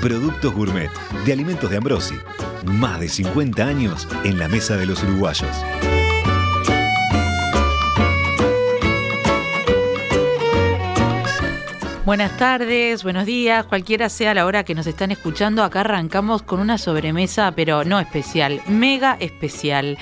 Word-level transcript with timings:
Productos 0.00 0.54
Gourmet 0.54 0.90
de 1.26 1.32
Alimentos 1.32 1.70
de 1.70 1.76
Ambrosi. 1.76 2.14
Más 2.64 3.00
de 3.00 3.08
50 3.08 3.66
años 3.66 4.06
en 4.24 4.38
la 4.38 4.48
mesa 4.48 4.76
de 4.76 4.86
los 4.86 5.02
uruguayos. 5.02 5.50
Buenas 12.08 12.38
tardes, 12.38 13.02
buenos 13.02 13.26
días, 13.26 13.66
cualquiera 13.66 14.08
sea 14.08 14.32
la 14.32 14.46
hora 14.46 14.64
que 14.64 14.74
nos 14.74 14.86
están 14.86 15.10
escuchando, 15.10 15.62
acá 15.62 15.80
arrancamos 15.80 16.40
con 16.42 16.58
una 16.58 16.78
sobremesa, 16.78 17.52
pero 17.54 17.84
no 17.84 18.00
especial, 18.00 18.62
mega 18.66 19.18
especial. 19.20 19.98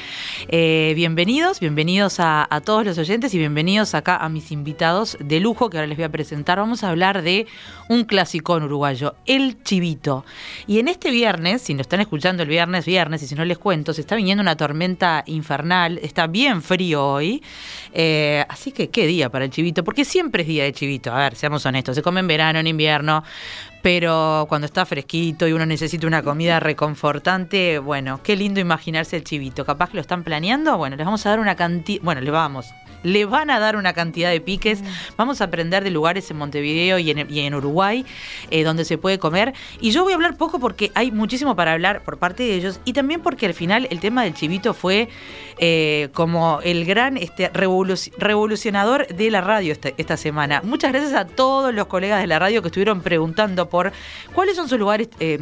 Eh, 0.46 0.92
bienvenidos, 0.94 1.58
bienvenidos 1.58 2.18
a, 2.20 2.46
todos 2.64 2.86
los 2.86 2.96
oyentes 2.98 3.34
y 3.34 3.38
bienvenidos 3.38 3.96
acá 3.96 4.18
a 4.18 4.28
mis 4.28 4.52
invitados 4.52 5.18
de 5.18 5.40
lujo 5.40 5.68
que 5.68 5.78
ahora 5.78 5.88
les 5.88 5.98
voy 5.98 6.04
a 6.04 6.08
presentar. 6.08 6.60
Vamos 6.60 6.84
a 6.84 6.90
hablar 6.90 7.22
de 7.22 7.48
un 7.88 8.04
clásico 8.04 8.56
en 8.56 8.62
uruguayo, 8.62 9.16
el 9.26 9.60
chivito. 9.64 10.24
Y 10.68 10.78
en 10.78 10.86
este 10.86 11.10
viernes, 11.10 11.62
si 11.62 11.74
nos 11.74 11.82
están 11.82 12.00
escuchando 12.00 12.44
el 12.44 12.48
viernes, 12.48 12.86
viernes, 12.86 13.20
y 13.24 13.26
si 13.26 13.34
no 13.34 13.44
les 13.44 13.58
cuento, 13.58 13.92
se 13.92 14.02
está 14.02 14.14
viniendo 14.14 14.42
una 14.42 14.56
tormenta 14.56 15.24
infernal, 15.26 15.98
está 16.00 16.28
bien 16.28 16.62
frío 16.62 17.04
hoy, 17.04 17.42
eh, 17.92 18.44
así 18.48 18.70
que 18.70 18.90
qué 18.90 19.08
día 19.08 19.28
para 19.28 19.44
el 19.44 19.50
chivito, 19.50 19.82
porque 19.82 20.04
siempre 20.04 20.42
es 20.42 20.48
día 20.48 20.62
de 20.62 20.72
chivito, 20.72 21.12
a 21.12 21.18
ver, 21.18 21.34
seamos 21.34 21.66
honestos 21.66 21.95
se 21.96 22.02
come 22.02 22.20
en 22.20 22.28
verano, 22.28 22.60
en 22.60 22.68
invierno, 22.68 23.24
pero 23.82 24.46
cuando 24.48 24.66
está 24.66 24.86
fresquito 24.86 25.48
y 25.48 25.52
uno 25.52 25.66
necesita 25.66 26.06
una 26.06 26.22
comida 26.22 26.60
reconfortante, 26.60 27.78
bueno, 27.78 28.20
qué 28.22 28.36
lindo 28.36 28.60
imaginarse 28.60 29.16
el 29.16 29.24
chivito. 29.24 29.64
Capaz 29.64 29.90
que 29.90 29.96
lo 29.96 30.00
están 30.00 30.22
planeando, 30.22 30.76
bueno, 30.76 30.96
les 30.96 31.04
vamos 31.04 31.26
a 31.26 31.30
dar 31.30 31.40
una 31.40 31.56
cantidad, 31.56 32.02
bueno, 32.04 32.20
le 32.20 32.30
vamos, 32.30 32.72
le 33.02 33.24
van 33.24 33.50
a 33.50 33.58
dar 33.58 33.76
una 33.76 33.92
cantidad 33.92 34.30
de 34.30 34.40
piques. 34.40 34.82
Vamos 35.16 35.40
a 35.40 35.44
aprender 35.44 35.84
de 35.84 35.90
lugares 35.90 36.30
en 36.30 36.36
Montevideo 36.36 36.98
y 36.98 37.10
en, 37.10 37.54
Uruguay 37.54 38.04
eh, 38.50 38.64
donde 38.64 38.84
se 38.84 38.98
puede 38.98 39.18
comer. 39.18 39.54
Y 39.80 39.90
yo 39.90 40.02
voy 40.02 40.12
a 40.12 40.16
hablar 40.16 40.36
poco 40.36 40.58
porque 40.58 40.90
hay 40.94 41.10
muchísimo 41.10 41.56
para 41.56 41.72
hablar 41.72 42.02
por 42.02 42.18
parte 42.18 42.42
de 42.42 42.54
ellos 42.54 42.80
y 42.84 42.92
también 42.92 43.20
porque 43.20 43.46
al 43.46 43.54
final 43.54 43.86
el 43.90 44.00
tema 44.00 44.24
del 44.24 44.34
chivito 44.34 44.74
fue 44.74 45.08
eh, 45.58 46.08
como 46.12 46.60
el 46.62 46.84
gran 46.84 47.16
este, 47.16 47.50
revolucionador 47.50 49.06
de 49.06 49.30
la 49.30 49.40
radio 49.40 49.72
esta, 49.72 49.90
esta, 49.96 50.16
semana. 50.16 50.60
Muchas 50.64 50.92
gracias 50.92 51.14
a 51.14 51.26
todos 51.26 51.74
los 51.74 51.86
colegas 51.86 52.20
de 52.20 52.26
la 52.26 52.38
radio 52.38 52.62
que 52.62 52.68
estuvieron 52.68 53.00
preguntando 53.00 53.68
por 53.68 53.92
cuáles 54.34 54.56
son 54.56 54.68
sus 54.68 54.78
lugares 54.78 55.08
eh, 55.20 55.38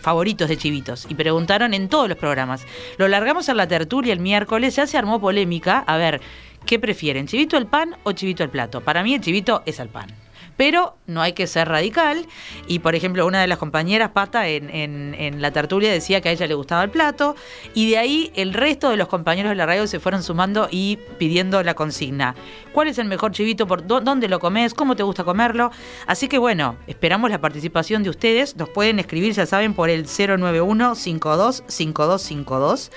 favoritos 0.00 0.48
de 0.48 0.56
chivitos 0.56 1.06
y 1.08 1.14
preguntaron 1.14 1.74
en 1.74 1.88
todos 1.88 2.08
los 2.08 2.18
programas. 2.18 2.64
Lo 2.96 3.08
largamos 3.08 3.48
a 3.48 3.54
la 3.54 3.66
tertulia 3.66 4.12
el 4.12 4.20
miércoles, 4.20 4.76
ya 4.76 4.86
se 4.86 4.98
armó 4.98 5.20
polémica. 5.20 5.84
A 5.86 5.96
ver, 5.96 6.20
¿Qué 6.66 6.78
prefieren, 6.78 7.26
chivito 7.26 7.56
al 7.56 7.66
pan 7.66 7.96
o 8.04 8.12
chivito 8.12 8.42
al 8.42 8.50
plato? 8.50 8.80
Para 8.80 9.02
mí 9.02 9.14
el 9.14 9.20
chivito 9.20 9.62
es 9.66 9.80
al 9.80 9.88
pan 9.88 10.21
pero 10.56 10.96
no 11.06 11.22
hay 11.22 11.32
que 11.32 11.46
ser 11.46 11.68
radical. 11.68 12.26
Y 12.66 12.80
por 12.80 12.94
ejemplo, 12.94 13.26
una 13.26 13.40
de 13.40 13.46
las 13.46 13.58
compañeras, 13.58 14.10
Pata, 14.10 14.48
en, 14.48 15.40
la 15.40 15.50
tertulia 15.50 15.90
decía 15.90 16.20
que 16.20 16.28
a 16.28 16.32
ella 16.32 16.46
le 16.46 16.54
gustaba 16.54 16.84
el 16.84 16.90
plato, 16.90 17.36
y 17.74 17.90
de 17.90 17.98
ahí 17.98 18.32
el 18.34 18.54
resto 18.54 18.90
de 18.90 18.96
los 18.96 19.08
compañeros 19.08 19.50
de 19.50 19.56
la 19.56 19.66
radio 19.66 19.86
se 19.86 20.00
fueron 20.00 20.22
sumando 20.22 20.68
y 20.70 20.98
pidiendo 21.18 21.62
la 21.62 21.74
consigna. 21.74 22.34
¿Cuál 22.72 22.88
es 22.88 22.98
el 22.98 23.06
mejor 23.06 23.32
chivito? 23.32 23.66
Por 23.66 23.86
¿Dónde 23.86 24.28
lo 24.28 24.38
comes? 24.38 24.74
¿Cómo 24.74 24.96
te 24.96 25.02
gusta 25.02 25.24
comerlo? 25.24 25.70
Así 26.06 26.28
que 26.28 26.38
bueno, 26.38 26.76
esperamos 26.86 27.30
la 27.30 27.40
participación 27.40 28.02
de 28.02 28.10
ustedes. 28.10 28.56
Nos 28.56 28.68
pueden 28.68 28.98
escribir, 28.98 29.32
ya 29.32 29.46
saben, 29.46 29.74
por 29.74 29.90
el 29.90 30.06
091 30.06 30.94
525252. 30.94 32.90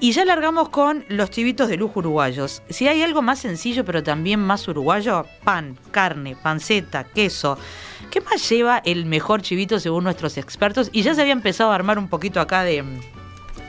Y 0.00 0.12
ya 0.12 0.24
largamos 0.24 0.68
con 0.68 1.04
los 1.08 1.30
chivitos 1.30 1.68
de 1.68 1.76
lujo 1.76 1.98
uruguayos. 1.98 2.62
Si 2.68 2.86
hay 2.86 3.02
algo 3.02 3.20
más 3.20 3.40
sencillo 3.40 3.84
pero 3.84 4.04
también 4.04 4.38
más 4.38 4.68
uruguayo, 4.68 5.26
pan, 5.42 5.76
carne, 5.90 6.36
panceta, 6.40 6.77
queso. 7.04 7.58
¿Qué 8.10 8.20
más 8.20 8.48
lleva 8.48 8.78
el 8.84 9.04
mejor 9.04 9.42
chivito 9.42 9.78
según 9.78 10.04
nuestros 10.04 10.38
expertos? 10.38 10.88
Y 10.92 11.02
ya 11.02 11.14
se 11.14 11.20
había 11.20 11.32
empezado 11.32 11.72
a 11.72 11.74
armar 11.74 11.98
un 11.98 12.08
poquito 12.08 12.40
acá 12.40 12.62
de 12.62 12.84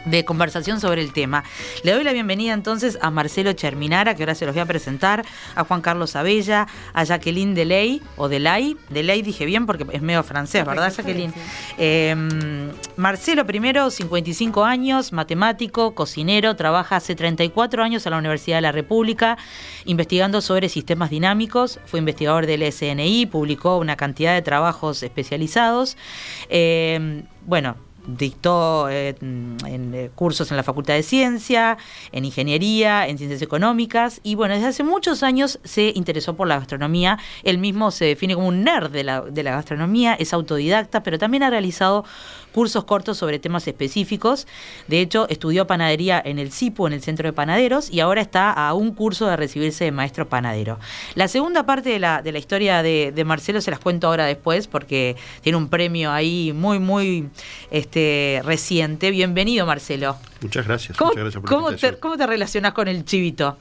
de 0.05 0.25
conversación 0.25 0.79
sobre 0.79 1.01
el 1.01 1.13
tema. 1.13 1.43
Le 1.83 1.93
doy 1.93 2.03
la 2.03 2.13
bienvenida 2.13 2.53
entonces 2.53 2.97
a 3.01 3.11
Marcelo 3.11 3.53
Cherminara, 3.53 4.15
que 4.15 4.23
ahora 4.23 4.35
se 4.35 4.45
los 4.45 4.55
voy 4.55 4.61
a 4.61 4.65
presentar, 4.65 5.25
a 5.55 5.63
Juan 5.63 5.81
Carlos 5.81 6.15
Abella, 6.15 6.67
a 6.93 7.03
Jacqueline 7.03 7.53
Delay, 7.53 8.01
o 8.17 8.29
Delay, 8.29 8.77
Delay 8.89 9.21
dije 9.21 9.45
bien 9.45 9.65
porque 9.65 9.85
es 9.91 10.01
medio 10.01 10.23
francés, 10.23 10.65
¿verdad 10.65 10.93
Jacqueline? 10.93 11.33
Em, 11.77 12.71
Marcelo 12.95 13.45
primero, 13.45 13.89
55 13.89 14.63
años, 14.63 15.13
matemático, 15.13 15.95
cocinero, 15.95 16.55
trabaja 16.55 16.97
hace 16.97 17.15
34 17.15 17.83
años 17.83 18.05
en 18.05 18.11
la 18.11 18.17
Universidad 18.17 18.57
de 18.57 18.61
la 18.61 18.71
República, 18.71 19.37
investigando 19.85 20.41
sobre 20.41 20.69
sistemas 20.69 21.09
dinámicos, 21.09 21.79
fue 21.85 21.99
investigador 21.99 22.45
del 22.45 22.63
SNI, 22.71 23.25
publicó 23.25 23.77
una 23.77 23.95
cantidad 23.95 24.33
de 24.33 24.41
trabajos 24.41 25.03
especializados. 25.03 25.97
Em, 26.49 27.23
bueno, 27.45 27.75
dictó 28.17 28.89
eh, 28.89 29.15
en, 29.19 29.57
eh, 29.93 30.09
cursos 30.15 30.51
en 30.51 30.57
la 30.57 30.63
Facultad 30.63 30.93
de 30.93 31.03
Ciencia, 31.03 31.77
en 32.11 32.25
Ingeniería, 32.25 33.07
en 33.07 33.17
Ciencias 33.17 33.41
Económicas 33.41 34.19
y 34.23 34.35
bueno, 34.35 34.53
desde 34.53 34.67
hace 34.67 34.83
muchos 34.83 35.23
años 35.23 35.59
se 35.63 35.91
interesó 35.95 36.35
por 36.35 36.47
la 36.47 36.59
gastronomía. 36.59 37.19
Él 37.43 37.57
mismo 37.57 37.91
se 37.91 38.05
define 38.05 38.35
como 38.35 38.47
un 38.47 38.63
nerd 38.63 38.91
de 38.91 39.03
la, 39.03 39.21
de 39.21 39.43
la 39.43 39.51
gastronomía, 39.51 40.13
es 40.13 40.33
autodidacta, 40.33 41.03
pero 41.03 41.17
también 41.17 41.43
ha 41.43 41.49
realizado 41.49 42.05
cursos 42.53 42.83
cortos 42.83 43.17
sobre 43.17 43.39
temas 43.39 43.67
específicos. 43.67 44.47
De 44.87 45.01
hecho, 45.01 45.27
estudió 45.29 45.67
panadería 45.67 46.21
en 46.23 46.39
el 46.39 46.51
CIPU, 46.51 46.87
en 46.87 46.93
el 46.93 47.01
Centro 47.01 47.27
de 47.27 47.33
Panaderos, 47.33 47.89
y 47.89 47.99
ahora 47.99 48.21
está 48.21 48.51
a 48.51 48.73
un 48.73 48.93
curso 48.93 49.27
de 49.27 49.35
recibirse 49.35 49.85
de 49.85 49.91
maestro 49.91 50.27
panadero. 50.27 50.79
La 51.15 51.27
segunda 51.27 51.65
parte 51.65 51.89
de 51.89 51.99
la, 51.99 52.21
de 52.21 52.31
la 52.31 52.39
historia 52.39 52.81
de, 52.83 53.23
Marcelo 53.25 53.61
se 53.61 53.69
las 53.69 53.79
cuento 53.79 54.07
ahora 54.07 54.25
después, 54.25 54.67
porque 54.67 55.15
tiene 55.41 55.57
un 55.57 55.69
premio 55.69 56.11
ahí 56.11 56.51
muy, 56.53 56.79
muy 56.79 57.29
este, 57.69 58.41
reciente. 58.43 59.11
Bienvenido, 59.11 59.65
Marcelo. 59.65 60.17
Muchas 60.41 60.65
gracias. 60.65 60.97
¿Cómo, 60.97 61.11
muchas 61.11 61.23
gracias 61.23 61.41
por 61.41 61.75
te, 61.75 61.99
¿Cómo 61.99 62.17
te 62.17 62.27
relacionas 62.27 62.73
con 62.73 62.87
el 62.87 63.05
chivito? 63.05 63.57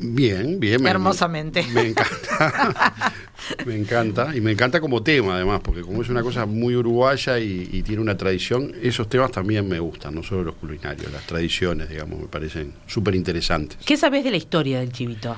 Bien, 0.00 0.58
bien. 0.58 0.86
Hermosamente. 0.86 1.62
Me, 1.74 1.88
encanta. 1.88 2.94
me 3.66 3.76
encanta. 3.76 4.34
Y 4.34 4.40
me 4.40 4.52
encanta 4.52 4.80
como 4.80 5.02
tema, 5.02 5.36
además, 5.36 5.60
porque 5.62 5.82
como 5.82 6.00
es 6.00 6.08
una 6.08 6.22
cosa 6.22 6.46
muy 6.46 6.74
uruguaya 6.74 7.38
y, 7.38 7.82
tiene 7.82 8.00
una 8.00 8.16
tradición, 8.16 8.72
esos 8.82 9.08
temas 9.08 9.30
también 9.30 9.68
me 9.68 9.78
gustan, 9.78 10.14
no 10.14 10.22
solo 10.22 10.44
los 10.44 10.54
culinarios, 10.54 11.12
las 11.12 11.26
tradiciones, 11.26 11.88
digamos, 11.88 12.20
me 12.20 12.26
parecen 12.26 12.72
súper 12.86 13.14
interesantes. 13.14 13.78
¿Qué 13.84 13.96
sabes 13.96 14.24
de 14.24 14.30
la 14.30 14.36
historia 14.36 14.80
del 14.80 14.92
chivito? 14.92 15.36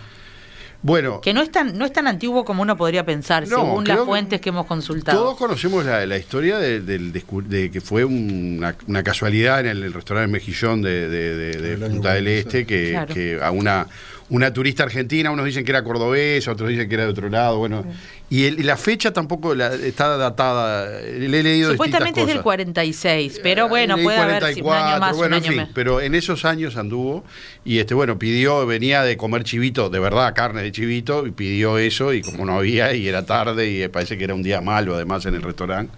Bueno. 0.83 1.21
Que 1.21 1.33
no 1.33 1.43
es 1.43 1.51
tan, 1.51 1.79
no 1.79 1.85
es 1.85 1.93
tan 1.93 2.09
antiguo 2.09 2.45
como 2.45 2.63
uno 2.63 2.77
podría 2.77 3.07
pensar, 3.07 3.47
según 3.47 3.85
las 3.85 4.01
fuentes 4.01 4.41
que, 4.41 4.49
hemos 4.49 4.67
consultado. 4.67 5.23
Todos 5.23 5.39
conocemos 5.39 5.85
la, 5.85 6.17
historia 6.17 6.59
de, 6.59 7.71
que 7.73 7.81
fue 7.81 8.05
una, 8.05 8.75
casualidad 9.03 9.61
en 9.61 9.69
el, 9.69 9.93
restaurante 9.93 10.31
Mejillón 10.31 10.83
de, 10.83 11.79
Punta 11.89 12.15
del 12.15 12.29
Este, 12.29 12.67
que, 12.67 13.01
que 13.13 13.41
a 13.41 13.51
una 13.53 13.87
una 14.31 14.53
turista 14.53 14.85
argentina, 14.85 15.31
unos 15.31 15.45
dicen 15.45 15.65
que 15.65 15.71
era 15.71 15.85
cordobesa, 15.85 16.53
otros 16.53 16.69
dicen 16.69 16.89
que 16.89 16.95
era 16.95 17.05
de 17.05 17.11
otro 17.11 17.29
lado, 17.29 17.59
bueno. 17.59 17.85
Y, 18.31 18.51
la 18.63 18.77
fecha 18.77 19.13
tampoco 19.13 19.53
está 19.53 20.17
datada, 20.17 21.01
le 21.03 21.41
he 21.41 21.43
leído 21.43 21.73
Supuestamente 21.73 22.23
es 22.23 22.27
del 22.27 22.41
46, 22.41 23.41
pero 23.43 23.69
bueno, 23.69 23.99
puede 23.99 24.17
haber 24.17 24.43
un 24.63 24.73
año 24.73 24.99
más, 24.99 25.17
bueno, 25.17 25.37
un 25.37 25.43
año 25.43 25.53
en 25.53 25.67
fin, 25.67 25.73
Pero 25.75 26.01
en 26.01 26.15
esos 26.15 26.45
años 26.45 26.77
anduvo 26.77 27.25
y 27.65 27.79
este 27.79 27.95
bueno, 27.95 28.19
pidió, 28.19 28.67
venía 28.67 29.03
de 29.03 29.17
comer 29.17 29.45
chivito, 29.45 29.91
de 29.91 29.99
verdad, 29.99 30.33
carne 30.35 30.63
de 30.63 30.73
chivito, 30.73 31.27
y 31.27 31.33
pidió 31.33 31.77
eso 31.77 32.15
y 32.15 32.23
como 32.23 32.47
no 32.47 32.57
había 32.57 32.95
y 32.95 33.07
era 33.07 33.27
tarde 33.27 33.71
y 33.71 33.87
parece 33.89 34.17
que 34.17 34.25
era 34.25 34.35
un 34.35 34.43
día 34.43 34.61
malo 34.61 34.95
además 34.95 35.27
en 35.27 35.35
el 35.35 35.43
restaurante, 35.43 35.93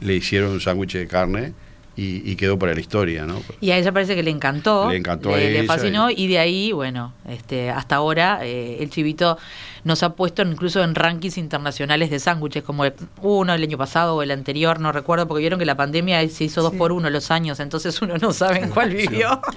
le 0.00 0.14
hicieron 0.14 0.52
un 0.52 0.60
sándwich 0.60 0.92
de 0.94 1.06
carne 1.08 1.52
y, 1.94 2.36
quedó 2.36 2.58
para 2.58 2.74
la 2.74 2.80
historia, 2.80 3.26
¿no? 3.26 3.42
Y 3.60 3.70
a 3.70 3.76
ella 3.76 3.92
parece 3.92 4.14
que 4.14 4.22
le 4.22 4.30
encantó. 4.30 4.90
Le 4.90 4.96
encantó 4.96 5.36
Le 5.36 5.64
fascinó 5.64 6.10
y... 6.10 6.26
de 6.26 6.38
ahí, 6.38 6.72
bueno, 6.72 7.12
este, 7.28 7.70
hasta 7.70 7.96
ahora 7.96 8.40
eh, 8.42 8.78
el 8.80 8.88
chivito 8.88 9.38
nos 9.84 10.02
ha 10.02 10.14
puesto 10.14 10.42
incluso 10.42 10.82
en 10.82 10.94
rankings 10.94 11.36
internacionales 11.38 12.10
de 12.10 12.18
sándwiches, 12.18 12.62
como 12.62 12.84
uno 13.20 13.52
el 13.52 13.62
año 13.62 13.76
pasado 13.76 14.16
o 14.16 14.22
el 14.22 14.30
anterior, 14.30 14.80
no 14.80 14.92
recuerdo, 14.92 15.28
porque 15.28 15.40
vieron 15.40 15.58
que 15.58 15.66
la 15.66 15.76
pandemia 15.76 16.26
se 16.28 16.44
hizo 16.44 16.62
dos 16.62 16.74
por 16.74 16.92
uno 16.92 17.10
los 17.10 17.30
años, 17.30 17.60
entonces 17.60 18.00
uno 18.00 18.16
no 18.16 18.32
sabe 18.32 18.60
en 18.60 18.70
cuál 18.70 18.90
vivió. 18.94 19.40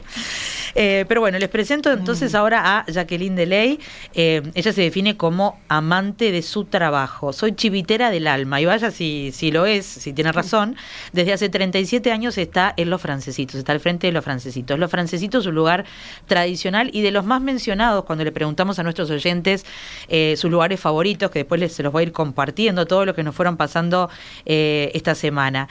Eh, 0.76 1.06
pero 1.08 1.22
bueno, 1.22 1.40
les 1.40 1.48
presento 1.48 1.92
entonces 1.92 2.34
mm. 2.34 2.36
ahora 2.36 2.78
a 2.78 2.86
Jacqueline 2.86 3.36
Deley. 3.36 3.80
Eh, 4.14 4.44
ella 4.54 4.74
se 4.74 4.82
define 4.82 5.16
como 5.16 5.58
amante 5.70 6.32
de 6.32 6.42
su 6.42 6.66
trabajo. 6.66 7.32
Soy 7.34 7.54
chivitera 7.54 8.12
del 8.12 8.28
alma. 8.28 8.60
Y 8.60 8.66
vaya 8.66 8.92
si, 8.92 9.32
si 9.34 9.52
lo 9.52 9.66
es, 9.66 9.86
si 9.86 10.12
tiene 10.14 10.34
razón. 10.34 10.76
Desde 11.14 11.34
hace 11.34 11.50
37 11.50 12.12
años 12.12 12.38
está 12.38 12.74
en 12.76 12.90
Los 12.90 13.02
Francesitos, 13.02 13.56
está 13.56 13.72
al 13.72 13.80
frente 13.80 14.08
de 14.08 14.14
Los 14.14 14.26
Francesitos. 14.26 14.78
Los 14.78 14.92
Francesitos 14.92 15.46
es 15.46 15.48
un 15.48 15.56
lugar 15.56 15.86
tradicional 16.28 16.90
y 16.94 17.02
de 17.02 17.12
los 17.12 17.26
más 17.26 17.42
mencionados 17.42 18.04
cuando 18.04 18.24
le 18.26 18.32
preguntamos 18.32 18.78
a 18.78 18.84
nuestros 18.84 19.10
oyentes 19.10 19.66
eh, 20.10 20.36
sus 20.38 20.52
lugares 20.52 20.80
favoritos, 20.80 21.32
que 21.32 21.40
después 21.40 21.62
les, 21.62 21.74
se 21.74 21.84
los 21.84 21.94
voy 21.94 22.02
a 22.02 22.08
ir 22.08 22.12
compartiendo, 22.12 22.86
todo 22.86 23.06
lo 23.06 23.16
que 23.16 23.24
nos 23.24 23.34
fueron 23.34 23.56
pasando 23.56 24.10
esta 24.46 25.16
semana. 25.16 25.68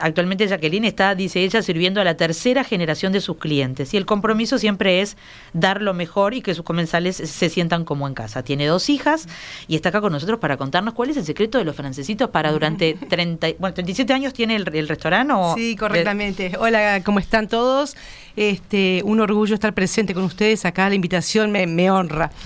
actualmente 0.00 0.46
Jacqueline 0.46 0.84
está, 0.84 1.14
dice 1.14 1.42
ella, 1.42 1.62
sirviendo 1.62 2.00
a 2.00 2.04
la 2.04 2.16
tercera 2.16 2.62
generación 2.62 3.12
de 3.12 3.20
sus 3.20 3.36
clientes. 3.38 3.92
Y 3.92 3.96
el 3.96 4.03
compromiso 4.06 4.58
siempre 4.58 5.00
es 5.00 5.16
dar 5.52 5.82
lo 5.82 5.94
mejor 5.94 6.34
y 6.34 6.42
que 6.42 6.54
sus 6.54 6.64
comensales 6.64 7.16
se 7.16 7.48
sientan 7.48 7.84
como 7.84 8.06
en 8.08 8.14
casa. 8.14 8.42
Tiene 8.42 8.66
dos 8.66 8.88
hijas 8.88 9.26
y 9.68 9.76
está 9.76 9.90
acá 9.90 10.00
con 10.00 10.12
nosotros 10.12 10.38
para 10.38 10.56
contarnos 10.56 10.94
cuál 10.94 11.10
es 11.10 11.16
el 11.16 11.24
secreto 11.24 11.58
de 11.58 11.64
los 11.64 11.76
francesitos 11.76 12.30
para 12.30 12.52
durante 12.52 12.94
30, 12.94 13.48
bueno, 13.58 13.74
37 13.74 14.12
años 14.12 14.32
tiene 14.32 14.56
el, 14.56 14.88
restaurante. 14.88 15.32
¿o? 15.34 15.54
Sí, 15.54 15.76
correctamente. 15.76 16.52
Hola, 16.58 17.02
¿cómo 17.04 17.18
están 17.18 17.48
todos? 17.48 17.96
Este, 18.36 19.00
un 19.04 19.20
orgullo 19.20 19.54
estar 19.54 19.72
presente 19.74 20.12
con 20.12 20.24
ustedes 20.24 20.64
acá. 20.64 20.88
La 20.88 20.94
invitación 20.94 21.52
me, 21.52 21.90
honra. 21.90 22.30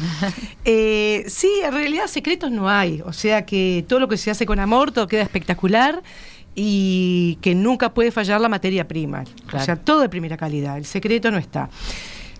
Eh, 0.71 1.25
sí, 1.29 1.51
en 1.65 1.73
realidad 1.73 2.09
secretos 2.09 2.51
no 2.51 2.69
hay. 2.69 3.01
O 3.07 3.13
sea 3.15 3.47
que 3.47 3.87
todo 3.89 4.01
lo 4.01 4.09
que 4.09 4.19
se 4.19 4.31
hace 4.31 4.45
con 4.45 4.59
amor, 4.59 4.93
todo 4.93 5.07
queda 5.09 5.23
espectacular 5.23 6.03
y 6.61 7.39
que 7.41 7.55
nunca 7.55 7.95
puede 7.95 8.11
fallar 8.11 8.41
la 8.41 8.49
materia 8.49 8.89
prima. 8.89 9.23
O 9.53 9.61
sea, 9.61 9.77
todo 9.77 10.01
de 10.01 10.09
primera 10.09 10.37
calidad, 10.37 10.77
el 10.77 10.85
secreto 10.85 11.31
no 11.31 11.39
está. 11.39 11.71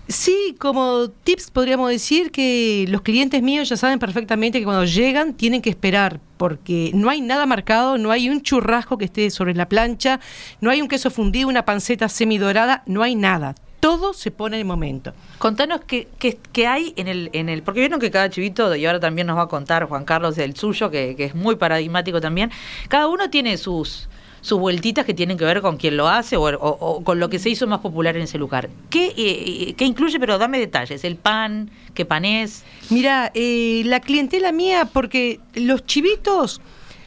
Sí, 0.09 0.55
como 0.59 1.09
tips 1.09 1.51
podríamos 1.51 1.89
decir 1.89 2.31
que 2.31 2.85
los 2.89 3.01
clientes 3.01 3.41
míos 3.41 3.69
ya 3.69 3.77
saben 3.77 3.97
perfectamente 3.97 4.59
que 4.59 4.65
cuando 4.65 4.83
llegan 4.83 5.35
tienen 5.35 5.61
que 5.61 5.69
esperar, 5.69 6.19
porque 6.35 6.91
no 6.93 7.09
hay 7.09 7.21
nada 7.21 7.45
marcado, 7.45 7.97
no 7.97 8.11
hay 8.11 8.29
un 8.29 8.41
churrasco 8.41 8.97
que 8.97 9.05
esté 9.05 9.29
sobre 9.29 9.53
la 9.53 9.69
plancha, 9.69 10.19
no 10.59 10.69
hay 10.69 10.81
un 10.81 10.89
queso 10.89 11.11
fundido, 11.11 11.47
una 11.47 11.63
panceta 11.63 12.09
semidorada, 12.09 12.83
no 12.87 13.03
hay 13.03 13.15
nada. 13.15 13.55
Todo 13.79 14.13
se 14.13 14.31
pone 14.31 14.57
en 14.57 14.61
el 14.61 14.65
momento. 14.65 15.13
Contanos 15.37 15.81
qué, 15.87 16.07
qué, 16.19 16.67
hay 16.67 16.93
en 16.97 17.07
el, 17.07 17.29
en 17.33 17.49
el. 17.49 17.63
Porque 17.63 17.79
vieron 17.79 17.99
que 17.99 18.11
cada 18.11 18.29
chivito, 18.29 18.75
y 18.75 18.85
ahora 18.85 18.99
también 18.99 19.27
nos 19.27 19.37
va 19.37 19.43
a 19.43 19.47
contar 19.47 19.85
Juan 19.85 20.05
Carlos 20.05 20.37
el 20.37 20.55
suyo, 20.55 20.91
que, 20.91 21.15
que 21.15 21.25
es 21.25 21.35
muy 21.35 21.55
paradigmático 21.55 22.19
también. 22.19 22.51
Cada 22.89 23.07
uno 23.07 23.29
tiene 23.29 23.57
sus, 23.57 24.09
sus 24.41 24.59
vueltitas 24.59 25.05
que 25.05 25.13
tienen 25.13 25.37
que 25.37 25.45
ver 25.45 25.61
con 25.61 25.77
quién 25.77 25.97
lo 25.97 26.07
hace 26.07 26.35
o, 26.37 27.01
con 27.03 27.19
lo 27.19 27.29
que 27.29 27.39
se 27.39 27.49
hizo 27.49 27.67
más 27.67 27.79
popular 27.79 28.15
en 28.15 28.23
ese 28.23 28.37
lugar. 28.37 28.69
¿Qué, 28.89 29.07
eh, 29.07 29.13
eh, 29.17 29.73
¿qué 29.75 29.85
incluye? 29.85 30.19
Pero 30.19 30.37
dame 30.37 30.59
detalles. 30.59 31.03
¿El 31.03 31.15
pan? 31.15 31.69
¿Qué 31.93 32.05
pan 32.05 32.25
es? 32.25 32.63
Mira, 32.89 33.31
eh, 33.33 33.83
la 33.85 33.99
clientela 33.99 34.51
mía, 34.51 34.89
porque 34.91 35.39
los 35.55 35.85
chivitos... 35.85 36.61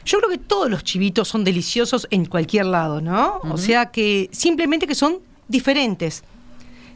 Yo 0.05 0.17
creo 0.17 0.29
que 0.29 0.37
todos 0.37 0.69
los 0.69 0.83
chivitos 0.83 1.29
son 1.29 1.45
deliciosos 1.45 2.07
en 2.11 2.25
cualquier 2.25 2.65
lado, 2.65 2.99
¿no? 2.99 3.39
O 3.49 3.57
sea 3.57 3.85
que 3.85 4.29
simplemente 4.33 4.85
que 4.85 4.95
son 4.95 5.19
diferentes. 5.47 6.25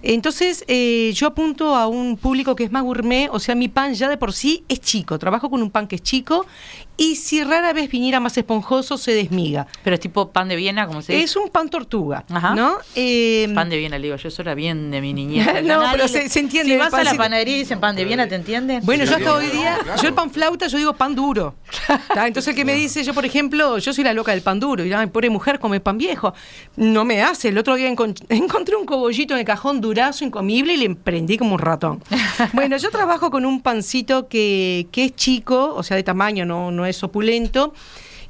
Entonces, 0.01 0.63
eh, 0.67 1.11
yo 1.13 1.27
apunto 1.27 1.75
a 1.75 1.87
un 1.87 2.17
público 2.17 2.55
que 2.55 2.63
es 2.63 2.71
más 2.71 2.83
gourmet, 2.83 3.29
o 3.31 3.39
sea, 3.39 3.55
mi 3.55 3.67
pan 3.67 3.93
ya 3.93 4.09
de 4.09 4.17
por 4.17 4.33
sí 4.33 4.63
es 4.67 4.79
chico, 4.79 5.19
trabajo 5.19 5.49
con 5.49 5.61
un 5.61 5.71
pan 5.71 5.87
que 5.87 5.95
es 5.95 6.03
chico 6.03 6.45
y 6.97 7.15
si 7.15 7.43
rara 7.43 7.73
vez 7.73 7.91
viniera 7.91 8.19
más 8.19 8.35
esponjoso, 8.37 8.97
se 8.97 9.11
desmiga. 9.13 9.67
Pero 9.83 9.93
es 9.93 9.99
tipo 9.99 10.31
pan 10.31 10.47
de 10.47 10.55
Viena, 10.55 10.87
como 10.87 11.03
se 11.03 11.13
dice. 11.13 11.23
Es 11.23 11.35
un 11.35 11.49
pan 11.49 11.69
tortuga, 11.69 12.25
¿no? 12.27 12.77
Eh, 12.95 13.47
pan 13.53 13.69
de 13.69 13.77
Viena, 13.77 13.99
le 13.99 14.05
digo, 14.05 14.15
yo 14.17 14.27
eso 14.27 14.41
era 14.41 14.55
bien 14.55 14.89
de 14.89 14.99
mi 14.99 15.13
niñez. 15.13 15.45
no, 15.63 15.83
pero 15.91 16.07
se, 16.07 16.23
entiende. 16.23 16.73
Si 16.73 16.77
vas 16.77 16.93
a 16.93 17.03
la 17.03 17.13
panadería 17.13 17.55
y 17.55 17.59
dicen 17.59 17.79
pan 17.79 17.95
de 17.95 18.03
Viena, 18.03 18.27
¿te 18.27 18.35
entienden? 18.35 18.83
Bueno, 18.83 19.05
yo 19.05 19.15
hasta 19.15 19.33
hoy 19.33 19.45
día, 19.47 19.77
yo 20.01 20.07
el 20.07 20.15
pan 20.15 20.31
flauta, 20.31 20.67
yo 20.67 20.77
digo 20.79 20.93
pan 20.93 21.13
duro. 21.13 21.55
Entonces 22.15 22.47
el 22.47 22.55
que 22.55 22.65
me 22.65 22.73
dice, 22.73 23.03
yo 23.03 23.13
por 23.13 23.25
ejemplo, 23.25 23.77
yo 23.77 23.93
soy 23.93 24.03
la 24.03 24.13
loca 24.13 24.31
del 24.31 24.41
pan 24.41 24.59
duro, 24.59 24.83
y 24.83 24.89
la 24.89 25.05
pobre 25.05 25.29
mujer 25.29 25.59
come 25.59 25.79
pan 25.79 25.99
viejo. 25.99 26.33
No 26.77 27.05
me 27.05 27.21
hace. 27.21 27.49
El 27.49 27.59
otro 27.59 27.75
día 27.75 27.89
encontré 28.29 28.75
un 28.75 28.85
cogollito 28.85 29.35
en 29.35 29.41
el 29.41 29.45
cajón 29.45 29.81
durazo, 29.87 30.23
incomible, 30.23 30.73
y 30.73 30.77
le 30.77 30.85
emprendí 30.85 31.37
como 31.37 31.55
un 31.55 31.59
ratón. 31.59 32.03
bueno, 32.53 32.77
yo 32.77 32.89
trabajo 32.89 33.31
con 33.31 33.45
un 33.45 33.61
pancito 33.61 34.27
que, 34.27 34.87
que 34.91 35.05
es 35.05 35.15
chico, 35.15 35.73
o 35.75 35.83
sea, 35.83 35.97
de 35.97 36.03
tamaño, 36.03 36.45
no, 36.45 36.71
no 36.71 36.85
es 36.85 37.03
opulento. 37.03 37.73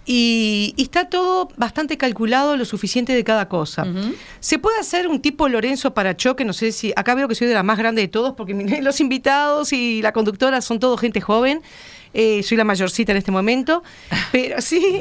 Y, 0.10 0.74
está 0.78 1.10
todo 1.10 1.50
bastante 1.58 1.98
calculado, 1.98 2.56
lo 2.56 2.64
suficiente 2.64 3.14
de 3.14 3.26
cada 3.26 3.50
cosa. 3.50 3.86
Se 4.40 4.58
puede 4.58 4.80
hacer 4.80 5.10
un 5.10 5.20
tipo 5.20 5.50
Lorenzo 5.50 5.94
para 5.94 6.16
choque, 6.16 6.46
no 6.46 6.54
sé 6.54 6.72
si, 6.72 6.94
acá 6.96 7.14
veo 7.14 7.28
que 7.28 7.36
soy 7.36 7.48
de 7.48 7.54
la 7.54 7.64
más 7.64 7.78
grande 7.78 8.02
de 8.02 8.08
todos, 8.08 8.34
porque 8.34 8.54
los 8.82 9.02
invitados 9.02 9.74
y 9.74 10.02
la 10.02 10.14
conductora 10.14 10.62
son 10.62 10.80
todo 10.80 10.96
gente 10.96 11.20
joven. 11.20 11.62
Eh, 12.14 12.44
soy 12.44 12.58
la 12.58 12.64
mayorcita 12.64 13.12
en 13.12 13.18
este 13.18 13.32
momento, 13.32 13.84
pero 14.32 14.62
sí, 14.62 15.00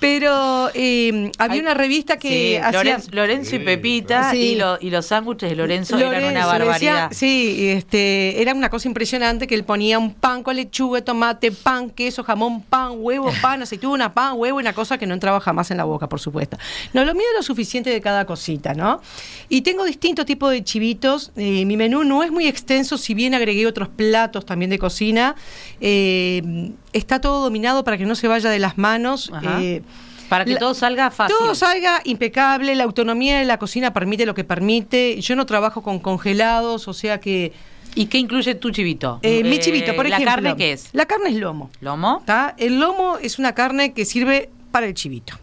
pero 0.00 0.70
eh, 0.74 1.30
había 1.38 1.60
una 1.60 1.74
revista 1.74 2.18
que 2.18 2.60
hacía... 2.60 2.98
Lorenzo, 3.10 3.56
y 3.56 3.58
Pepita 3.58 4.34
y, 4.34 4.56
los 4.56 5.06
sándwiches 5.06 5.50
de 5.50 5.56
Lorenzo, 5.56 5.98
eran 5.98 6.24
una 6.24 6.46
barbaridad. 6.46 7.10
sí, 7.12 7.68
este, 7.70 8.40
era 8.40 8.54
una 8.54 8.68
cosa 8.68 8.88
impresionante 8.88 9.46
que 9.46 9.54
él 9.54 9.64
ponía 9.64 9.98
un 9.98 10.14
pan 10.14 10.42
con 10.42 10.56
lechuga, 10.56 11.02
tomate, 11.02 11.52
pan, 11.52 11.90
queso, 11.90 12.22
jamón, 12.24 12.62
pan, 12.62 12.92
huevo, 12.96 13.30
pan, 13.42 13.62
aceituna, 13.62 14.12
pan, 14.12 14.34
huevo, 14.36 14.58
una 14.58 14.72
cosa 14.72 14.98
que 14.98 15.06
no 15.06 15.14
entraba 15.14 15.40
jamás 15.40 15.70
en 15.70 15.76
la 15.76 15.84
boca, 15.84 16.08
por 16.08 16.20
supuesto. 16.20 16.56
No, 16.92 17.04
lo 17.04 17.14
mío 17.14 17.24
es 17.32 17.36
lo 17.38 17.42
suficiente 17.42 17.90
de 17.90 18.00
cada 18.00 18.24
cosita, 18.24 18.74
¿no? 18.74 19.00
Y 19.48 19.62
tengo 19.62 19.84
distintos 19.84 20.26
tipos 20.26 20.50
de 20.50 20.62
chivitos. 20.64 21.32
Eh, 21.36 21.64
mi 21.64 21.76
menú 21.76 22.04
no 22.04 22.22
es 22.22 22.30
muy 22.30 22.46
extenso, 22.46 22.98
si 22.98 23.14
bien 23.14 23.34
agregué 23.34 23.66
otros 23.66 23.88
platos 23.88 24.44
también 24.46 24.70
de 24.70 24.78
cocina. 24.78 25.34
Eh, 25.80 26.41
está 26.92 27.20
todo 27.20 27.42
dominado 27.42 27.84
para 27.84 27.98
que 27.98 28.04
no 28.04 28.14
se 28.14 28.28
vaya 28.28 28.50
de 28.50 28.58
las 28.58 28.78
manos. 28.78 29.30
Eh, 29.60 29.82
para 30.28 30.44
que 30.44 30.56
todo 30.56 30.74
salga 30.74 31.10
fácil. 31.10 31.36
Todo 31.38 31.54
salga 31.54 32.00
impecable, 32.04 32.74
la 32.74 32.84
autonomía 32.84 33.38
de 33.38 33.44
la 33.44 33.58
cocina 33.58 33.92
permite 33.92 34.24
lo 34.24 34.34
que 34.34 34.44
permite. 34.44 35.20
Yo 35.20 35.36
no 35.36 35.44
trabajo 35.46 35.82
con 35.82 35.98
congelados, 35.98 36.88
o 36.88 36.94
sea 36.94 37.20
que... 37.20 37.52
¿Y 37.94 38.06
qué 38.06 38.16
incluye 38.16 38.54
tu 38.54 38.70
chivito? 38.70 39.18
Eh, 39.20 39.44
mi 39.44 39.58
chivito, 39.58 39.94
por 39.94 40.06
ejemplo. 40.06 40.24
¿La 40.24 40.32
carne 40.32 40.56
qué 40.56 40.72
es? 40.72 40.88
La 40.92 41.04
carne 41.04 41.28
es 41.28 41.36
lomo. 41.36 41.70
¿Lomo? 41.82 42.22
El 42.56 42.80
lomo 42.80 43.18
es 43.18 43.38
una 43.38 43.54
carne 43.54 43.92
que 43.92 44.06
sirve 44.06 44.48
para 44.70 44.86
el 44.86 44.94
chivito. 44.94 45.34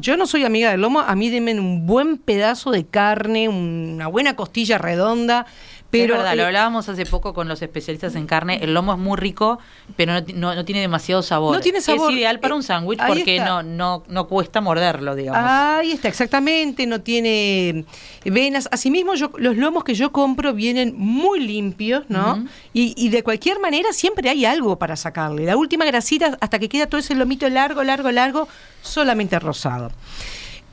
Yo 0.00 0.16
no 0.16 0.26
soy 0.26 0.44
amiga 0.44 0.70
del 0.70 0.80
lomo, 0.80 1.00
a 1.00 1.14
mí 1.14 1.30
denme 1.30 1.58
un 1.58 1.86
buen 1.86 2.18
pedazo 2.18 2.70
de 2.70 2.86
carne, 2.86 3.48
una 3.48 4.06
buena 4.06 4.36
costilla 4.36 4.78
redonda, 4.78 5.46
pero, 5.92 6.16
lo 6.16 6.24
eh, 6.24 6.42
hablábamos 6.46 6.88
hace 6.88 7.04
poco 7.04 7.34
con 7.34 7.48
los 7.48 7.60
especialistas 7.60 8.14
en 8.14 8.26
carne. 8.26 8.60
El 8.62 8.72
lomo 8.72 8.94
es 8.94 8.98
muy 8.98 9.18
rico, 9.18 9.58
pero 9.94 10.14
no, 10.34 10.64
tiene 10.64 10.80
demasiado 10.80 11.20
sabor. 11.20 11.54
No 11.54 11.60
tiene 11.60 11.82
sabor. 11.82 12.10
Es 12.10 12.16
ideal 12.16 12.40
para 12.40 12.54
un 12.54 12.62
sándwich 12.62 12.98
porque 13.06 13.38
no, 13.40 13.62
no, 13.62 14.02
no 14.08 14.26
cuesta 14.26 14.62
morderlo, 14.62 15.14
digamos. 15.14 15.42
Ahí 15.44 15.92
está, 15.92 16.08
exactamente. 16.08 16.86
No 16.86 17.02
tiene 17.02 17.84
venas. 18.24 18.70
Asimismo, 18.72 19.14
yo, 19.16 19.32
los 19.36 19.58
lomos 19.58 19.84
que 19.84 19.92
yo 19.92 20.12
compro 20.12 20.54
vienen 20.54 20.94
muy 20.96 21.40
limpios, 21.40 22.04
¿no? 22.08 22.46
y, 22.72 22.94
y, 22.96 23.10
de 23.10 23.22
cualquier 23.22 23.60
manera 23.60 23.92
siempre 23.92 24.30
hay 24.30 24.46
algo 24.46 24.78
para 24.78 24.96
sacarle. 24.96 25.44
La 25.44 25.58
última 25.58 25.84
grasita, 25.84 26.38
hasta 26.40 26.58
que 26.58 26.70
queda 26.70 26.86
todo 26.86 27.00
ese 27.00 27.14
lomito 27.14 27.46
largo, 27.50 27.84
largo, 27.84 28.10
largo, 28.10 28.48
solamente 28.82 29.38
rosado. 29.38 29.90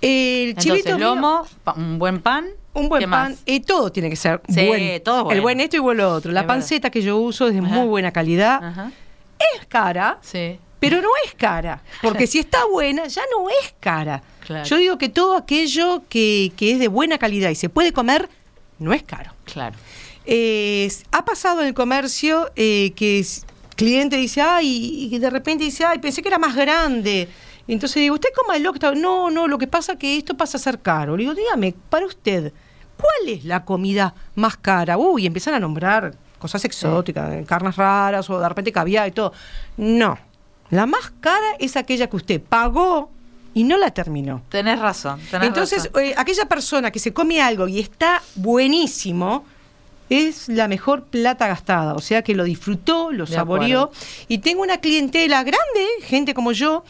El 0.02 0.56
chivito 0.56 0.98
lomo, 0.98 1.46
un 1.76 2.00
buen 2.00 2.22
pan. 2.22 2.48
Un 2.74 2.88
buen 2.88 3.10
pan, 3.10 3.36
y 3.46 3.62
todo 3.62 3.92
tiene 3.92 4.10
que 4.10 4.16
ser 4.16 4.42
buen. 4.48 5.04
Todo 5.04 5.32
El 5.32 5.42
buen 5.42 5.60
esto 5.60 5.76
y 5.76 5.80
buen 5.80 5.98
lo 5.98 6.14
otro. 6.14 6.32
La 6.32 6.46
panceta 6.46 6.90
que 6.90 7.02
yo 7.02 7.18
uso 7.18 7.48
es 7.48 7.54
de 7.54 7.62
muy 7.62 7.88
buena 7.88 8.12
calidad. 8.12 8.92
Es 9.56 9.66
cara, 9.68 10.20
pero 10.80 11.02
no 11.02 11.10
es 11.26 11.34
cara. 11.36 11.82
Porque 12.02 12.28
si 12.28 12.40
está 12.40 12.66
buena, 12.66 13.08
ya 13.08 13.24
no 13.38 13.50
es 13.50 13.74
cara. 13.80 14.22
Yo 14.66 14.78
digo 14.78 14.98
que 14.98 15.10
todo 15.10 15.36
aquello 15.36 16.04
que, 16.10 16.52
es 16.60 16.80
de 16.80 16.88
buena 16.88 17.18
calidad 17.18 17.50
y 17.50 17.56
se 17.56 17.70
puede 17.70 17.92
comer, 17.92 18.30
no 18.80 18.94
es 18.94 19.04
caro. 19.04 19.32
Claro. 19.46 19.76
ha 21.12 21.26
pasado 21.26 21.62
en 21.62 21.68
el 21.68 21.74
comercio 21.74 22.52
eh, 22.56 22.94
que 22.96 23.20
el 23.20 23.26
cliente 23.76 24.16
dice, 24.16 24.42
ay, 24.42 25.10
y 25.12 25.20
de 25.20 25.30
repente 25.30 25.64
dice, 25.64 25.86
ay, 25.86 26.00
pensé 26.00 26.22
que 26.22 26.28
era 26.30 26.40
más 26.40 26.56
grande. 26.56 27.28
Entonces 27.74 28.02
digo, 28.02 28.16
¿usted 28.16 28.30
coma 28.36 28.58
el 28.58 28.66
octavo? 28.66 28.96
No, 28.96 29.30
no, 29.30 29.48
lo 29.48 29.58
que 29.58 29.68
pasa 29.68 29.94
es 29.94 30.00
que 30.00 30.18
esto 30.18 30.36
pasa 30.36 30.58
a 30.58 30.60
ser 30.60 30.80
caro. 30.80 31.16
Le 31.16 31.24
digo, 31.24 31.36
dígame, 31.36 31.76
para 31.90 32.06
usted, 32.06 32.52
¿cuál 32.98 33.34
es 33.34 33.46
la 33.46 33.64
comida 33.64 34.16
más 34.36 34.58
cara? 34.58 34.98
Uy, 34.98 35.26
empiezan 35.26 35.54
a 35.54 35.60
nombrar 35.60 36.16
cosas 36.40 36.66
exóticas, 36.66 37.46
carnes 37.46 37.76
raras 37.76 38.30
o 38.30 38.40
de 38.40 38.50
repente 38.50 38.72
caviar 38.72 39.08
y 39.08 39.12
todo. 39.12 39.34
No, 39.78 40.18
la 40.72 40.86
más 40.86 41.12
cara 41.20 41.56
es 41.60 41.76
aquella 41.78 42.08
que 42.08 42.16
usted 42.16 42.42
pagó 42.42 43.12
y 43.54 43.64
no 43.64 43.78
la 43.78 43.92
terminó. 43.92 44.42
Tenés 44.50 44.80
razón. 44.80 45.20
Entonces, 45.42 45.90
eh, 46.00 46.14
aquella 46.18 46.46
persona 46.46 46.92
que 46.92 47.00
se 47.00 47.14
come 47.14 47.42
algo 47.42 47.68
y 47.68 47.80
está 47.80 48.22
buenísimo, 48.36 49.46
es 50.10 50.50
la 50.50 50.68
mejor 50.68 51.04
plata 51.04 51.48
gastada, 51.48 51.94
o 51.94 52.02
sea 52.02 52.24
que 52.24 52.34
lo 52.36 52.44
disfrutó, 52.44 53.12
lo 53.12 53.28
saboreó 53.28 53.92
y 54.28 54.40
tengo 54.40 54.62
una 54.62 54.78
clientela 54.78 55.44
grande, 55.44 55.88
gente 56.02 56.34
como 56.34 56.52
yo, 56.52 56.84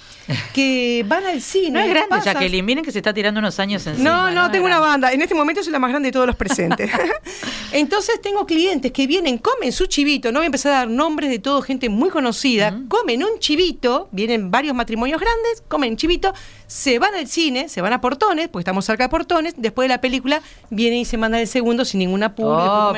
que 0.54 1.06
van 1.08 1.26
al 1.26 1.42
cine. 1.42 1.72
No 1.72 1.80
es 1.80 1.90
grande, 1.90 2.16
Jacqueline, 2.24 2.66
miren 2.66 2.84
que 2.84 2.92
se 2.92 3.00
está 3.00 3.14
tirando 3.14 3.40
unos 3.40 3.60
años 3.60 3.86
encima. 3.86 4.10
No, 4.10 4.32
no, 4.32 4.52
tengo 4.52 4.66
una 4.66 4.80
banda, 4.80 5.12
en 5.12 5.22
este 5.22 5.36
momento 5.36 5.64
soy 5.64 5.74
la 5.74 5.80
más 5.80 5.90
grande 5.90 6.08
de 6.08 6.14
todos 6.14 6.28
los 6.28 6.36
presentes. 6.36 6.90
Entonces 7.72 8.22
tengo 8.22 8.46
clientes 8.46 8.92
que 8.92 9.06
vienen, 9.06 9.38
comen 9.38 9.72
su 9.72 9.86
chivito, 9.86 10.32
no 10.32 10.40
voy 10.40 10.46
a 10.46 10.48
empezar 10.48 10.72
a 10.72 10.76
dar 10.78 10.90
nombres 10.90 11.30
de 11.30 11.40
todo, 11.40 11.62
gente 11.62 11.90
muy 11.90 12.10
conocida, 12.10 12.80
comen 12.88 13.24
un 13.24 13.40
chivito, 13.40 14.08
vienen 14.12 14.50
varios 14.50 14.76
matrimonios 14.76 15.20
grandes, 15.20 15.64
comen 15.68 15.98
chivito, 15.98 16.34
se 16.68 17.00
van 17.00 17.16
al 17.16 17.28
cine, 17.28 17.68
se 17.68 17.82
van 17.82 17.94
a 17.94 18.02
Portones, 18.02 18.48
porque 18.48 18.62
estamos 18.62 18.86
cerca 18.86 19.04
de 19.04 19.10
Portones, 19.10 19.56
después 19.58 19.86
de 19.86 19.90
la 19.90 20.02
película 20.02 20.42
vienen 20.70 21.00
y 21.00 21.06
se 21.06 21.18
mandan 21.18 21.42
el 21.42 21.48
segundo 21.48 21.84
sin 21.84 22.00
ningún 22.00 22.24
apuro. 22.24 22.94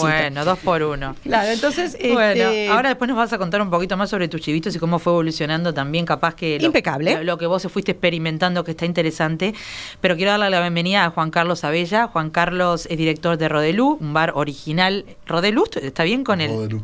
Bueno, 0.00 0.44
dos 0.44 0.58
por 0.58 0.82
uno. 0.82 1.14
Claro, 1.22 1.50
entonces... 1.50 1.96
Bueno, 2.00 2.44
este, 2.44 2.68
ahora 2.68 2.90
después 2.90 3.08
nos 3.08 3.16
vas 3.16 3.32
a 3.32 3.38
contar 3.38 3.62
un 3.62 3.70
poquito 3.70 3.96
más 3.96 4.10
sobre 4.10 4.28
tus 4.28 4.40
chivitos 4.40 4.74
y 4.74 4.78
cómo 4.78 4.98
fue 4.98 5.12
evolucionando 5.12 5.72
también, 5.74 6.04
capaz 6.04 6.34
que... 6.34 6.58
Lo, 6.58 6.66
Impecable. 6.66 7.24
Lo, 7.24 7.38
que 7.38 7.46
vos 7.46 7.66
fuiste 7.70 7.92
experimentando, 7.92 8.64
que 8.64 8.72
está 8.72 8.86
interesante. 8.86 9.54
Pero 10.00 10.16
quiero 10.16 10.32
darle 10.32 10.50
la 10.50 10.60
bienvenida 10.60 11.04
a 11.04 11.10
Juan 11.10 11.30
Carlos 11.30 11.64
Abella. 11.64 12.08
Juan 12.08 12.30
Carlos 12.30 12.86
es 12.90 12.98
director 12.98 13.36
de 13.36 13.48
Rodelú, 13.48 13.98
un 14.00 14.12
bar 14.12 14.32
original. 14.34 15.04
¿Rodelú? 15.26 15.64
¿Está 15.80 16.04
bien 16.04 16.24
con 16.24 16.40
él? 16.40 16.50
Rodelú. 16.50 16.82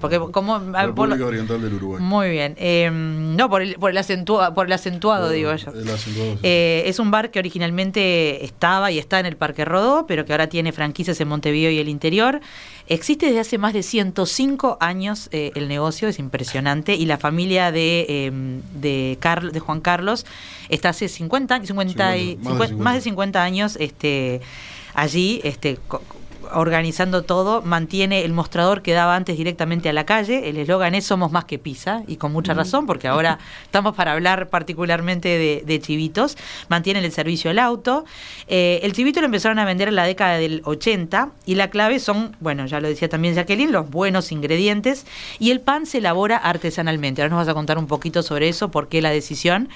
Porque 0.00 0.18
como 0.18 0.58
República 0.58 1.26
Oriental 1.26 1.60
del 1.60 1.74
Uruguay. 1.74 2.02
Muy 2.02 2.30
bien. 2.30 2.54
Em, 2.58 3.36
no, 3.36 3.48
por 3.48 3.62
el, 3.62 3.74
por 3.74 3.90
el, 3.90 3.98
acentuado, 3.98 4.54
por 4.54 4.66
el 4.66 4.72
acentuado, 4.72 5.28
digo 5.30 5.54
yo. 5.54 5.70
El 5.72 5.88
acentuado, 5.90 6.38
eh, 6.42 6.82
es 6.86 6.98
un 6.98 7.10
bar 7.10 7.30
que 7.30 7.38
originalmente 7.38 8.44
estaba 8.44 8.90
y 8.90 8.98
está 8.98 9.20
en 9.20 9.26
el 9.26 9.36
Parque 9.36 9.64
Rodó, 9.64 10.06
pero 10.06 10.24
que 10.24 10.32
ahora 10.32 10.48
tiene 10.48 10.72
franquicias 10.72 11.20
en 11.20 11.28
Montevideo 11.28 11.70
y 11.70 11.78
el 11.78 11.88
interior. 11.88 12.40
Existe 12.86 13.26
desde 13.26 13.40
hace 13.40 13.58
más 13.58 13.72
de 13.72 13.84
105 13.84 14.78
años 14.80 15.28
eh, 15.30 15.52
el 15.54 15.68
negocio, 15.68 16.08
es 16.08 16.18
impresionante, 16.18 16.94
y 16.94 17.06
la 17.06 17.18
familia 17.18 17.70
de, 17.70 18.26
em, 18.26 18.62
de, 18.74 19.16
de 19.52 19.60
Juan 19.60 19.80
Carlos 19.80 20.26
está 20.70 20.88
hace 20.88 21.08
50, 21.08 21.64
50, 21.64 22.16
y, 22.16 22.36
más, 22.36 22.58
de 22.58 22.66
50. 22.66 22.82
más, 22.82 22.94
de 22.94 23.00
50. 23.02 23.42
años 23.44 23.76
este, 23.78 24.40
allí 24.94 25.40
este, 25.44 25.78
organizando 26.54 27.22
todo, 27.22 27.62
mantiene 27.62 28.24
el 28.24 28.32
mostrador 28.32 28.82
que 28.82 28.92
daba 28.92 29.16
antes 29.16 29.36
directamente 29.36 29.88
a 29.88 29.92
la 29.92 30.04
calle. 30.04 30.48
El 30.48 30.56
eslogan 30.56 30.94
es 30.94 31.04
Somos 31.06 31.32
más 31.32 31.44
que 31.44 31.58
pizza, 31.58 32.02
y 32.06 32.16
con 32.16 32.32
mucha 32.32 32.54
razón, 32.54 32.86
porque 32.86 33.08
ahora 33.08 33.38
estamos 33.64 33.94
para 33.94 34.12
hablar 34.12 34.48
particularmente 34.48 35.62
de, 35.64 35.80
chivitos. 35.80 36.36
Mantienen 36.68 37.04
el 37.04 37.12
servicio 37.12 37.50
del 37.50 37.58
auto. 37.58 38.04
Eh, 38.48 38.80
el 38.82 38.92
chivito 38.92 39.20
lo 39.20 39.26
empezaron 39.26 39.58
a 39.58 39.64
vender 39.64 39.88
en 39.88 39.96
la 39.96 40.04
década 40.04 40.36
del 40.36 40.62
80 40.64 41.30
y 41.46 41.54
la 41.54 41.70
clave 41.70 41.98
son, 41.98 42.36
bueno, 42.40 42.66
ya 42.66 42.80
lo 42.80 42.88
decía 42.88 43.08
también 43.08 43.34
Jacqueline, 43.34 43.72
los 43.72 43.88
buenos 43.88 44.32
ingredientes 44.32 45.06
y 45.38 45.50
el 45.50 45.60
pan 45.60 45.86
se 45.86 45.98
elabora 45.98 46.36
artesanalmente. 46.36 47.22
Ahora 47.22 47.34
nos 47.34 47.46
vas 47.46 47.48
a 47.48 47.54
contar 47.54 47.78
un 47.78 47.86
poquito 47.86 48.22
sobre 48.22 48.48
eso, 48.48 48.70
por 48.70 48.88
qué 48.88 49.00
la 49.00 49.10
decisión. 49.10 49.68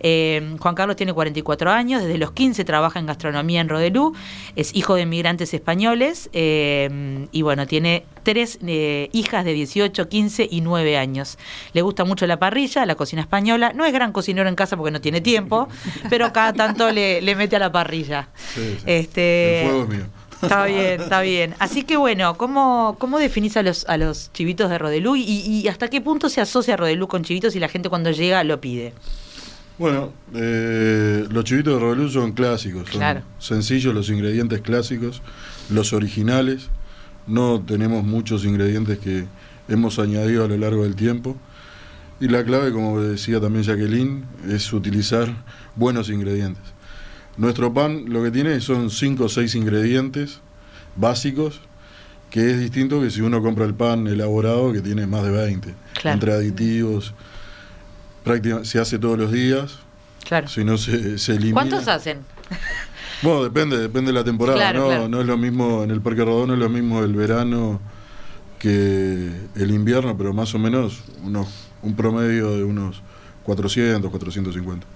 Eh, 0.00 0.56
Juan 0.60 0.74
Carlos 0.74 0.96
tiene 0.96 1.12
44 1.12 1.70
años, 1.70 2.02
desde 2.02 2.18
los 2.18 2.32
15 2.32 2.64
trabaja 2.64 2.98
en 2.98 3.06
gastronomía 3.06 3.60
en 3.60 3.68
Rodelú, 3.68 4.14
es 4.56 4.74
hijo 4.74 4.94
de 4.94 5.02
inmigrantes 5.02 5.54
españoles 5.54 6.17
eh, 6.32 7.26
y 7.32 7.42
bueno, 7.42 7.66
tiene 7.66 8.04
tres 8.22 8.58
eh, 8.66 9.08
hijas 9.12 9.44
de 9.44 9.52
18, 9.52 10.08
15 10.08 10.48
y 10.50 10.60
9 10.60 10.98
años. 10.98 11.38
Le 11.72 11.82
gusta 11.82 12.04
mucho 12.04 12.26
la 12.26 12.38
parrilla, 12.38 12.84
la 12.84 12.94
cocina 12.94 13.22
española. 13.22 13.72
No 13.74 13.84
es 13.84 13.92
gran 13.92 14.12
cocinero 14.12 14.48
en 14.48 14.54
casa 14.54 14.76
porque 14.76 14.90
no 14.90 15.00
tiene 15.00 15.20
tiempo, 15.20 15.68
pero 16.10 16.32
cada 16.32 16.52
tanto 16.52 16.90
le, 16.90 17.22
mete 17.36 17.56
a 17.56 17.58
la 17.58 17.72
parrilla. 17.72 18.28
Este, 18.86 19.62
El 19.62 19.68
fuego 19.68 19.82
es 19.84 19.88
mío. 19.88 20.04
Está 20.42 20.66
bien, 20.66 21.00
está 21.00 21.20
bien. 21.22 21.54
Así 21.58 21.82
que 21.82 21.96
bueno, 21.96 22.36
¿cómo, 22.36 22.96
cómo 22.98 23.18
definís 23.18 23.56
a 23.56 23.62
los, 23.62 23.88
a 23.88 23.96
los 23.96 24.30
chivitos 24.32 24.70
de 24.70 24.78
Rodelú 24.78 25.16
y, 25.16 25.66
hasta 25.68 25.88
qué 25.88 26.00
punto 26.00 26.28
se 26.28 26.40
asocia 26.40 26.76
Rodelú 26.76 27.08
con 27.08 27.24
chivitos 27.24 27.56
y 27.56 27.60
la 27.60 27.68
gente 27.68 27.88
cuando 27.88 28.10
llega 28.10 28.44
lo 28.44 28.60
pide? 28.60 28.92
Bueno, 29.78 30.12
eh, 30.34 31.24
los 31.30 31.44
chivitos 31.44 31.74
de 31.74 31.80
Rodelú 31.80 32.08
son 32.08 32.32
clásicos, 32.32 32.90
son 32.90 33.22
sencillos 33.38 33.94
los 33.94 34.10
ingredientes 34.10 34.60
clásicos 34.60 35.22
los 35.68 35.92
originales. 35.92 36.68
No 37.26 37.60
tenemos 37.60 38.04
muchos 38.04 38.44
ingredientes 38.44 38.98
que 38.98 39.26
hemos 39.68 39.98
añadido 39.98 40.44
a 40.44 40.48
lo 40.48 40.56
largo 40.56 40.84
del 40.84 40.96
tiempo. 40.96 41.36
Y 42.20 42.28
la 42.28 42.44
clave, 42.44 42.72
como 42.72 43.00
decía 43.00 43.40
también 43.40 43.64
Jacqueline, 43.64 44.24
es 44.48 44.72
utilizar 44.72 45.28
buenos 45.76 46.10
ingredientes. 46.10 46.62
Nuestro 47.36 47.72
pan 47.72 48.06
lo 48.08 48.22
que 48.24 48.32
tiene 48.32 48.60
son 48.60 48.90
5 48.90 49.24
o 49.24 49.28
6 49.28 49.54
ingredientes 49.54 50.40
básicos, 50.96 51.60
que 52.30 52.50
es 52.50 52.58
distinto 52.58 53.00
que 53.00 53.10
si 53.10 53.20
uno 53.20 53.40
compra 53.40 53.64
el 53.64 53.74
pan 53.74 54.08
elaborado, 54.08 54.72
que 54.72 54.80
tiene 54.80 55.06
más 55.06 55.22
de 55.22 55.30
20. 55.30 55.74
Entre 56.04 56.32
aditivos, 56.32 57.14
prácticamente 58.24 58.68
se 58.68 58.80
hace 58.80 58.98
todos 58.98 59.16
los 59.16 59.30
días. 59.30 59.78
Claro. 60.24 60.48
Si 60.48 60.64
no 60.64 60.76
se, 60.76 61.18
se 61.18 61.32
elimina. 61.32 61.54
¿Cuántos 61.54 61.86
hacen? 61.86 62.18
Bueno, 63.22 63.42
depende, 63.42 63.78
depende 63.78 64.12
de 64.12 64.18
la 64.18 64.24
temporada, 64.24 64.72
¿no? 64.72 65.08
No 65.08 65.20
es 65.20 65.26
lo 65.26 65.36
mismo, 65.36 65.82
en 65.82 65.90
el 65.90 66.00
Parque 66.00 66.24
Rodón 66.24 66.48
no 66.48 66.54
es 66.54 66.60
lo 66.60 66.68
mismo 66.68 67.02
el 67.02 67.14
verano 67.14 67.80
que 68.58 69.30
el 69.56 69.70
invierno, 69.70 70.16
pero 70.16 70.32
más 70.32 70.54
o 70.54 70.58
menos 70.58 71.02
unos, 71.22 71.48
un 71.82 71.94
promedio 71.94 72.56
de 72.56 72.64
unos 72.64 73.02
400, 73.44 74.10
450. 74.10 74.86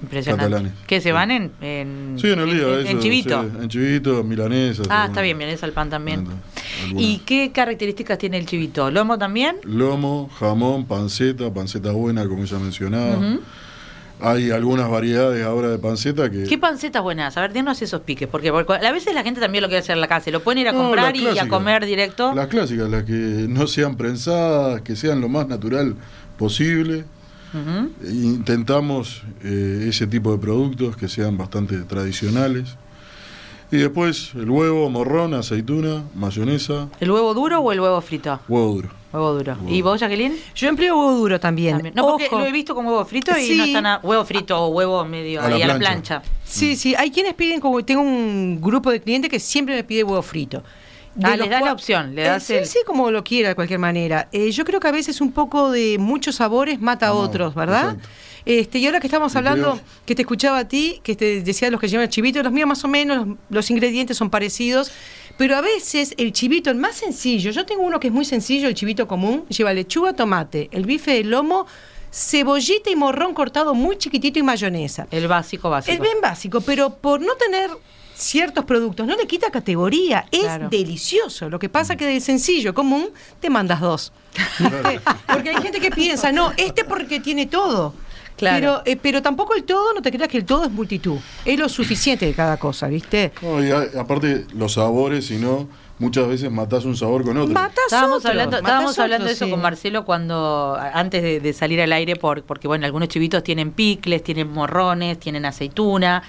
Impresionante. 0.00 0.70
¿Que 0.86 1.00
se 1.00 1.10
van 1.10 1.30
en, 1.32 1.50
en, 1.60 2.16
sí, 2.20 2.28
en 2.28 2.38
el 2.38 2.50
día, 2.50 2.90
en, 2.90 3.00
chivito? 3.00 3.42
en 3.42 3.68
chivito, 3.68 4.22
milanesa. 4.22 4.84
Ah, 4.88 5.06
está 5.08 5.22
bien, 5.22 5.36
milanesa 5.36 5.66
al 5.66 5.72
pan 5.72 5.90
también. 5.90 6.24
¿Y 6.96 7.18
qué 7.18 7.50
características 7.52 8.16
tiene 8.18 8.38
el 8.38 8.46
chivito? 8.46 8.90
¿Lomo 8.92 9.18
también? 9.18 9.56
Lomo, 9.64 10.30
jamón, 10.38 10.86
panceta, 10.86 11.52
panceta 11.52 11.90
buena, 11.90 12.26
como 12.28 12.44
ya 12.44 12.58
mencionaba. 12.58 13.18
Hay 14.20 14.50
algunas 14.50 14.90
variedades 14.90 15.44
ahora 15.44 15.68
de 15.68 15.78
panceta 15.78 16.30
que. 16.30 16.44
¿Qué 16.44 16.58
pancetas 16.58 17.02
buenas? 17.02 17.36
A 17.36 17.40
ver, 17.42 17.52
denos 17.52 17.80
esos 17.82 18.00
piques. 18.00 18.28
Porque, 18.28 18.48
a 18.48 18.92
veces 18.92 19.14
la 19.14 19.22
gente 19.22 19.40
también 19.40 19.62
lo 19.62 19.68
quiere 19.68 19.80
hacer 19.80 19.94
en 19.94 20.00
la 20.00 20.08
casa. 20.08 20.30
Lo 20.30 20.40
pueden 20.40 20.58
ir 20.58 20.68
a 20.68 20.72
comprar 20.72 21.14
y 21.16 21.38
a 21.38 21.48
comer 21.48 21.86
directo. 21.86 22.34
Las 22.34 22.48
clásicas, 22.48 22.88
las 22.88 23.04
que 23.04 23.12
no 23.12 23.66
sean 23.66 23.96
prensadas, 23.96 24.82
que 24.82 24.96
sean 24.96 25.20
lo 25.20 25.28
más 25.28 25.46
natural 25.46 25.94
posible. 26.36 27.04
Intentamos 28.04 29.22
eh, 29.42 29.86
ese 29.88 30.06
tipo 30.06 30.32
de 30.32 30.38
productos 30.38 30.96
que 30.96 31.08
sean 31.08 31.38
bastante 31.38 31.78
tradicionales. 31.78 32.76
Y 33.70 33.76
después 33.76 34.30
el 34.34 34.48
huevo, 34.50 34.88
morrón, 34.88 35.34
aceituna, 35.34 36.04
mayonesa. 36.14 36.88
¿El 37.00 37.10
huevo 37.10 37.34
duro 37.34 37.60
o 37.60 37.70
el 37.70 37.80
huevo 37.80 38.00
frito? 38.00 38.40
Huevo 38.48 38.74
duro. 38.74 38.88
Huevo 39.12 39.34
duro. 39.34 39.56
¿Y 39.66 39.82
vos, 39.82 40.00
Jacqueline? 40.00 40.36
Yo 40.54 40.68
empleo 40.68 40.96
huevo 40.98 41.12
duro 41.18 41.40
también. 41.40 41.92
No, 41.94 42.08
porque 42.08 42.28
lo 42.30 42.46
he 42.46 42.52
visto 42.52 42.74
como 42.74 42.90
huevo 42.90 43.04
frito 43.04 43.32
y 43.38 43.56
no 43.56 43.64
están 43.64 43.86
a, 43.86 44.00
huevo 44.02 44.24
frito 44.24 44.58
o 44.58 44.68
huevo 44.68 45.04
medio 45.04 45.42
ahí 45.42 45.60
a 45.60 45.66
la 45.66 45.78
plancha. 45.78 46.22
Sí, 46.44 46.76
sí. 46.76 46.94
Hay 46.94 47.10
quienes 47.10 47.34
piden, 47.34 47.60
como 47.60 47.84
tengo 47.84 48.00
un 48.00 48.58
grupo 48.60 48.90
de 48.90 49.00
clientes 49.00 49.30
que 49.30 49.38
siempre 49.40 49.74
me 49.74 49.84
pide 49.84 50.02
huevo 50.02 50.22
frito. 50.22 50.62
ah, 51.22 51.36
les 51.36 51.50
das 51.50 51.62
la 51.62 51.72
opción, 51.72 52.14
le 52.14 52.22
das 52.22 52.48
eh, 52.48 52.64
sí, 52.64 52.78
como 52.86 53.10
lo 53.10 53.22
quiera 53.22 53.50
de 53.50 53.54
cualquier 53.54 53.78
manera. 53.78 54.28
Eh, 54.32 54.50
yo 54.50 54.64
creo 54.64 54.80
que 54.80 54.88
a 54.88 54.92
veces 54.92 55.20
un 55.20 55.32
poco 55.32 55.70
de 55.70 55.98
muchos 55.98 56.36
sabores 56.36 56.80
mata 56.80 57.08
a 57.08 57.12
otros, 57.12 57.54
¿verdad? 57.54 57.98
Este, 58.48 58.78
y 58.78 58.86
ahora 58.86 58.98
que 58.98 59.08
estamos 59.08 59.36
hablando, 59.36 59.78
que 60.06 60.14
te 60.14 60.22
escuchaba 60.22 60.60
a 60.60 60.66
ti, 60.66 61.00
que 61.02 61.14
te 61.14 61.42
decía 61.42 61.70
los 61.70 61.78
que 61.78 61.86
llevan 61.86 62.04
el 62.04 62.08
chivito, 62.08 62.42
los 62.42 62.50
míos 62.50 62.66
más 62.66 62.82
o 62.82 62.88
menos, 62.88 63.36
los, 63.50 63.70
ingredientes 63.70 64.16
son 64.16 64.30
parecidos, 64.30 64.90
pero 65.36 65.54
a 65.54 65.60
veces 65.60 66.14
el 66.16 66.32
chivito, 66.32 66.70
el 66.70 66.76
más 66.78 66.96
sencillo, 66.96 67.50
yo 67.50 67.66
tengo 67.66 67.82
uno 67.82 68.00
que 68.00 68.06
es 68.06 68.12
muy 68.14 68.24
sencillo, 68.24 68.66
el 68.66 68.72
chivito 68.72 69.06
común, 69.06 69.44
lleva 69.50 69.74
lechuga, 69.74 70.14
tomate, 70.14 70.70
el 70.72 70.86
bife 70.86 71.12
de 71.12 71.24
lomo, 71.24 71.66
cebollita 72.10 72.88
y 72.88 72.96
morrón 72.96 73.34
cortado 73.34 73.74
muy 73.74 73.98
chiquitito 73.98 74.38
y 74.38 74.42
mayonesa. 74.42 75.06
El 75.10 75.28
básico, 75.28 75.68
básico. 75.68 75.92
Es 75.92 76.00
bien 76.00 76.22
básico, 76.22 76.62
pero 76.62 76.88
por 76.88 77.20
no 77.20 77.34
tener 77.34 77.68
ciertos 78.14 78.64
productos 78.64 79.06
no 79.06 79.14
le 79.14 79.26
quita 79.26 79.50
categoría, 79.50 80.24
es 80.32 80.70
delicioso. 80.70 81.50
Lo 81.50 81.58
que 81.58 81.68
pasa 81.68 81.96
que 81.96 82.06
del 82.06 82.22
sencillo 82.22 82.72
común 82.72 83.10
te 83.40 83.50
mandas 83.50 83.82
dos. 83.82 84.10
Porque 85.26 85.50
hay 85.50 85.62
gente 85.62 85.80
que 85.80 85.90
piensa, 85.90 86.32
no, 86.32 86.54
este 86.56 86.84
porque 86.84 87.20
tiene 87.20 87.46
todo. 87.46 87.92
Pero, 88.38 88.82
eh, 88.84 88.96
pero 89.00 89.22
tampoco 89.22 89.54
el 89.54 89.64
todo, 89.64 89.92
no 89.94 90.02
te 90.02 90.10
creas 90.10 90.28
que 90.28 90.38
el 90.38 90.44
todo 90.44 90.64
es 90.64 90.70
multitud. 90.70 91.18
Es 91.44 91.58
lo 91.58 91.68
suficiente 91.68 92.26
de 92.26 92.34
cada 92.34 92.56
cosa, 92.56 92.88
¿viste? 92.88 93.32
No, 93.42 93.62
y 93.62 93.70
aparte, 93.70 94.46
los 94.54 94.74
sabores, 94.74 95.26
si 95.26 95.36
no, 95.36 95.68
muchas 95.98 96.28
veces 96.28 96.50
matás 96.50 96.84
un 96.84 96.96
sabor 96.96 97.24
con 97.24 97.36
otro. 97.36 97.58
estábamos 97.84 98.24
hablando, 98.24 98.58
estábamos 98.58 98.98
hablando 98.98 99.26
de 99.26 99.32
eso 99.32 99.48
con 99.50 99.60
Marcelo 99.60 100.04
cuando, 100.04 100.78
antes 100.92 101.42
de, 101.42 101.52
salir 101.52 101.80
al 101.80 101.92
aire, 101.92 102.16
por, 102.16 102.42
porque 102.42 102.68
bueno, 102.68 102.86
algunos 102.86 103.08
chivitos 103.08 103.42
tienen 103.42 103.72
picles, 103.72 104.22
tienen 104.22 104.50
morrones, 104.50 105.18
tienen 105.18 105.44
aceituna. 105.44 106.22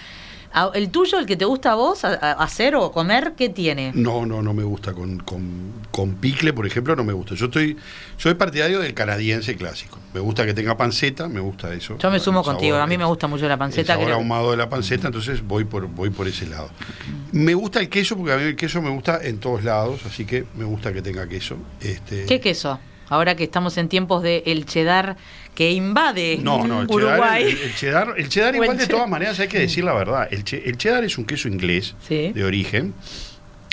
¿El 0.74 0.90
tuyo, 0.90 1.20
el 1.20 1.26
que 1.26 1.36
te 1.36 1.46
gusta 1.46 1.74
a 1.74 1.76
vos 1.76 2.04
hacer 2.04 2.76
o 2.76 2.92
comer, 2.92 3.34
qué 3.38 3.50
tiene? 3.50 3.92
No, 3.94 4.26
no, 4.26 4.42
no 4.42 4.54
me 4.54 4.64
gusta. 4.64 4.94
Con, 4.94 5.20
con, 5.20 6.16
picle, 6.16 6.54
por 6.54 6.66
ejemplo, 6.66 6.96
no 6.96 7.04
me 7.04 7.14
gusta. 7.14 7.36
Yo 7.36 7.46
estoy 7.46 7.78
soy 8.18 8.34
partidario 8.34 8.80
del 8.80 8.94
canadiense 8.94 9.56
clásico. 9.56 10.00
Me 10.14 10.20
gusta 10.20 10.46
que 10.46 10.54
tenga 10.54 10.76
panceta, 10.76 11.28
me 11.28 11.40
gusta 11.40 11.74
eso. 11.74 11.98
Yo 11.98 12.10
me 12.10 12.20
sumo 12.20 12.44
contigo, 12.44 12.78
a 12.78 12.88
mí 12.88 12.98
me 12.98 13.06
gusta 13.06 13.28
mucho 13.28 13.48
la 13.48 13.58
panceta. 13.58 13.94
El 13.94 14.00
sabor 14.00 14.14
ahumado 14.14 14.52
de 14.52 14.58
la 14.58 14.70
panceta, 14.70 15.08
entonces 15.08 15.46
voy 15.46 15.66
por, 15.66 15.88
voy 15.88 16.10
por 16.10 16.28
ese 16.28 16.48
lado. 16.48 16.70
Me 17.32 17.54
gusta 17.54 17.80
el 17.80 17.90
queso, 17.90 18.18
porque 18.18 18.34
a 18.34 18.38
mí 18.38 18.44
el 18.44 18.56
queso 18.56 18.82
me 18.82 18.90
gusta 18.90 19.20
en 19.22 19.40
todos 19.40 19.64
lados, 19.64 20.02
así 20.06 20.26
que 20.26 20.46
me 20.56 20.66
gusta 20.66 20.92
que 20.92 21.02
tenga 21.02 21.28
queso. 21.28 21.58
Este... 21.82 22.26
¿Qué 22.26 22.40
queso? 22.40 22.80
Ahora 23.10 23.36
que 23.36 23.44
estamos 23.44 23.78
en 23.78 23.90
tiempos 23.90 24.22
de 24.22 24.44
el 24.46 24.66
cheddar 24.66 25.18
que 25.60 25.70
invade 25.74 26.40
no, 26.42 26.66
no, 26.66 26.84
el 26.84 26.90
Uruguay. 26.90 27.54
Cheddar, 27.76 28.14
el, 28.16 28.30
cheddar, 28.30 28.56
igual 28.56 28.78
de 28.78 28.88
todas 28.88 29.10
maneras 29.10 29.42
hay 29.42 29.50
que 29.50 29.60
decir 29.60 29.84
la 29.84 29.94
verdad. 29.94 30.30
El, 30.32 30.46
cheddar 30.46 31.04
es 31.04 31.18
un 31.18 31.26
queso 31.26 31.50
inglés 31.50 31.96
de 32.08 32.46
origen. 32.46 32.94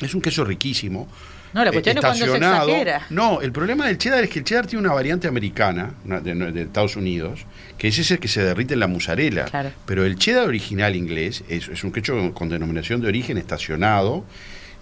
Es 0.03 0.13
un 0.13 0.21
queso 0.21 0.45
riquísimo. 0.45 1.07
No, 1.53 1.65
la 1.65 1.71
cuestión 1.71 1.97
es 1.97 2.05
cuando 2.05 2.27
se 2.27 2.37
exagera. 2.37 3.07
No, 3.11 3.41
el 3.41 3.53
problema 3.53 3.87
del 3.87 3.99
cheddar 3.99 4.25
es 4.25 4.31
que 4.31 4.41
el 4.41 4.45
cheddar 4.45 4.67
tiene 4.67 4.85
una 4.85 4.95
variante 4.95 5.29
americana 5.29 5.95
de, 6.05 6.63
Estados 6.63 6.97
Unidos, 6.97 7.47
que 7.79 7.87
es 7.87 7.99
ese 8.01 8.19
que 8.19 8.27
se 8.27 8.43
derrite 8.43 8.75
en 8.75 8.81
la 8.81 8.89
musarela. 8.89 9.73
Pero 9.87 10.05
el 10.05 10.19
cheddar 10.19 10.49
original 10.49 10.97
inglés 10.97 11.45
es, 11.49 11.69
es 11.69 11.85
un 11.85 11.93
queso 11.93 12.35
con 12.35 12.49
denominación 12.49 13.01
de 13.01 13.07
origen 13.07 13.39
estacionado 13.39 14.25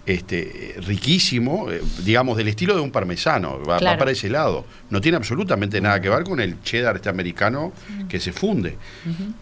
este, 0.06 0.74
riquísimo, 0.86 1.70
eh, 1.70 1.80
digamos, 2.04 2.36
del 2.36 2.48
estilo 2.48 2.74
de 2.74 2.80
un 2.80 2.90
parmesano, 2.90 3.62
va, 3.64 3.78
para 3.78 4.10
ese 4.10 4.28
lado. 4.28 4.66
No 4.90 5.00
tiene 5.00 5.16
absolutamente 5.16 5.80
nada 5.80 6.00
que 6.00 6.08
ver 6.08 6.24
con 6.24 6.40
el 6.40 6.62
cheddar 6.62 6.96
este 6.96 7.08
americano 7.08 7.72
que 8.08 8.20
se 8.20 8.32
funde. 8.32 8.76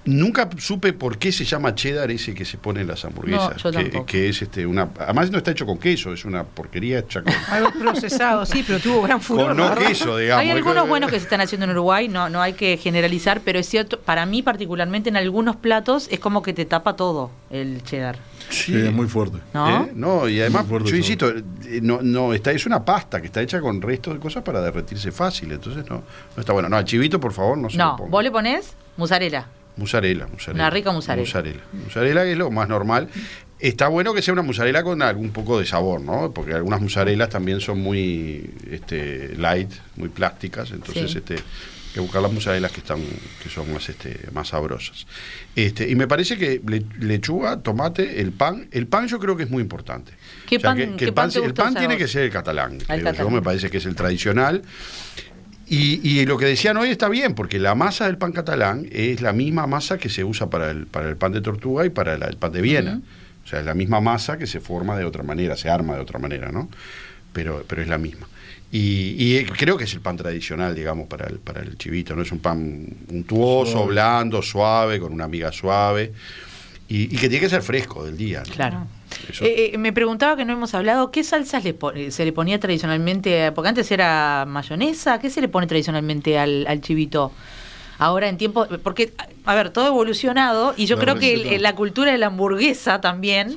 Nunca 0.04 0.49
supe 0.59 0.92
por 0.92 1.19
qué 1.19 1.33
se 1.33 1.45
llama 1.45 1.75
cheddar 1.75 2.11
ese 2.11 2.35
que 2.35 2.45
se 2.45 2.59
pone 2.59 2.83
en 2.83 2.88
las 2.88 3.04
hamburguesas, 3.04 3.62
que, 4.07 4.28
es 4.28 4.42
este 4.42 4.66
una 4.66 4.88
además 4.99 5.31
no 5.31 5.38
está 5.38 5.50
hecho 5.50 5.66
con 5.66 5.78
queso, 5.78 6.12
es 6.12 6.25
una 6.25 6.45
porquería 6.45 7.00
hecha 7.00 7.23
con 7.23 7.33
algo 7.50 7.71
procesado, 7.73 8.47
sí, 8.47 8.62
pero 8.66 8.78
tuvo 8.78 9.02
gran 9.02 9.21
furor. 9.21 9.54
no 9.54 9.75
queso, 9.75 10.16
digamos. 10.16 10.42
Hay 10.42 10.50
algunos 10.50 10.88
buenos 10.88 11.11
que 11.11 11.19
se 11.19 11.25
están 11.25 11.40
haciendo 11.40 11.64
en 11.64 11.71
Uruguay, 11.73 12.09
no 12.09 12.28
no 12.28 12.40
hay 12.40 12.52
que 12.52 12.76
generalizar, 12.76 13.40
pero 13.45 13.59
es 13.59 13.69
cierto, 13.69 14.00
para 14.00 14.26
mí 14.26 14.42
particularmente 14.42 15.09
en 15.09 15.16
algunos 15.16 15.57
platos 15.57 16.09
es 16.11 16.21
como 16.21 16.42
que 16.42 16.52
te 16.52 16.64
tapa 16.64 16.95
todo 16.95 17.31
el 17.50 17.83
cheddar. 17.83 18.19
Sí, 18.52 18.76
es 18.76 18.92
muy 18.92 19.07
fuerte. 19.07 19.38
¿No? 19.54 19.85
¿Eh? 19.85 19.92
no 19.95 20.28
y 20.28 20.40
además, 20.40 20.51
yo 20.85 20.97
insisto, 20.97 21.28
eh, 21.30 21.80
no, 21.82 22.00
no, 22.02 22.32
está, 22.32 22.52
es 22.52 22.66
una 22.66 22.85
pasta 22.85 23.21
que 23.21 23.26
está 23.26 23.40
hecha 23.40 23.61
con 23.61 23.80
restos 23.80 24.14
de 24.14 24.21
cosas 24.21 24.42
para 24.42 24.61
derretirse 24.61 25.12
fácil, 25.12 25.52
entonces 25.52 25.88
no, 25.88 26.02
no 26.37 26.40
está 26.40 26.52
bueno. 26.52 26.68
No, 26.68 26.76
al 26.76 26.85
chivito, 26.85 27.21
por 27.21 27.32
favor, 27.32 27.59
no 27.59 27.71
se 27.71 27.76
No, 27.76 27.97
vos 27.97 28.23
le 28.23 28.30
ponés 28.30 28.75
musarela. 28.97 29.47
Musarela, 29.76 30.26
musarela. 30.26 30.64
Una 30.64 30.71
rica 30.71 30.92
musarela. 30.92 31.26
Musarela. 31.26 31.62
Musarela 31.73 32.25
es 32.25 32.37
lo 32.37 32.50
más 32.50 32.68
normal. 32.68 33.09
Está 33.59 33.88
bueno 33.88 34.12
que 34.12 34.23
sea 34.23 34.32
una 34.32 34.42
musarela 34.42 34.82
con 34.82 35.02
algún 35.02 35.30
poco 35.30 35.59
de 35.59 35.64
sabor, 35.64 36.00
¿no? 36.00 36.32
Porque 36.32 36.52
algunas 36.52 36.80
musarelas 36.80 37.28
también 37.28 37.61
son 37.61 37.80
muy 37.80 38.50
este, 38.71 39.37
light, 39.37 39.71
muy 39.97 40.09
plásticas, 40.09 40.73
entonces 40.73 41.14
este 41.14 41.37
que 41.92 42.00
buscar 42.00 42.22
las 42.22 42.32
musarelas 42.32 42.72
que 42.72 42.80
están 42.80 43.00
que 43.42 43.49
son 43.49 43.72
más 43.72 43.88
este 43.88 44.28
más 44.32 44.49
sabrosas 44.49 45.06
este 45.56 45.88
y 45.88 45.94
me 45.94 46.06
parece 46.06 46.37
que 46.38 46.61
lechuga 46.99 47.61
tomate 47.61 48.20
el 48.20 48.32
pan 48.32 48.68
el 48.70 48.87
pan 48.87 49.08
yo 49.08 49.18
creo 49.18 49.37
que 49.37 49.44
es 49.44 49.50
muy 49.50 49.62
importante 49.62 50.12
¿Qué 50.46 50.58
pan, 50.61 50.78
el 50.78 51.12
pan, 51.12 51.30
el 51.34 51.54
pan 51.54 51.75
tiene 51.75 51.96
que 51.96 52.08
ser 52.08 52.22
el 52.25 52.30
catalán, 52.30 52.78
yo 53.18 53.30
me 53.30 53.42
parece 53.42 53.70
que 53.70 53.78
es 53.78 53.87
el 53.87 53.94
tradicional 53.94 54.62
y, 55.66 56.00
y, 56.06 56.26
lo 56.26 56.37
que 56.37 56.44
decían 56.44 56.76
hoy 56.76 56.90
está 56.90 57.08
bien, 57.08 57.34
porque 57.34 57.58
la 57.58 57.75
masa 57.75 58.04
del 58.04 58.18
pan 58.18 58.32
catalán 58.32 58.87
es 58.92 59.22
la 59.22 59.32
misma 59.32 59.66
masa 59.66 59.96
que 59.96 60.11
se 60.11 60.22
usa 60.22 60.50
para 60.50 60.70
el, 60.70 60.87
para 60.87 61.08
el 61.08 61.16
pan 61.16 61.32
de 61.32 61.40
tortuga 61.40 61.87
y 61.87 61.88
para 61.88 62.12
el 62.12 62.37
pan 62.37 62.52
de 62.52 62.61
Viena. 62.61 63.00
O 63.42 63.49
sea, 63.49 63.61
es 63.61 63.64
la 63.64 63.72
misma 63.72 64.00
masa 64.00 64.37
que 64.37 64.46
se 64.46 64.61
forma 64.61 64.99
de 64.99 65.04
otra 65.06 65.22
manera, 65.22 65.56
se 65.56 65.70
arma 65.70 65.94
de 65.94 66.00
otra 66.00 66.18
manera, 66.18 66.52
¿no? 66.52 66.68
Pero, 67.32 67.64
pero 67.66 67.80
es 67.80 67.88
la 67.88 67.96
misma. 67.96 68.26
Y, 68.75 69.45
creo 69.45 69.76
que 69.76 69.85
es 69.85 69.93
el 69.93 70.00
pan 70.00 70.17
tradicional, 70.17 70.75
digamos, 70.75 71.07
para 71.07 71.26
el, 71.26 71.38
para 71.38 71.61
el 71.61 71.76
chivito, 71.76 72.17
¿no? 72.17 72.23
Es 72.23 72.33
un 72.33 72.38
pan 72.38 72.87
untuoso, 73.11 73.85
blando, 73.87 74.41
suave, 74.41 74.99
con 74.99 75.12
una 75.12 75.29
miga 75.29 75.52
suave. 75.52 76.12
Y, 76.88 77.09
que 77.09 77.29
tiene 77.29 77.41
que 77.41 77.50
ser 77.50 77.62
fresco 77.62 78.02
del 78.05 78.17
día. 78.17 78.43
Claro. 78.43 78.87
Eh, 79.43 79.73
eh, 79.75 79.79
me 79.79 79.93
preguntaba 79.93 80.37
que 80.37 80.47
no 80.47 80.55
hemos 80.55 80.75
hablado, 80.75 81.11
¿qué 81.11 81.23
salsas 81.23 81.62
se 81.62 82.25
le 82.25 82.33
ponía 82.33 82.59
tradicionalmente? 82.59 83.52
Porque 83.52 83.69
antes 83.69 83.91
era 83.93 84.47
mayonesa, 84.49 85.19
¿qué 85.19 85.29
se 85.29 85.43
le 85.43 85.49
pone 85.49 85.67
tradicionalmente 85.67 86.38
al, 86.38 86.81
chivito? 86.81 87.31
Ahora 87.99 88.29
en 88.31 88.38
tiempo, 88.38 88.67
porque, 88.83 89.12
a 89.45 89.55
ver, 89.55 89.69
todo 89.69 89.87
evolucionado 89.87 90.73
y 90.79 90.87
yo 90.87 90.99
creo 90.99 91.19
que 91.19 91.59
la 91.61 91.75
cultura 91.75 92.11
de 92.11 92.19
la 92.19 92.29
hamburguesa 92.29 93.02
también 93.02 93.55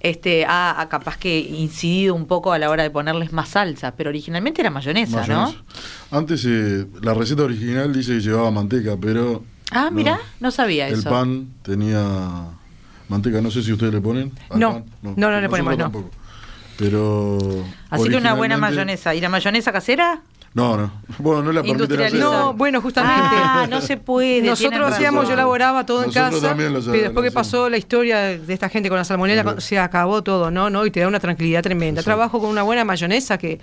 este, 0.00 0.46
ha, 0.48 0.86
capaz 0.90 1.18
que 1.18 1.38
incidido 1.38 2.14
un 2.14 2.26
poco 2.26 2.52
a 2.52 2.58
la 2.58 2.70
hora 2.70 2.82
de 2.82 2.90
ponerles 2.90 3.32
más 3.32 3.50
salsa, 3.50 3.94
pero 3.94 4.08
originalmente 4.10 4.62
era 4.62 4.70
mayonesa, 4.70 5.26
¿no? 5.26 5.54
Antes 6.10 6.44
eh, 6.46 6.86
la 7.02 7.14
receta 7.14 7.42
original 7.42 7.92
dice 7.92 8.14
que 8.14 8.20
llevaba 8.20 8.50
manteca, 8.50 8.96
pero... 9.00 9.44
Ah, 9.70 9.90
mira, 9.92 10.18
no 10.40 10.50
sabía 10.50 10.88
eso. 10.88 10.96
El 10.96 11.04
pan 11.04 11.48
tenía 11.62 12.48
manteca, 13.08 13.40
no 13.40 13.50
sé 13.50 13.62
si 13.62 13.72
ustedes 13.72 13.92
le 13.92 14.00
ponen. 14.00 14.32
No, 14.54 14.84
no, 15.02 15.14
no, 15.16 15.40
le 15.40 15.48
ponemos, 15.48 15.76
no. 15.76 16.10
Pero... 16.78 17.38
Así 17.90 18.08
que 18.08 18.16
una 18.16 18.32
buena 18.34 18.56
mayonesa. 18.56 19.14
¿Y 19.14 19.20
la 19.20 19.28
mayonesa 19.28 19.70
casera? 19.70 20.22
No, 20.52 20.76
no. 20.76 20.90
Bueno, 21.18 21.42
no 21.44 21.52
la 21.52 21.62
permiten 21.62 22.00
hacer. 22.00 22.18
No, 22.18 22.54
bueno, 22.54 22.80
justamente. 22.80 23.36
Ah, 23.36 23.66
no 23.70 23.80
se 23.80 23.96
puede. 23.96 24.42
Nosotros 24.42 24.92
hacíamos, 24.92 25.28
yo 25.28 25.34
elaboraba 25.34 25.86
todo 25.86 26.02
en 26.04 26.10
casa. 26.10 26.54
Pero 26.56 26.90
después 26.90 27.24
que 27.24 27.32
pasó 27.32 27.68
la 27.68 27.76
historia 27.76 28.38
de 28.38 28.52
esta 28.52 28.68
gente 28.68 28.88
con 28.88 28.98
la 28.98 29.04
salmonela, 29.04 29.60
se 29.60 29.78
acabó 29.78 30.22
todo, 30.22 30.50
¿no? 30.50 30.68
¿no? 30.70 30.86
Y 30.86 30.90
te 30.90 31.00
da 31.00 31.08
una 31.08 31.20
tranquilidad 31.20 31.62
tremenda. 31.62 32.02
Trabajo 32.02 32.40
con 32.40 32.50
una 32.50 32.62
buena 32.62 32.84
mayonesa 32.84 33.38
que 33.38 33.60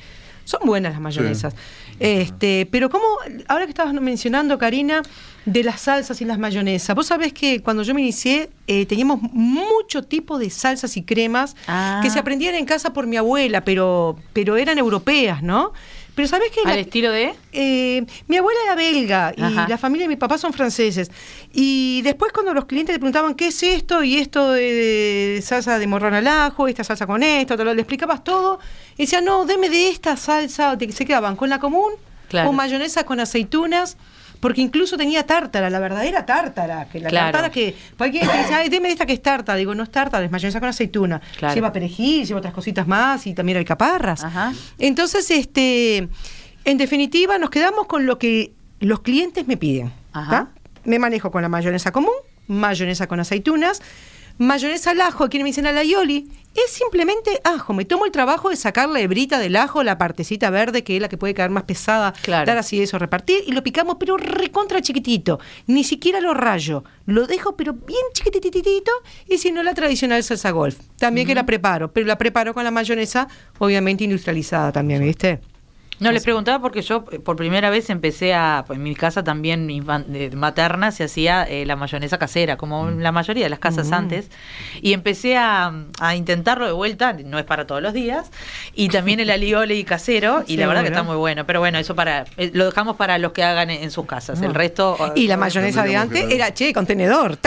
son 0.48 0.62
buenas 0.64 0.94
las 0.94 1.02
mayonesas. 1.02 1.56
Este, 2.00 2.68
pero 2.72 2.90
como, 2.90 3.06
ahora 3.50 3.66
que 3.66 3.72
estabas 3.72 3.94
mencionando, 3.94 4.58
Karina, 4.58 5.02
de 5.46 5.64
las 5.64 5.82
salsas 5.82 6.22
y 6.22 6.26
las 6.26 6.40
mayonesas, 6.40 6.96
vos 6.96 7.08
sabés 7.08 7.34
que 7.34 7.62
cuando 7.62 7.84
yo 7.84 7.94
me 7.94 8.02
inicié 8.02 8.50
eh, 8.66 8.86
teníamos 8.86 9.22
mucho 9.22 10.04
tipo 10.04 10.40
de 10.40 10.50
salsas 10.50 10.96
y 10.96 11.04
cremas 11.04 11.54
que 11.54 12.10
se 12.10 12.18
ah. 12.18 12.22
aprendían 12.22 12.56
en 12.56 12.66
casa 12.66 12.94
por 12.94 13.08
mi 13.08 13.18
abuela, 13.18 13.66
pero, 13.66 14.18
pero 14.32 14.56
eran 14.56 14.78
europeas, 14.78 15.44
¿no? 15.44 15.74
Pero 16.18 16.28
¿sabes 16.28 16.50
qué? 16.50 16.62
¿Al 16.68 16.80
estilo 16.80 17.12
de? 17.12 17.36
Eh, 17.54 18.04
mi 18.28 18.38
abuela 18.38 18.60
era 18.66 18.74
belga 18.74 19.34
y 19.38 19.70
la 19.70 19.78
familia 19.78 20.06
de 20.06 20.08
mi 20.08 20.16
papá 20.16 20.40
son 20.40 20.52
franceses. 20.52 21.12
Y 21.54 22.02
después 22.02 22.34
cuando 22.34 22.56
los 22.56 22.66
clientes 22.66 22.96
le 22.96 22.98
preguntaban 22.98 23.36
qué 23.36 23.50
es 23.50 23.62
esto 23.62 24.04
y 24.04 24.18
esto 24.18 24.54
de 24.54 25.44
salsa 25.46 25.78
de 25.78 25.86
morrón 25.86 26.16
al 26.16 26.26
ajo, 26.26 26.68
esta 26.68 26.84
salsa 26.84 27.06
con 27.06 27.22
esto, 27.22 27.56
te 27.56 27.64
lo, 27.64 27.72
le 27.72 27.82
explicabas 27.82 28.24
todo. 28.24 28.60
Y 28.98 29.04
decían, 29.04 29.26
no, 29.26 29.46
deme 29.46 29.70
de 29.70 29.90
esta 29.90 30.18
salsa. 30.18 30.76
Se 30.90 31.06
quedaban 31.06 31.36
con 31.36 31.52
la 31.52 31.60
común, 31.60 31.92
con 32.32 32.56
mayonesa, 32.56 33.04
con 33.04 33.20
aceitunas 33.20 33.96
porque 34.40 34.62
incluso 34.62 34.98
tenía 34.98 35.26
tártara, 35.26 35.70
la 35.70 35.80
verdadera 35.80 36.26
tártara, 36.26 36.88
que 36.90 37.00
la 37.00 37.10
tártara 37.10 37.52
que, 37.52 37.76
alguien 37.98 38.28
que 38.28 38.38
dice, 38.38 38.54
ay, 38.54 38.70
deme 38.70 38.90
esta 38.90 39.06
que 39.06 39.14
es 39.14 39.22
tártara, 39.22 39.58
digo, 39.58 39.76
no 39.76 39.84
es 39.84 39.92
tártara, 39.92 40.26
es 40.26 40.32
mayonesa 40.32 40.60
con 40.60 40.70
aceituna, 40.70 41.22
lleva 41.54 41.72
perejil, 41.72 42.26
lleva 42.26 42.40
otras 42.40 42.54
cositas 42.54 42.88
más 42.88 43.28
y 43.28 43.34
también 43.34 43.58
alcaparras. 43.58 44.24
Ajá. 44.24 44.54
Entonces, 44.80 45.30
este, 45.32 46.08
en 46.66 46.78
definitiva, 46.78 47.38
nos 47.38 47.50
quedamos 47.50 47.88
con 47.88 48.06
lo 48.06 48.18
que 48.18 48.54
los 48.80 49.02
clientes 49.02 49.48
me 49.48 49.58
piden. 49.58 49.92
Ajá. 50.14 50.50
Me 50.84 51.00
manejo 51.00 51.32
con 51.32 51.42
la 51.42 51.50
mayonesa 51.50 51.92
común, 51.92 52.14
mayonesa 52.48 53.08
con 53.08 53.20
aceitunas, 53.20 53.82
mayonesa 54.38 54.92
al 54.92 55.02
ajo, 55.02 55.24
aquí 55.24 55.38
me 55.40 55.46
dicen 55.46 55.66
a 55.68 55.72
la 55.72 55.84
yoli, 55.84 56.30
es 56.56 56.72
simplemente 56.72 57.40
ajo. 57.44 57.74
Me 57.74 57.86
tomo 57.86 58.06
el 58.06 58.12
trabajo 58.12 58.50
de 58.50 58.56
sacar 58.56 58.90
la 58.90 59.00
hebrita 59.00 59.40
del 59.40 59.56
ajo, 59.56 59.84
la 59.84 59.98
partecita 59.98 60.50
verde, 60.50 60.84
que 60.84 60.96
es 60.96 61.02
la 61.02 61.10
que 61.10 61.18
puede 61.18 61.34
quedar 61.34 61.50
más 61.50 61.64
pesada, 61.64 62.14
dar 62.26 62.58
así 62.58 62.82
eso, 62.82 62.98
repartir, 62.98 63.44
y 63.46 63.52
lo 63.52 63.64
picamos, 63.64 63.98
pero 64.00 64.18
recontra 64.18 64.82
chiquitito. 64.82 65.40
Ni 65.68 65.84
siquiera 65.84 66.20
lo 66.20 66.34
rayo. 66.34 66.84
Lo 67.06 67.28
dejo, 67.28 67.56
pero 67.56 67.74
bien 67.74 68.02
chiquitititito, 68.14 68.92
y 69.28 69.38
si 69.38 69.52
no, 69.52 69.64
la 69.64 69.74
tradicional 69.74 70.24
salsa 70.24 70.52
golf. 70.52 70.78
También 70.98 71.28
que 71.28 71.36
la 71.36 71.46
preparo, 71.46 71.92
pero 71.92 72.08
la 72.08 72.18
preparo 72.18 72.54
con 72.54 72.64
la 72.64 72.72
mayonesa, 72.72 73.28
obviamente 73.60 74.04
industrializada 74.04 74.72
también, 74.72 75.04
¿viste? 75.04 75.40
No, 76.00 76.12
les 76.12 76.24
preguntaba 76.24 76.62
porque 76.62 76.82
yo 76.82 77.06
eh, 77.12 77.20
por 77.20 77.36
primera 77.36 77.70
vez 77.70 77.90
empecé 77.90 78.34
a, 78.34 78.64
en 78.70 78.84
mi 78.84 78.96
casa 78.96 79.24
también 79.24 79.68
materna 80.36 80.92
se 80.92 81.06
hacía 81.06 81.44
eh, 81.44 81.66
la 81.66 81.76
mayonesa 81.76 82.20
casera, 82.20 82.58
como 82.58 82.86
mm. 82.86 83.00
la 83.00 83.12
mayoría 83.12 83.46
de 83.46 83.50
las 83.50 83.60
casas 83.60 83.90
mm. 83.90 83.94
antes, 83.94 84.30
y 84.82 84.94
empecé 84.94 85.38
a, 85.38 85.74
intentarlo 86.16 86.66
de 86.66 86.72
vuelta, 86.72 87.14
no 87.14 87.40
es 87.40 87.46
para 87.46 87.66
todos 87.66 87.82
los 87.82 87.94
días, 87.94 88.30
y 88.76 88.90
también 88.90 89.20
el 89.20 89.30
alioli 89.30 89.84
casero, 89.86 90.44
y 90.46 90.58
la 90.58 90.68
verdad 90.68 90.82
que 90.82 90.90
está 90.90 91.04
muy 91.04 91.16
bueno, 91.16 91.46
pero 91.46 91.60
bueno, 91.60 91.80
eso 91.80 91.96
para 91.96 92.26
eh, 92.38 92.52
lo 92.54 92.66
dejamos 92.66 92.96
para 92.96 93.18
los 93.18 93.32
que 93.32 93.44
hagan 93.44 93.70
en, 93.70 93.92
sus 93.92 94.06
casas, 94.06 94.42
el 94.42 94.54
resto... 94.54 94.98
Y 95.16 95.28
la 95.28 95.38
mayonesa 95.38 95.84
de 95.84 95.96
antes 95.96 96.30
era, 96.30 96.54
che, 96.54 96.74
contenedor, 96.74 97.38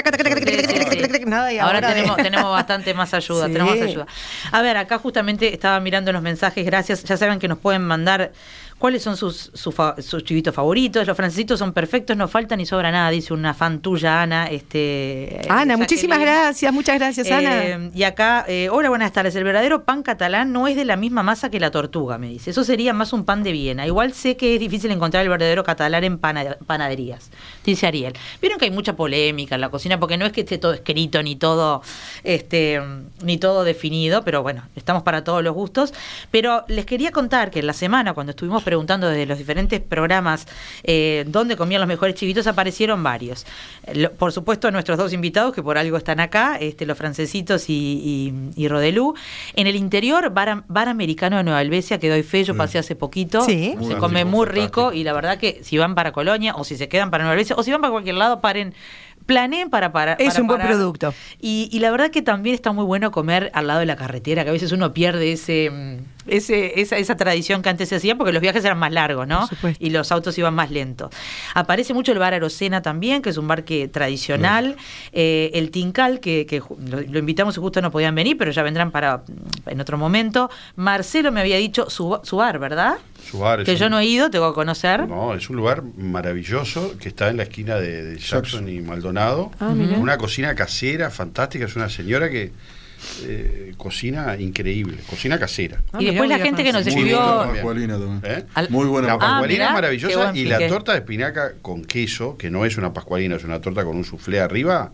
ahora 1.61 1.81
tenemos, 1.81 2.17
tenemos 2.17 2.51
bastante 2.51 2.95
más 2.95 3.15
ayuda, 3.15 3.47
tenemos 3.47 3.77
más 3.77 3.89
ayuda. 3.89 4.07
A 4.51 4.63
ver, 4.63 4.77
acá 4.77 4.99
justamente 4.99 5.53
estaba 5.53 5.79
mirando 5.81 6.13
los 6.13 6.23
mensajes, 6.23 6.65
gracias, 6.65 7.05
ya 7.05 7.17
saben 7.17 7.39
que 7.39 7.47
nos 7.47 7.59
pueden 7.59 7.83
mandar 7.83 8.33
cuáles 8.81 9.03
son 9.03 9.15
sus, 9.15 9.53
sus, 9.53 10.25
chivitos 10.25 10.55
favoritos. 10.55 11.07
Los 11.07 11.15
francesitos 11.15 11.59
son 11.59 11.75
perfectos, 11.75 12.17
no 12.17 12.27
falta 12.29 12.57
ni 12.57 12.65
sobra 12.65 12.91
nada, 12.91 13.11
dice 13.11 13.35
una 13.35 13.53
fan 13.53 13.81
tuya, 13.81 14.23
Ana. 14.23 14.47
Este, 14.47 15.43
Ana, 15.51 15.77
muchísimas 15.77 16.19
gracias, 16.19 16.73
muchas 16.73 16.99
gracias, 16.99 17.31
Ana. 17.31 17.63
Eh, 17.63 17.91
y 17.95 18.05
acá, 18.05 18.47
eh, 18.49 18.71
hola, 18.73 18.89
buenas 18.89 19.13
tardes. 19.13 19.37
El 19.37 19.45
verdadero 19.45 19.85
pan 19.85 20.03
catalán 20.03 20.53
no 20.53 20.67
es 20.67 20.77
de 20.77 20.87
la 20.87 20.97
misma 20.97 21.23
masa 21.23 21.51
que 21.51 21.61
la 21.61 21.71
tortuga, 21.71 22.17
me 22.17 22.29
dice. 22.29 22.53
Eso 22.53 22.65
sería 22.65 22.95
más 22.95 23.13
un 23.13 23.27
pan 23.27 23.43
de 23.43 23.53
Viena. 23.53 23.87
Igual 23.87 24.15
sé 24.15 24.39
que 24.39 24.55
es 24.55 24.61
difícil 24.61 24.91
encontrar 24.91 25.25
el 25.25 25.29
verdadero 25.29 25.63
catalán 25.63 26.03
en 26.05 26.19
panaderías, 26.19 27.31
dice 27.63 27.87
Ariel. 27.87 28.15
Vieron 28.41 28.59
que 28.59 28.65
hay 28.65 28.71
mucha 28.71 28.97
polémica 28.97 29.57
en 29.57 29.61
la 29.61 29.69
cocina, 29.69 30.01
porque 30.01 30.17
no 30.17 30.25
es 30.25 30.33
que 30.33 30.41
esté 30.41 30.57
todo 30.57 30.73
escrito 30.73 31.23
ni 31.23 31.37
todo, 31.37 31.83
este, 32.25 32.81
ni 33.23 33.37
todo 33.37 33.63
definido, 33.65 34.25
pero 34.25 34.43
bueno, 34.43 34.63
estamos 34.75 35.03
para 35.03 35.23
todos 35.23 35.45
los 35.45 35.55
gustos. 35.55 35.93
Pero 36.31 36.65
les 36.67 36.87
quería 36.87 37.13
contar 37.13 37.51
que 37.51 37.59
en 37.59 37.67
la 37.67 37.75
semana, 37.75 38.15
cuando 38.15 38.31
estuvimos 38.31 38.65
preguntando 38.71 39.09
desde 39.09 39.27
los 39.27 39.37
diferentes 39.37 39.81
programas 39.81 40.47
eh, 40.85 41.25
dónde 41.27 41.57
comían 41.57 41.81
los 41.81 41.89
mejores 41.89 42.15
chivitos, 42.15 42.47
aparecieron 42.47 43.03
varios. 43.03 43.45
por 44.17 44.31
supuesto, 44.31 44.71
nuestros 44.71 44.97
dos 44.97 45.13
invitados, 45.13 45.53
que 45.53 45.61
por 45.61 45.77
algo 45.77 45.97
están 45.97 46.21
acá, 46.21 46.57
este, 46.61 46.87
los 46.87 46.97
francesitos 46.97 47.69
y, 47.69 48.33
y, 48.55 48.69
Rodelú. 48.69 49.15
En 49.57 49.67
el 49.67 49.75
interior, 49.75 50.31
bar, 50.31 50.89
americano 50.89 51.39
de 51.39 51.43
Nueva 51.43 51.61
Helvecia, 51.63 51.99
que 51.99 52.09
doy 52.09 52.23
fe, 52.23 52.45
yo 52.45 52.57
pasé 52.57 52.79
hace 52.79 52.95
poquito. 52.95 53.45
Se 53.45 53.77
come 53.99 54.25
muy 54.25 54.47
rico 54.47 54.93
y 54.93 55.03
la 55.03 55.15
verdad 55.15 55.37
que 55.37 55.65
si 55.65 55.77
van 55.77 55.97
para 55.97 56.13
Colonia 56.13 56.55
o 56.55 56.63
si 56.63 56.77
se 56.77 56.89
quedan 56.89 57.11
para 57.11 57.25
Nueva 57.25 57.35
Helvecia 57.35 57.57
o 57.59 57.65
si 57.65 57.73
van 57.73 57.81
para 57.81 57.91
cualquier 57.91 58.15
lado, 58.15 58.41
paren 58.41 58.73
planeen 59.31 59.71
para 59.71 59.93
parar. 59.93 60.17
Es 60.19 60.41
un 60.41 60.49
buen 60.49 60.61
producto. 60.61 61.15
Y, 61.41 61.79
la 61.79 61.93
verdad 61.93 62.11
que 62.11 62.21
también 62.21 62.53
está 62.57 62.73
muy 62.73 62.85
bueno 62.85 63.13
comer 63.13 63.49
al 63.55 63.69
lado 63.69 63.79
de 63.79 63.87
la 63.87 63.95
carretera, 63.95 64.43
que 64.43 64.51
a 64.51 64.53
veces 64.53 64.73
uno 64.73 64.93
pierde 64.93 65.33
ese, 65.33 65.71
mm, 65.71 65.99
ese 66.27 66.81
esa, 66.81 66.97
esa 66.99 67.17
tradición 67.17 67.63
que 67.63 67.69
antes 67.69 67.89
se 67.89 67.95
hacía 67.95 68.17
porque 68.17 68.33
los 68.33 68.43
viajes 68.43 68.65
eran 68.65 68.79
más 68.79 68.93
largos, 68.93 69.29
¿no? 69.29 69.49
Y 69.79 69.91
los 69.91 70.11
autos 70.11 70.37
iban 70.37 70.55
más 70.55 70.73
lentos. 70.73 71.15
Aparece 71.55 71.95
mucho 71.95 72.11
el 72.11 72.19
bar 72.19 72.35
Arocena 72.35 72.83
también, 72.83 73.23
que 73.23 73.31
es 73.31 73.37
un 73.37 73.47
bar 73.47 73.63
que 73.63 73.87
tradicional. 73.87 74.75
Eh, 75.13 75.53
el 75.55 75.71
Tincal, 75.71 76.19
que, 76.19 76.61
lo, 77.09 77.19
invitamos 77.19 77.57
y 77.57 77.61
justo 77.61 77.81
no 77.81 77.93
podían 77.93 78.17
venir, 78.17 78.37
pero 78.37 78.51
ya 78.51 78.65
vendrán 78.65 78.91
para 78.91 79.23
en 79.67 79.81
otro 79.81 79.97
momento. 79.97 80.51
Marcelo 80.75 81.31
me 81.31 81.41
había 81.41 81.57
dicho 81.57 81.89
su, 81.89 82.19
su 82.25 82.37
bar, 82.37 82.59
¿verdad? 82.59 82.99
Que 83.65 83.77
yo 83.77 83.89
no 83.91 83.99
he 83.99 84.07
ido, 84.07 84.31
tengo 84.31 84.51
que 84.51 84.55
conocer. 84.55 85.09
No, 85.09 85.35
es 85.35 85.49
un 85.51 85.57
lugar 85.57 85.83
maravilloso 85.97 86.97
que 86.99 87.09
está 87.09 87.29
en 87.29 87.37
la 87.37 87.45
esquina 87.45 87.77
de, 87.77 88.19
Jackson 88.19 88.69
y 88.69 88.81
Maldonado. 88.81 89.51
Ah, 89.61 89.69
una 89.69 90.19
cocina 90.19 90.55
casera, 90.55 91.11
fantástica. 91.11 91.65
Es 91.65 91.77
una 91.77 91.89
señora 91.89 92.31
que 92.31 92.53
eh, 93.23 93.73
cocina 93.77 94.37
increíble, 94.39 94.99
cocina 95.09 95.39
casera. 95.39 95.83
y 95.99 96.07
después 96.07 96.29
la 96.29 96.39
gente 96.39 96.63
que 96.63 96.73
nos 96.73 96.87
escribió. 96.87 97.45
¿Eh? 97.55 98.45
Muy 98.69 98.87
buena 98.87 99.09
La 99.09 99.19
pascualina 99.19 99.73
maravillosa 99.73 100.33
y 100.35 100.45
la 100.45 100.67
torta 100.69 100.93
de 100.93 100.99
espinaca 100.99 101.55
con 101.63 101.85
queso, 101.85 102.37
que 102.37 102.51
no 102.51 102.65
es 102.65 102.77
una 102.77 102.93
pascualina, 102.93 103.37
es 103.37 103.45
una 103.45 103.61
torta 103.61 103.85
con 103.85 103.97
un 103.97 104.05
soufflé 104.05 104.41
arriba 104.41 104.93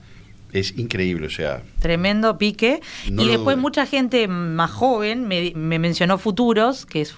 es 0.53 0.79
increíble, 0.79 1.27
o 1.27 1.31
sea. 1.31 1.63
Tremendo 1.81 2.39
pique. 2.39 2.81
y 3.07 3.27
después 3.29 3.57
mucha 3.57 3.87
gente 3.87 4.29
más 4.29 4.71
joven 4.71 5.27
me, 5.27 5.53
mencionó 5.79 6.19
Futuros, 6.19 6.85
que, 6.87 7.01
es, 7.03 7.15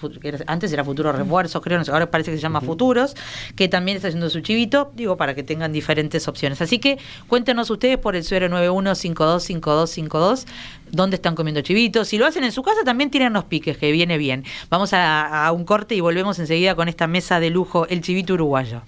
antes 0.47 0.73
era 0.73 0.83
Futuro 0.83 1.11
Refuerzos, 1.11 1.61
creo, 1.61 1.79
ahora 1.91 2.09
parece 2.11 2.31
que 2.31 2.37
se 2.37 2.41
llama 2.41 2.61
Futuros, 2.61 3.15
que 3.55 3.67
también 3.67 3.97
está 3.97 4.07
haciendo 4.09 4.29
su 4.29 4.41
chivito, 4.41 4.91
digo, 4.95 5.17
para 5.17 5.33
que 5.35 5.43
tengan 5.43 5.71
diferentes 5.71 6.27
opciones. 6.27 6.61
Así 6.61 6.79
que 6.79 6.97
cuéntenos 7.27 7.69
ustedes 7.69 7.97
por 7.97 8.15
el 8.15 8.23
091-525252 8.23 10.45
dónde 10.91 11.17
están 11.17 11.35
comiendo 11.35 11.61
chivitos. 11.61 12.07
Si 12.07 12.17
lo 12.17 12.25
hacen 12.25 12.43
en 12.43 12.51
su 12.51 12.63
casa, 12.63 12.79
también 12.83 13.11
tienen 13.11 13.33
los 13.33 13.43
piques, 13.45 13.77
que 13.77 13.91
viene 13.91 14.17
bien. 14.17 14.43
Vamos 14.69 14.91
a, 14.93 15.45
a 15.45 15.51
un 15.51 15.65
corte 15.65 15.93
y 15.95 15.99
volvemos 16.01 16.39
enseguida 16.39 16.73
con 16.75 16.89
esta 16.89 17.05
mesa 17.07 17.39
de 17.39 17.51
lujo, 17.51 17.87
el 17.87 18.01
chivito 18.01 18.33
uruguayo. 18.33 18.81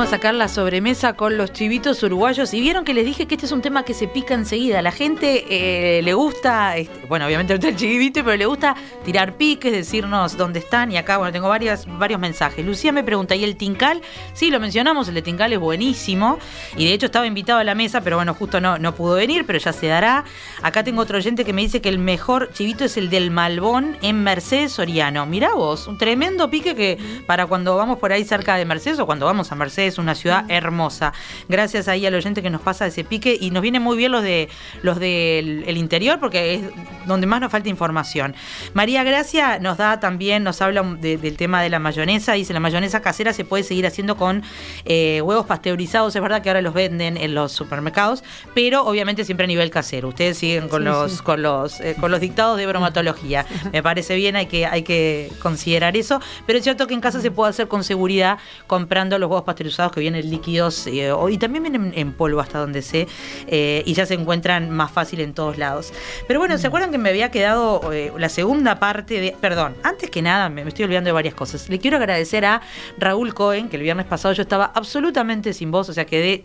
Seguimos 0.00 0.14
a 0.14 0.16
sacar 0.16 0.34
la 0.34 0.48
sobremesa 0.48 1.12
con 1.12 1.36
los 1.36 1.52
chivitos 1.52 2.02
uruguayos 2.02 2.54
y 2.54 2.60
vieron 2.62 2.86
que 2.86 2.94
les 2.94 3.04
dije 3.04 3.26
que 3.26 3.34
este 3.34 3.44
es 3.44 3.52
un 3.52 3.60
tema 3.60 3.84
que 3.84 3.92
se 3.92 4.08
pica 4.08 4.32
enseguida. 4.32 4.80
La 4.80 4.92
gente 4.92 5.44
eh, 5.50 6.00
le 6.00 6.14
gusta, 6.14 6.78
este, 6.78 7.06
bueno, 7.06 7.26
obviamente 7.26 7.52
el 7.52 7.76
chivito, 7.76 8.24
pero 8.24 8.34
le 8.38 8.46
gusta 8.46 8.74
tirar 9.04 9.36
piques, 9.36 9.70
decirnos 9.70 10.38
dónde 10.38 10.60
están 10.60 10.90
y 10.90 10.96
acá, 10.96 11.18
bueno, 11.18 11.32
tengo 11.32 11.48
varios 11.48 12.18
mensajes. 12.18 12.64
Lucía 12.64 12.92
me 12.92 13.04
pregunta, 13.04 13.34
¿y 13.34 13.44
el 13.44 13.56
Tincal? 13.56 14.00
Sí, 14.32 14.50
lo 14.50 14.58
mencionamos, 14.58 15.06
el 15.08 15.14
de 15.16 15.20
Tincal 15.20 15.52
es 15.52 15.58
buenísimo 15.58 16.38
y 16.78 16.86
de 16.86 16.94
hecho 16.94 17.04
estaba 17.04 17.26
invitado 17.26 17.58
a 17.58 17.64
la 17.64 17.74
mesa, 17.74 18.00
pero 18.00 18.16
bueno, 18.16 18.32
justo 18.32 18.58
no, 18.58 18.78
no 18.78 18.94
pudo 18.94 19.16
venir, 19.16 19.44
pero 19.44 19.58
ya 19.58 19.74
se 19.74 19.86
dará. 19.88 20.24
Acá 20.62 20.82
tengo 20.82 21.02
otro 21.02 21.18
oyente 21.18 21.44
que 21.44 21.52
me 21.52 21.60
dice 21.60 21.82
que 21.82 21.90
el 21.90 21.98
mejor 21.98 22.50
chivito 22.54 22.86
es 22.86 22.96
el 22.96 23.10
del 23.10 23.30
Malbón 23.30 23.98
en 24.00 24.22
Mercedes 24.22 24.72
Soriano. 24.72 25.26
Mirá 25.26 25.52
vos, 25.52 25.86
un 25.88 25.98
tremendo 25.98 26.48
pique 26.48 26.74
que 26.74 26.96
para 27.26 27.44
cuando 27.46 27.76
vamos 27.76 27.98
por 27.98 28.12
ahí 28.12 28.24
cerca 28.24 28.56
de 28.56 28.64
Mercedes 28.64 28.98
o 28.98 29.04
cuando 29.04 29.26
vamos 29.26 29.52
a 29.52 29.54
Mercedes 29.56 29.89
es 29.90 29.98
una 29.98 30.14
ciudad 30.14 30.44
hermosa. 30.48 31.12
Gracias 31.48 31.88
ahí 31.88 32.06
al 32.06 32.14
oyente 32.14 32.42
que 32.42 32.50
nos 32.50 32.62
pasa 32.62 32.86
ese 32.86 33.04
pique 33.04 33.36
y 33.38 33.50
nos 33.50 33.62
viene 33.62 33.80
muy 33.80 33.96
bien 33.96 34.12
los 34.12 34.22
de 34.22 34.48
los 34.82 34.98
del 34.98 35.76
interior 35.76 36.18
porque 36.18 36.54
es 36.54 36.62
donde 37.06 37.26
más 37.26 37.40
nos 37.40 37.52
falta 37.52 37.68
información. 37.68 38.34
María 38.74 39.04
Gracia 39.04 39.58
nos 39.58 39.76
da 39.78 40.00
también, 40.00 40.42
nos 40.42 40.60
habla 40.62 40.82
del 40.82 41.36
tema 41.36 41.62
de 41.62 41.70
la 41.70 41.78
mayonesa, 41.78 42.32
dice 42.32 42.52
la 42.52 42.60
mayonesa 42.60 43.00
casera 43.02 43.32
se 43.32 43.44
puede 43.44 43.62
seguir 43.62 43.86
haciendo 43.86 44.16
con 44.16 44.42
eh, 44.84 45.20
huevos 45.22 45.46
pasteurizados, 45.46 46.14
es 46.14 46.22
verdad 46.22 46.42
que 46.42 46.50
ahora 46.50 46.62
los 46.62 46.74
venden 46.74 47.16
en 47.16 47.34
los 47.34 47.52
supermercados, 47.52 48.22
pero 48.54 48.84
obviamente 48.84 49.24
siempre 49.24 49.44
a 49.44 49.46
nivel 49.46 49.70
casero. 49.70 50.08
Ustedes 50.08 50.38
siguen 50.38 50.68
con 50.68 50.84
los 50.84 51.22
con 51.22 51.42
los 51.42 51.80
eh, 51.80 51.96
con 51.98 52.10
los 52.10 52.20
dictados 52.20 52.56
de 52.56 52.66
bromatología. 52.66 53.46
Me 53.72 53.82
parece 53.82 54.14
bien, 54.16 54.36
hay 54.36 54.46
que 54.46 54.66
hay 54.66 54.82
que 54.82 55.30
considerar 55.42 55.96
eso, 55.96 56.20
pero 56.46 56.58
es 56.58 56.64
cierto 56.64 56.86
que 56.86 56.94
en 56.94 57.00
casa 57.00 57.20
se 57.20 57.30
puede 57.30 57.50
hacer 57.50 57.68
con 57.68 57.84
seguridad 57.84 58.38
comprando 58.66 59.18
los 59.18 59.28
huevos 59.28 59.44
pasteurizados 59.44 59.79
que 59.88 60.00
vienen 60.00 60.28
líquidos 60.30 60.86
eh, 60.86 61.12
y 61.30 61.38
también 61.38 61.62
vienen 61.62 61.92
en 61.94 62.12
polvo 62.12 62.40
hasta 62.40 62.58
donde 62.58 62.82
sé 62.82 63.08
eh, 63.46 63.82
y 63.86 63.94
ya 63.94 64.06
se 64.06 64.14
encuentran 64.14 64.70
más 64.70 64.90
fácil 64.90 65.20
en 65.20 65.32
todos 65.32 65.56
lados. 65.56 65.92
Pero 66.28 66.40
bueno, 66.40 66.58
¿se 66.58 66.66
mm. 66.66 66.68
acuerdan 66.68 66.90
que 66.90 66.98
me 66.98 67.08
había 67.08 67.30
quedado 67.30 67.92
eh, 67.92 68.12
la 68.18 68.28
segunda 68.28 68.78
parte 68.78 69.20
de... 69.20 69.36
Perdón, 69.40 69.74
antes 69.82 70.10
que 70.10 70.22
nada, 70.22 70.48
me, 70.48 70.62
estoy 70.62 70.84
olvidando 70.84 71.08
de 71.08 71.12
varias 71.12 71.34
cosas. 71.34 71.68
Le 71.68 71.78
quiero 71.78 71.96
agradecer 71.96 72.44
a 72.44 72.60
Raúl 72.98 73.32
Cohen, 73.32 73.68
que 73.68 73.76
el 73.76 73.82
viernes 73.82 74.06
pasado 74.06 74.34
yo 74.34 74.42
estaba 74.42 74.70
absolutamente 74.74 75.52
sin 75.54 75.70
voz, 75.70 75.88
o 75.88 75.92
sea, 75.92 76.04
quedé 76.04 76.44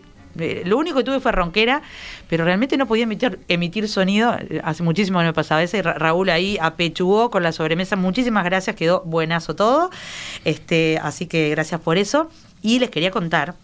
lo 0.64 0.76
único 0.76 0.98
que 0.98 1.04
tuve 1.04 1.20
fue 1.20 1.32
ronquera, 1.32 1.82
pero 2.28 2.44
realmente 2.44 2.76
no 2.76 2.86
podía 2.86 3.04
emitir, 3.04 3.38
emitir 3.48 3.88
sonido. 3.88 4.36
Hace 4.62 4.82
muchísimo 4.82 5.18
que 5.18 5.24
no 5.24 5.30
me 5.30 5.34
pasaba 5.34 5.62
ese. 5.62 5.82
Raúl 5.82 6.28
ahí 6.30 6.58
apechugó 6.60 7.30
con 7.30 7.42
la 7.42 7.52
sobremesa. 7.52 7.96
Muchísimas 7.96 8.44
gracias, 8.44 8.76
quedó 8.76 9.02
buenazo 9.04 9.56
todo. 9.56 9.90
Este, 10.44 10.98
así 11.02 11.26
que 11.26 11.50
gracias 11.50 11.80
por 11.80 11.98
eso. 11.98 12.28
Y 12.66 12.80
les 12.80 12.90
quería 12.90 13.12
contar 13.12 13.54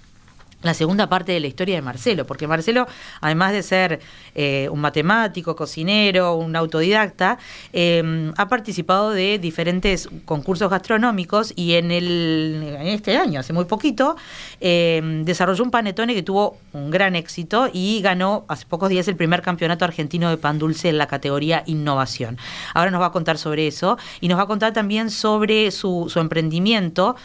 la 0.63 0.75
segunda 0.75 1.09
parte 1.09 1.33
de 1.33 1.41
la 1.41 1.49
historia 1.49 1.75
de 1.75 1.83
Marcelo, 1.83 2.25
porque 2.25 2.47
Marcelo, 2.47 2.87
además 3.21 3.51
de 3.51 3.65
ser 3.65 4.01
eh, 4.37 4.69
un 4.71 4.81
matemático, 4.81 5.57
cocinero, 5.57 6.37
un 6.37 6.55
autodidacta, 6.55 7.39
em, 7.73 8.33
ha 8.37 8.49
participado 8.49 9.11
de 9.11 9.41
diferentes 9.41 10.09
concursos 10.25 10.71
gastronómicos 10.71 11.53
y 11.57 11.75
en, 11.75 11.91
el, 11.91 12.77
en 12.79 12.87
este 12.87 13.17
año, 13.17 13.41
hace 13.41 13.53
muy 13.53 13.65
poquito, 13.65 14.15
em, 14.61 15.25
desarrolló 15.25 15.65
un 15.65 15.73
panetone 15.73 16.15
que 16.15 16.23
tuvo 16.23 16.59
un 16.73 16.93
gran 16.93 17.17
éxito 17.17 17.69
y 17.73 18.01
ganó 18.01 18.45
hace 18.47 18.65
pocos 18.67 18.89
días 18.89 19.09
el 19.09 19.17
primer 19.17 19.43
campeonato 19.43 19.85
argentino 19.85 20.31
de 20.31 20.37
pan 20.37 20.61
dulce 20.61 20.91
en 20.91 20.99
la 20.99 21.09
categoría 21.09 21.65
innovación. 21.67 22.39
Ahora 22.73 22.93
nos 22.93 23.01
va 23.01 23.07
a 23.07 23.13
contar 23.13 23.37
sobre 23.37 23.67
eso 23.67 23.99
y 24.21 24.29
nos 24.29 24.39
va 24.39 24.45
a 24.45 24.47
contar 24.47 24.73
también 24.73 25.11
sobre 25.11 25.73
su, 25.73 26.07
su 26.09 26.21
emprendimiento 26.21 27.17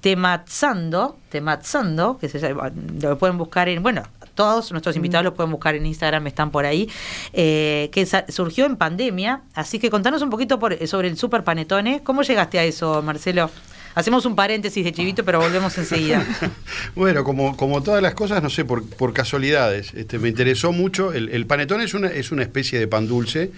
Tematzando, 0.00 1.18
Tematzando, 1.28 2.18
que 2.18 2.28
se, 2.28 2.54
lo 3.00 3.18
pueden 3.18 3.38
buscar 3.38 3.68
en, 3.68 3.82
bueno, 3.82 4.02
todos 4.34 4.72
nuestros 4.72 4.96
invitados 4.96 5.24
los 5.24 5.34
pueden 5.34 5.50
buscar 5.50 5.74
en 5.74 5.84
Instagram, 5.84 6.26
están 6.26 6.50
por 6.50 6.64
ahí, 6.64 6.88
eh, 7.32 7.90
que 7.92 8.06
surgió 8.28 8.64
en 8.66 8.76
pandemia. 8.76 9.42
Así 9.54 9.78
que 9.78 9.90
contanos 9.90 10.22
un 10.22 10.30
poquito 10.30 10.58
sobre 10.86 11.08
el 11.08 11.18
Super 11.18 11.44
Panetone. 11.44 12.02
¿Cómo 12.02 12.22
llegaste 12.22 12.58
a 12.58 12.64
eso, 12.64 13.02
Marcelo? 13.02 13.50
Hacemos 13.94 14.24
un 14.24 14.36
paréntesis 14.36 14.84
de 14.84 14.92
chivito, 14.92 15.24
pero 15.24 15.40
volvemos 15.40 15.76
enseguida. 15.76 16.24
bueno, 16.94 17.24
como, 17.24 17.56
como 17.56 17.82
todas 17.82 18.00
las 18.02 18.14
cosas, 18.14 18.42
no 18.42 18.48
sé, 18.48 18.64
por, 18.64 18.88
por 18.88 19.12
casualidades. 19.12 19.92
Este, 19.94 20.18
me 20.18 20.28
interesó 20.28 20.72
mucho. 20.72 21.12
El, 21.12 21.28
el 21.30 21.46
panetón 21.46 21.80
es 21.80 21.92
una, 21.92 22.08
es 22.08 22.30
una 22.30 22.42
especie 22.42 22.78
de 22.78 22.86
pan 22.86 23.08
dulce. 23.08 23.50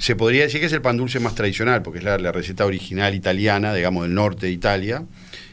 Se 0.00 0.16
podría 0.16 0.44
decir 0.44 0.60
que 0.60 0.66
es 0.66 0.72
el 0.72 0.80
pan 0.80 0.96
dulce 0.96 1.20
más 1.20 1.34
tradicional, 1.34 1.82
porque 1.82 1.98
es 1.98 2.04
la, 2.04 2.32
receta 2.32 2.64
original 2.64 3.14
italiana, 3.14 3.74
digamos, 3.74 4.04
del 4.04 4.14
norte 4.14 4.46
de 4.46 4.52
Italia, 4.52 5.04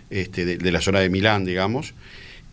este, 0.10 0.46
de, 0.46 0.72
la 0.72 0.82
zona 0.82 1.00
de 1.00 1.10
Milán, 1.10 1.46
digamos. 1.46 1.94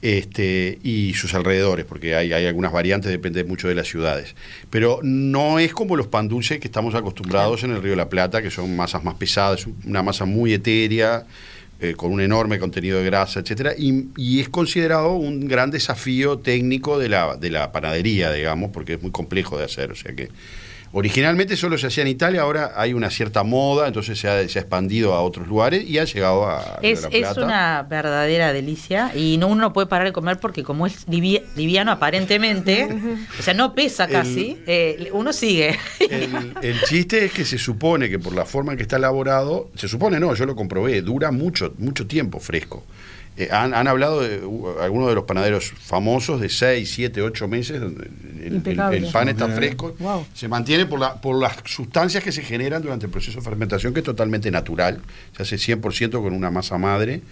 Este, 0.02 0.78
y 0.82 1.14
sus 1.14 1.32
alrededores, 1.32 1.86
porque 1.86 2.14
hay, 2.14 2.34
hay, 2.34 2.44
algunas 2.44 2.72
variantes, 2.72 3.10
depende 3.10 3.42
mucho 3.44 3.68
de 3.68 3.74
las 3.74 3.88
ciudades. 3.88 4.34
Pero 4.68 5.00
no 5.02 5.58
es 5.58 5.72
como 5.72 5.96
los 5.96 6.08
pan 6.08 6.28
dulces 6.28 6.60
que 6.60 6.68
estamos 6.68 6.94
acostumbrados 6.94 7.64
en 7.64 7.70
el 7.70 7.80
Río 7.80 7.92
de 7.92 7.96
la 7.96 8.10
Plata, 8.10 8.42
que 8.42 8.50
son 8.50 8.76
masas 8.76 9.02
más 9.02 9.14
pesadas, 9.14 9.66
una 9.86 10.02
masa 10.02 10.26
muy 10.26 10.52
etérea, 10.52 11.24
eh, 11.80 11.94
con 11.96 12.12
un 12.12 12.20
enorme 12.20 12.58
contenido 12.60 12.98
de 12.98 13.04
grasa, 13.04 13.40
etcétera, 13.40 13.72
y, 13.76 14.40
es 14.40 14.48
considerado 14.48 15.14
un 15.14 15.48
gran 15.48 15.70
desafío 15.70 16.38
técnico 16.38 16.98
de 16.98 17.08
la, 17.08 17.36
de 17.36 17.50
la 17.50 17.72
panadería, 17.72 18.30
digamos, 18.32 18.70
porque 18.70 18.94
es 18.94 19.02
muy 19.02 19.10
complejo 19.10 19.58
de 19.58 19.64
hacer. 19.64 19.90
O 19.90 19.96
sea 19.96 20.14
que 20.14 20.28
Originalmente 20.96 21.56
solo 21.56 21.76
se 21.76 21.88
hacía 21.88 22.02
en 22.02 22.08
Italia, 22.08 22.42
ahora 22.42 22.70
hay 22.76 22.94
una 22.94 23.10
cierta 23.10 23.42
moda, 23.42 23.88
entonces 23.88 24.16
se 24.16 24.28
ha, 24.28 24.42
expandido 24.42 25.12
a 25.12 25.22
otros 25.22 25.48
lugares 25.48 25.84
y 25.84 25.98
ha 25.98 26.04
llegado 26.04 26.46
a... 26.46 26.78
Es, 26.82 27.02
la 27.02 27.10
Plata. 27.10 27.30
es 27.32 27.36
una 27.36 27.82
verdadera 27.82 28.52
delicia 28.52 29.10
y 29.12 29.36
no, 29.36 29.48
uno 29.48 29.62
no 29.62 29.72
puede 29.72 29.88
parar 29.88 30.06
de 30.06 30.12
comer 30.12 30.38
porque 30.38 30.62
como 30.62 30.86
es 30.86 31.04
liviano 31.08 31.90
aparentemente, 31.90 32.88
o 33.40 33.42
sea, 33.42 33.54
no 33.54 33.74
pesa 33.74 34.06
casi, 34.06 34.56
eh, 34.68 35.10
uno 35.12 35.32
sigue. 35.32 35.76
El, 36.62 36.80
chiste 36.82 37.24
es 37.24 37.32
que 37.32 37.44
se 37.44 37.58
supone 37.58 38.08
que 38.08 38.20
por 38.20 38.32
la 38.32 38.44
forma 38.44 38.70
en 38.70 38.76
que 38.76 38.84
está 38.84 38.94
elaborado, 38.94 39.72
se 39.74 39.88
supone 39.88 40.20
no, 40.20 40.32
yo 40.36 40.46
lo 40.46 40.54
comprobé, 40.54 41.02
dura 41.02 41.32
mucho, 41.32 41.74
mucho 41.76 42.06
tiempo 42.06 42.38
fresco. 42.38 42.84
Eh, 43.36 43.48
han, 43.50 43.74
hablado 43.88 44.20
de 44.20 44.36
algunos 44.80 45.08
de 45.08 45.14
los 45.14 45.24
panaderos 45.24 45.72
famosos 45.76 46.40
de 46.40 46.48
6, 46.48 46.88
7, 46.88 47.20
8 47.22 47.48
meses. 47.48 47.82
El, 47.82 48.62
pan 49.12 49.28
está 49.28 49.48
fresco. 49.48 49.96
Se 50.32 50.46
mantiene 50.46 50.86
por, 50.86 51.00
la, 51.00 51.20
por 51.20 51.40
las 51.40 51.56
sustancias 51.64 52.22
que 52.22 52.30
se 52.30 52.42
generan 52.42 52.80
durante 52.80 53.06
el 53.06 53.12
proceso 53.12 53.38
de 53.38 53.44
fermentación, 53.44 53.92
que 53.92 54.00
es 54.00 54.04
totalmente 54.04 54.50
natural. 54.50 55.00
Se 55.36 55.42
hace 55.42 55.56
100% 55.56 56.22
con 56.22 56.32
una 56.32 56.50
masa 56.50 56.78
madre. 56.78 57.22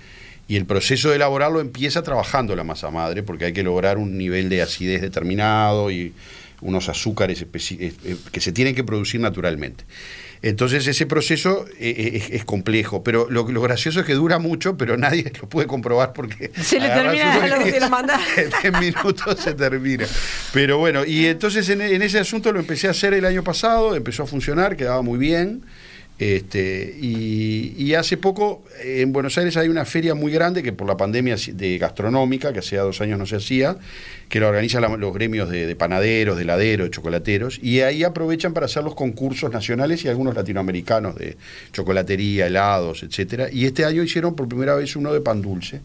Y 0.49 0.57
el 0.57 0.67
proceso 0.67 1.11
de 1.11 1.17
elaborarlo 1.17 1.61
empieza 1.61 2.03
trabajando 2.03 2.57
la 2.57 2.65
masa 2.65 2.91
madre, 2.91 3.23
porque 3.23 3.45
hay 3.47 3.53
que 3.53 3.63
lograr 3.63 3.97
un 3.97 4.19
nivel 4.19 4.49
de 4.49 4.61
acidez 4.61 5.01
determinado 5.01 5.91
y 5.91 6.13
unos 6.63 6.89
azúcares 6.89 7.43
eh, 7.43 7.49
eh, 8.05 8.17
que 8.31 8.41
se 8.41 8.53
tienen 8.53 8.75
que 8.75 8.83
producir 8.85 9.21
naturalmente. 9.21 9.85
Entonces 10.43 10.85
ese 10.89 11.07
proceso 11.07 11.67
eh, 11.79 11.95
eh, 11.97 12.29
es, 12.33 12.45
complejo, 12.45 13.05
pero 13.05 13.29
lo, 13.31 13.45
gracioso 13.45 14.01
es 14.01 14.07
que 14.07 14.15
dura 14.15 14.41
mucho, 14.41 14.77
pero 14.77 14.97
nadie 14.97 15.33
lo 15.41 15.49
puede 15.49 15.69
comprobar 15.69 16.13
porque... 16.13 16.51
Se 16.61 16.81
le 16.81 16.89
termina 16.89 17.47
lo 17.47 17.65
que 17.65 17.81
lo 17.81 17.89
manda. 17.89 18.21
En 18.65 18.79
minutos 18.79 19.39
se 19.41 19.55
termina. 19.55 20.07
Pero 20.53 20.79
bueno, 20.79 21.05
y 21.05 21.27
entonces 21.27 21.69
en, 21.69 21.81
en, 21.81 22.03
ese 22.03 22.19
asunto 22.19 22.53
lo 22.53 22.61
empecé 22.61 22.89
a 22.89 22.91
hacer 22.91 23.15
el 23.15 23.25
año 23.25 23.43
pasado, 23.45 23.95
empezó 23.95 24.25
a 24.25 24.27
funcionar, 24.27 24.77
quedaba 24.77 25.03
muy 25.03 25.19
bien. 25.19 25.63
Este, 26.23 26.97
y, 27.01 27.95
hace 27.95 28.17
poco 28.17 28.63
en 28.83 29.13
Buenos 29.13 29.37
Aires 29.39 29.57
hay 29.57 29.69
una 29.69 29.85
feria 29.85 30.15
muy 30.15 30.31
grande 30.31 30.63
que 30.63 30.73
por 30.73 30.87
la 30.87 30.97
pandemia 30.97 31.37
de 31.53 31.79
gastronómica, 31.79 32.53
que 32.53 32.61
hace 32.61 32.77
dos 32.77 33.01
años 33.01 33.19
no 33.19 33.27
se 33.27 33.37
hacía, 33.37 33.77
que 34.29 34.41
organizan 34.41 35.01
los 35.01 35.13
gremios 35.13 35.51
de, 35.51 35.75
panaderos, 35.75 36.37
de 36.37 36.45
heladeros, 36.45 36.87
de 36.87 36.91
chocolateros, 36.93 37.59
y 37.61 37.81
ahí 37.81 38.05
aprovechan 38.05 38.55
para 38.55 38.67
hacer 38.67 38.85
los 38.85 38.95
concursos 38.95 39.53
nacionales 39.53 40.05
y 40.05 40.09
algunos 40.09 40.37
latinoamericanos 40.37 41.17
de 41.17 41.37
chocolatería, 41.73 42.47
helados, 42.47 43.03
etcétera. 43.03 43.49
Y 43.53 43.67
este 43.67 43.85
año 43.85 44.03
hicieron 44.05 44.37
por 44.37 44.49
primera 44.49 44.77
vez 44.77 44.95
uno 44.95 45.13
de 45.13 45.21
pan 45.21 45.43
dulce. 45.43 45.81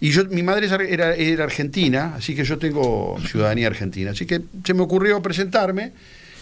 Y 0.00 0.10
yo, 0.10 0.24
mi 0.24 0.42
madre 0.42 0.66
era, 0.88 1.14
era 1.14 1.44
argentina, 1.44 2.14
así 2.16 2.34
que 2.34 2.42
yo 2.42 2.56
tengo 2.58 3.18
ciudadanía 3.28 3.66
argentina. 3.66 4.12
Así 4.12 4.24
que 4.24 4.40
se 4.64 4.72
me 4.72 4.82
ocurrió 4.82 5.20
presentarme 5.20 5.92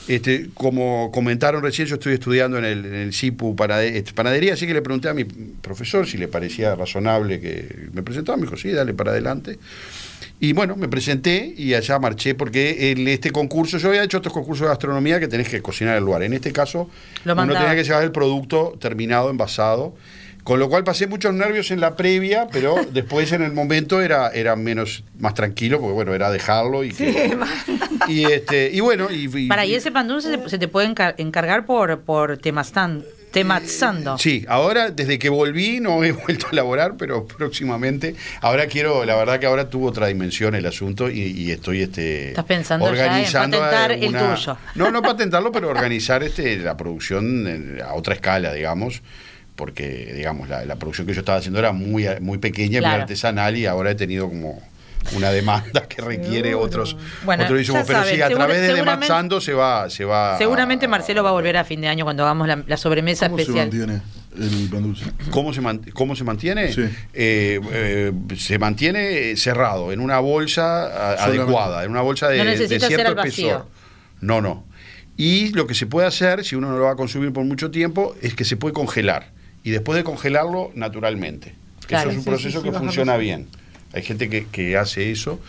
este, 0.08 0.50
como 0.54 1.10
comentaron 1.12 1.62
recién, 1.62 1.88
yo 1.88 1.96
estoy 1.96 2.14
estudiando 2.14 2.58
en 2.58 2.64
el, 2.64 2.84
en 2.86 3.12
CIPU 3.12 3.56
este, 3.80 4.12
panadería, 4.12 4.54
así 4.54 4.66
que 4.66 4.74
le 4.74 4.82
pregunté 4.82 5.08
a 5.08 5.14
mi 5.14 5.24
profesor 5.24 6.06
si 6.06 6.16
le 6.16 6.28
parecía 6.28 6.74
razonable 6.74 7.40
que 7.40 7.88
me 7.92 8.02
presentara. 8.02 8.36
Me 8.36 8.44
dijo, 8.44 8.56
sí, 8.56 8.70
dale 8.70 8.94
para 8.94 9.10
adelante. 9.10 9.58
Y 10.38 10.52
bueno, 10.52 10.76
me 10.76 10.88
presenté 10.88 11.54
y 11.56 11.74
allá 11.74 11.98
marché 11.98 12.34
porque 12.34 12.92
en 12.92 13.08
este 13.08 13.30
concurso, 13.30 13.78
yo 13.78 13.88
había 13.88 14.04
hecho 14.04 14.18
otros 14.18 14.34
concursos 14.34 14.66
de 14.66 14.68
gastronomía 14.68 15.18
que 15.18 15.28
tenés 15.28 15.48
que 15.48 15.62
cocinar 15.62 15.96
el 15.96 16.04
lugar. 16.04 16.22
En 16.22 16.34
este 16.34 16.52
caso, 16.52 16.90
uno 17.24 17.52
tenía 17.54 17.74
que 17.74 17.84
llevar 17.84 18.04
el 18.04 18.12
producto 18.12 18.76
terminado, 18.78 19.30
envasado. 19.30 19.94
Con 20.46 20.60
lo 20.60 20.68
cual 20.68 20.84
pasé 20.84 21.08
muchos 21.08 21.34
nervios 21.34 21.72
en 21.72 21.80
la 21.80 21.96
previa, 21.96 22.46
pero 22.52 22.76
después 22.92 23.32
en 23.32 23.42
el 23.42 23.52
momento 23.52 24.00
era, 24.00 24.28
era 24.28 24.54
menos, 24.54 25.02
más 25.18 25.34
tranquilo, 25.34 25.80
porque 25.80 25.92
bueno, 25.92 26.14
era 26.14 26.30
dejarlo 26.30 26.84
y 26.84 26.94
y 28.08 28.24
este, 28.26 28.70
y 28.72 28.78
bueno, 28.78 29.08
y, 29.10 29.48
Para, 29.48 29.66
y 29.66 29.74
ese 29.74 29.90
pan 29.90 30.06
dulce 30.06 30.38
se, 30.48 30.58
te 30.58 30.68
puede 30.68 30.94
encargar 31.16 31.66
por, 31.66 31.98
por 32.02 32.38
temazán, 32.38 33.02
temazando. 33.32 34.18
Sí, 34.18 34.44
ahora 34.46 34.92
desde 34.92 35.18
que 35.18 35.30
volví 35.30 35.80
no 35.80 36.04
he 36.04 36.12
vuelto 36.26 36.46
a 36.46 36.50
elaborar, 36.50 36.94
pero 36.96 37.26
próximamente. 37.26 38.14
Ahora 38.40 38.66
quiero, 38.68 39.04
la 39.04 39.16
verdad 39.16 39.40
que 39.40 39.46
ahora 39.46 39.68
tuvo 39.68 39.88
otra 39.88 40.06
dimensión 40.06 40.54
el 40.54 40.66
asunto 40.66 41.10
y, 41.10 41.50
estoy 41.50 41.82
este 41.82 42.28
¿Estás 42.28 42.44
pensando 42.44 42.86
organizando 42.86 43.58
patentar 43.58 43.90
el 43.90 44.12
tuyo. 44.12 44.56
No, 44.76 44.92
no 44.92 45.02
patentarlo, 45.02 45.50
pero 45.50 45.68
organizar 45.70 46.22
este 46.22 46.56
la 46.58 46.76
producción 46.76 47.80
a 47.84 47.94
otra 47.94 48.14
escala, 48.14 48.52
digamos 48.52 49.02
porque 49.56 50.12
digamos 50.14 50.48
la, 50.48 50.64
la, 50.64 50.76
producción 50.76 51.06
que 51.06 51.14
yo 51.14 51.20
estaba 51.20 51.38
haciendo 51.38 51.58
era 51.58 51.72
muy, 51.72 52.06
muy 52.20 52.38
pequeña, 52.38 52.80
muy 52.80 52.90
artesanal 52.90 53.56
y 53.56 53.66
ahora 53.66 53.90
he 53.90 53.94
tenido 53.94 54.28
como 54.28 54.62
una 55.14 55.30
demanda 55.30 55.82
que 55.88 56.02
requiere 56.02 56.54
otros, 56.54 56.96
bueno, 57.24 57.44
Pero 57.46 57.62
sí, 57.62 58.20
a 58.20 58.28
través 58.28 58.60
de 58.60 58.74
Dematzando 58.74 59.40
se 59.40 59.52
va, 59.52 59.88
se 59.90 60.04
va. 60.04 60.36
Seguramente 60.38 60.88
Marcelo 60.88 61.22
va 61.22 61.30
a 61.30 61.32
volver 61.32 61.56
a 61.56 61.64
fin 61.64 61.80
de 61.80 61.88
año 61.88 62.04
cuando 62.04 62.24
hagamos 62.24 62.48
la, 62.66 62.76
sobremesa 62.76 63.28
¿Cómo 63.28 63.38
especial. 63.38 63.70
Se 63.70 63.78
mantiene? 63.78 64.02
El 64.36 64.68
pan 64.68 64.82
dulce. 64.82 65.04
¿Cómo 65.30 65.54
se, 65.54 65.62
¿Cómo 65.92 66.14
se 66.14 66.24
mantiene? 66.24 66.72
Sí. 66.72 66.82
Eh, 67.14 67.60
eh, 67.72 68.12
se 68.36 68.58
mantiene 68.58 69.36
cerrado, 69.36 69.92
en 69.92 70.00
una 70.00 70.18
bolsa 70.18 71.14
adecuada, 71.24 71.84
en 71.84 71.90
una 71.90 72.02
bolsa 72.02 72.28
de, 72.28 72.38
no 72.38 72.44
de 72.44 72.80
cierto 72.80 73.22
espesor. 73.22 73.66
No, 74.20 74.40
no. 74.40 74.64
Y 75.16 75.48
lo 75.52 75.66
que 75.66 75.74
se 75.74 75.86
puede 75.86 76.06
hacer, 76.06 76.44
si 76.44 76.56
uno 76.56 76.70
no 76.70 76.76
lo 76.76 76.84
va 76.84 76.92
a 76.92 76.96
consumir 76.96 77.32
por 77.32 77.44
mucho 77.44 77.70
tiempo, 77.70 78.14
es 78.20 78.34
que 78.34 78.44
se 78.44 78.56
puede 78.56 78.74
congelar 78.74 79.35
y 79.66 79.72
después 79.72 79.96
de 79.96 80.04
congelarlo 80.04 80.70
naturalmente. 80.76 81.52
eso 81.88 82.08
es 82.08 82.18
un 82.18 82.24
proceso 82.24 82.62
que 82.62 82.70
funciona 82.70 83.16
bien. 83.16 83.48
Hay 83.92 84.02
gente 84.02 84.28
que, 84.28 84.76
hace 84.76 85.10
eso. 85.10 85.40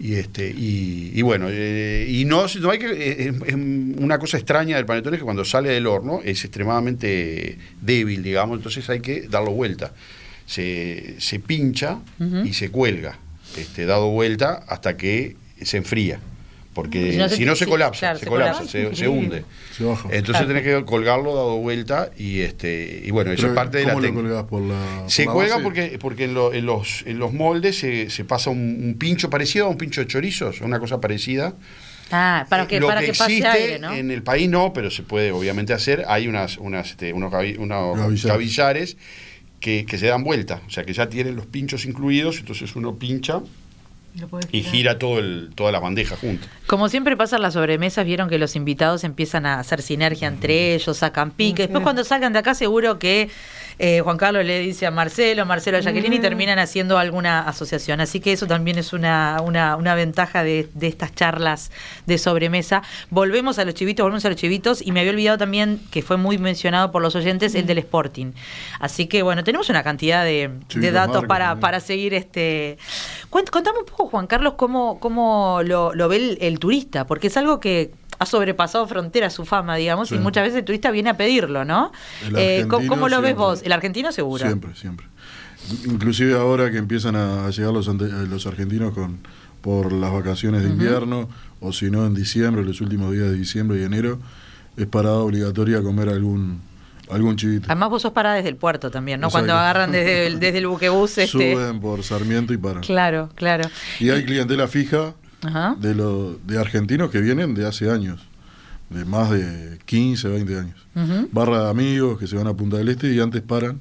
Y, 0.00 0.14
este, 0.14 0.50
y, 0.50 1.22
bueno, 1.22 1.46
eh, 1.48 2.08
y 2.10 2.24
no, 2.24 2.46
no 2.60 2.70
hay 2.72 2.80
que. 2.80 2.90
Eh, 2.90 3.32
es, 3.46 3.54
una 3.54 4.18
cosa 4.18 4.36
extraña 4.36 4.74
del 4.74 4.84
panetón 4.84 5.14
es 5.14 5.20
que 5.20 5.24
cuando 5.24 5.44
sale 5.44 5.68
del 5.68 5.86
horno 5.86 6.22
es 6.24 6.44
extremadamente 6.44 7.56
débil, 7.80 8.24
digamos, 8.24 8.56
entonces 8.56 8.90
hay 8.90 8.98
que 8.98 9.28
darlo 9.28 9.52
vuelta. 9.52 9.92
Se, 10.44 11.14
se 11.18 11.38
pincha 11.38 12.00
y 12.44 12.54
se 12.54 12.70
cuelga, 12.70 13.16
este, 13.56 13.86
dado 13.86 14.08
vuelta 14.10 14.64
hasta 14.66 14.96
que 14.96 15.36
se 15.62 15.76
enfría 15.76 16.18
porque 16.74 17.12
si 17.28 17.44
no, 17.44 17.54
se, 17.54 17.66
colapsa, 17.66 18.16
se, 18.16 18.26
colapsa, 18.26 18.66
se, 18.66 19.08
hunde. 19.08 19.44
Entonces 20.10 20.46
tenés 20.46 20.62
que 20.62 20.84
colgarlo 20.86 21.34
dado 21.34 21.56
vuelta 21.58 22.10
y 22.16 22.40
este 22.40 23.02
y 23.04 23.10
bueno, 23.10 23.30
eso 23.30 23.48
es 23.48 23.52
parte 23.52 23.78
de 23.78 23.86
la 23.86 23.96
técnica. 24.00 24.46
se 25.06 25.26
cuelga 25.26 25.58
porque 25.58 25.98
porque 26.00 26.24
en, 26.24 26.34
los, 26.64 27.04
en 27.06 27.18
los 27.18 27.32
moldes 27.34 27.78
se, 27.78 28.24
pasa 28.24 28.50
un, 28.50 28.96
pincho 28.98 29.28
parecido 29.28 29.66
a 29.66 29.68
un 29.68 29.76
pincho 29.76 30.00
de 30.00 30.06
chorizos, 30.06 30.60
una 30.62 30.78
cosa 30.78 31.00
parecida. 31.00 31.54
Ah, 32.10 32.46
para 32.48 32.66
que, 32.66 32.80
para 32.80 33.00
que, 33.00 33.14
pase 33.14 33.46
aire, 33.46 33.78
¿no? 33.78 33.92
En 33.92 34.10
el 34.10 34.22
país 34.22 34.48
no, 34.48 34.74
pero 34.74 34.90
se 34.90 35.02
puede 35.02 35.32
obviamente 35.32 35.72
hacer. 35.72 36.04
Hay 36.08 36.28
unas, 36.28 36.58
unas 36.58 36.90
este, 36.90 37.12
unos, 37.14 37.32
unos 37.58 38.24
gavillares 38.24 38.98
que, 39.60 39.86
que 39.86 39.96
se 39.96 40.06
dan 40.06 40.22
vuelta, 40.22 40.60
o 40.66 40.70
sea 40.70 40.84
que 40.84 40.92
ya 40.92 41.08
tienen 41.08 41.36
los 41.36 41.46
pinchos 41.46 41.86
incluidos, 41.86 42.38
entonces 42.38 42.76
uno 42.76 42.96
pincha 42.98 43.40
y 44.50 44.62
gira 44.62 44.98
todo 44.98 45.18
el, 45.18 45.50
toda 45.54 45.72
la 45.72 45.78
bandeja 45.78 46.16
junto. 46.16 46.46
Como 46.66 46.88
siempre 46.88 47.16
pasa 47.16 47.36
en 47.36 47.42
las 47.42 47.54
sobremesas, 47.54 48.04
vieron 48.04 48.28
que 48.28 48.38
los 48.38 48.56
invitados 48.56 49.04
empiezan 49.04 49.46
a 49.46 49.58
hacer 49.58 49.82
sinergia 49.82 50.28
entre 50.28 50.74
ellos, 50.74 50.98
sacan 50.98 51.30
pique. 51.30 51.62
Después 51.62 51.82
cuando 51.82 52.04
salgan 52.04 52.32
de 52.32 52.40
acá 52.40 52.54
seguro 52.54 52.98
que 52.98 53.30
eh, 53.78 54.00
Juan 54.00 54.16
Carlos 54.16 54.44
le 54.44 54.58
dice 54.58 54.86
a 54.86 54.90
Marcelo, 54.90 55.46
Marcelo 55.46 55.78
a 55.78 55.80
Jacqueline 55.80 56.14
y 56.14 56.18
terminan 56.18 56.58
haciendo 56.58 56.98
alguna 56.98 57.40
asociación. 57.40 58.00
Así 58.00 58.20
que 58.20 58.32
eso 58.32 58.46
también 58.46 58.78
es 58.78 58.92
una, 58.92 59.38
una, 59.44 59.76
una 59.76 59.94
ventaja 59.94 60.42
de, 60.42 60.68
de, 60.74 60.88
estas 60.88 61.14
charlas 61.14 61.70
de 62.06 62.18
sobremesa. 62.18 62.82
Volvemos 63.10 63.58
a 63.58 63.64
los 63.64 63.74
chivitos, 63.74 64.02
volvemos 64.02 64.24
a 64.24 64.28
los 64.28 64.36
chivitos 64.36 64.82
y 64.84 64.92
me 64.92 65.00
había 65.00 65.12
olvidado 65.12 65.38
también 65.38 65.80
que 65.90 66.02
fue 66.02 66.16
muy 66.16 66.38
mencionado 66.38 66.90
por 66.90 67.02
los 67.02 67.14
oyentes 67.14 67.54
el 67.54 67.64
mm. 67.64 67.66
del 67.66 67.78
Sporting. 67.78 68.32
Así 68.80 69.06
que 69.06 69.22
bueno, 69.22 69.44
tenemos 69.44 69.70
una 69.70 69.82
cantidad 69.82 70.24
de, 70.24 70.50
datos 70.92 71.24
para, 71.26 71.60
para 71.60 71.80
seguir 71.80 72.14
este... 72.14 72.78
Contame 73.30 73.78
un 73.78 73.86
poco 73.86 73.92
poco, 73.92 74.10
Juan 74.10 74.26
Carlos, 74.26 74.54
cómo, 74.56 74.98
cómo 74.98 75.60
lo, 75.62 76.08
ve 76.08 76.36
el, 76.40 76.58
turista, 76.58 77.06
porque 77.06 77.28
es 77.28 77.36
algo 77.36 77.60
que 77.60 77.92
ha 78.22 78.26
sobrepasado 78.26 78.86
fronteras 78.86 79.32
su 79.32 79.44
fama, 79.44 79.76
digamos, 79.76 80.12
y 80.12 80.18
muchas 80.18 80.44
veces 80.44 80.60
el 80.60 80.64
turista 80.64 80.90
viene 80.90 81.10
a 81.10 81.16
pedirlo, 81.16 81.64
¿no? 81.64 81.92
Eh, 82.36 82.66
¿Cómo, 82.68 83.08
lo 83.08 83.20
ves 83.20 83.36
vos? 83.36 83.62
El 83.62 83.72
argentino 83.72 84.12
seguro. 84.12 84.44
Siempre, 84.46 84.74
siempre. 84.74 85.06
Inclusive 85.84 86.34
ahora 86.34 86.70
que 86.70 86.78
empiezan 86.78 87.16
a 87.16 87.48
llegar 87.50 87.72
los, 87.72 87.86
los 87.86 88.46
argentinos 88.46 88.92
con 88.94 89.20
por 89.62 89.92
las 89.92 90.12
vacaciones 90.12 90.64
de 90.64 90.68
invierno, 90.68 91.28
o 91.60 91.72
si 91.72 91.88
no 91.90 92.04
en 92.04 92.14
diciembre, 92.14 92.64
los 92.64 92.80
últimos 92.80 93.12
días 93.12 93.30
de 93.30 93.34
diciembre 93.34 93.80
y 93.80 93.84
enero, 93.84 94.18
es 94.76 94.86
parada 94.86 95.18
obligatoria 95.18 95.80
comer 95.82 96.08
algún 96.08 96.60
algún 97.10 97.36
chivito. 97.36 97.66
Además 97.66 97.90
vos 97.90 98.02
sos 98.02 98.12
parada 98.12 98.36
desde 98.36 98.48
el 98.48 98.56
puerto 98.56 98.90
también, 98.90 99.20
¿no? 99.20 99.30
Cuando 99.30 99.52
agarran 99.52 99.92
desde 99.92 100.26
el, 100.26 100.40
desde 100.40 100.58
el 100.58 100.66
buquebús. 100.66 101.18
Este... 101.18 101.54
Suben 101.54 101.80
por 101.80 102.02
Sarmiento 102.02 102.52
y 102.52 102.56
paran. 102.56 102.82
Claro, 102.82 103.30
claro. 103.34 103.68
Y 104.00 104.10
hay 104.10 104.24
clientela 104.24 104.66
fija 104.66 105.14
de, 105.78 105.94
lo, 105.94 106.38
de 106.38 106.58
argentinos 106.58 107.10
que 107.10 107.20
vienen 107.20 107.54
de 107.54 107.66
hace 107.66 107.90
años, 107.90 108.20
de 108.90 109.04
más 109.04 109.30
de 109.30 109.78
15, 109.84 110.28
20 110.28 110.58
años. 110.58 110.86
Barra 111.32 111.64
de 111.64 111.70
amigos 111.70 112.18
que 112.18 112.26
se 112.26 112.36
van 112.36 112.46
a 112.46 112.54
Punta 112.54 112.76
del 112.76 112.88
Este 112.88 113.12
y 113.12 113.20
antes 113.20 113.42
paran 113.42 113.80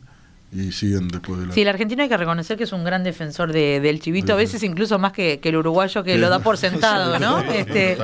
y 0.54 0.72
siguen 0.72 1.08
después 1.08 1.40
de 1.40 1.48
la... 1.48 1.54
Sí, 1.54 1.62
el 1.62 1.68
argentino 1.68 2.04
hay 2.04 2.10
que 2.10 2.18
reconocer 2.18 2.58
que 2.58 2.66
es 2.66 2.74
un 2.74 2.84
gran 2.84 3.04
defensor 3.04 3.54
de, 3.54 3.80
del 3.80 4.00
chivito, 4.00 4.34
a 4.34 4.36
veces 4.36 4.64
incluso 4.64 5.00
más 5.00 5.14
que, 5.14 5.40
el 5.42 5.56
uruguayo 5.56 6.04
que 6.04 6.18
lo 6.18 6.30
da 6.30 6.40
por 6.40 6.58
sentado, 6.58 7.20
¿no? 7.20 7.40
este, 7.40 7.98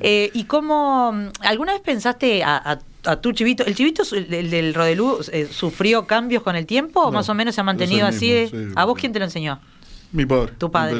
eh, 0.00 0.30
¿Y 0.34 0.44
cómo, 0.44 1.14
alguna 1.40 1.72
vez 1.72 1.82
pensaste 1.82 2.42
a, 2.44 2.78
tu 3.20 3.32
chivito, 3.32 3.64
el 3.64 3.76
chivito 3.76 4.02
el, 4.12 4.50
del 4.50 4.74
Rodelú 4.74 5.20
eh, 5.32 5.48
sufrió 5.50 6.06
cambios 6.06 6.42
con 6.42 6.56
el 6.56 6.66
tiempo 6.66 7.02
o 7.02 7.12
más 7.12 7.28
o 7.28 7.34
menos 7.34 7.54
se 7.54 7.60
ha 7.60 7.64
mantenido 7.64 8.06
así? 8.06 8.50
¿A 8.74 8.84
vos 8.84 8.98
quién 8.98 9.12
te 9.12 9.20
lo 9.20 9.24
enseñó? 9.24 9.60
Mi 10.12 10.26
padre. 10.26 10.52
Tu 10.58 10.70
padre. 10.70 10.98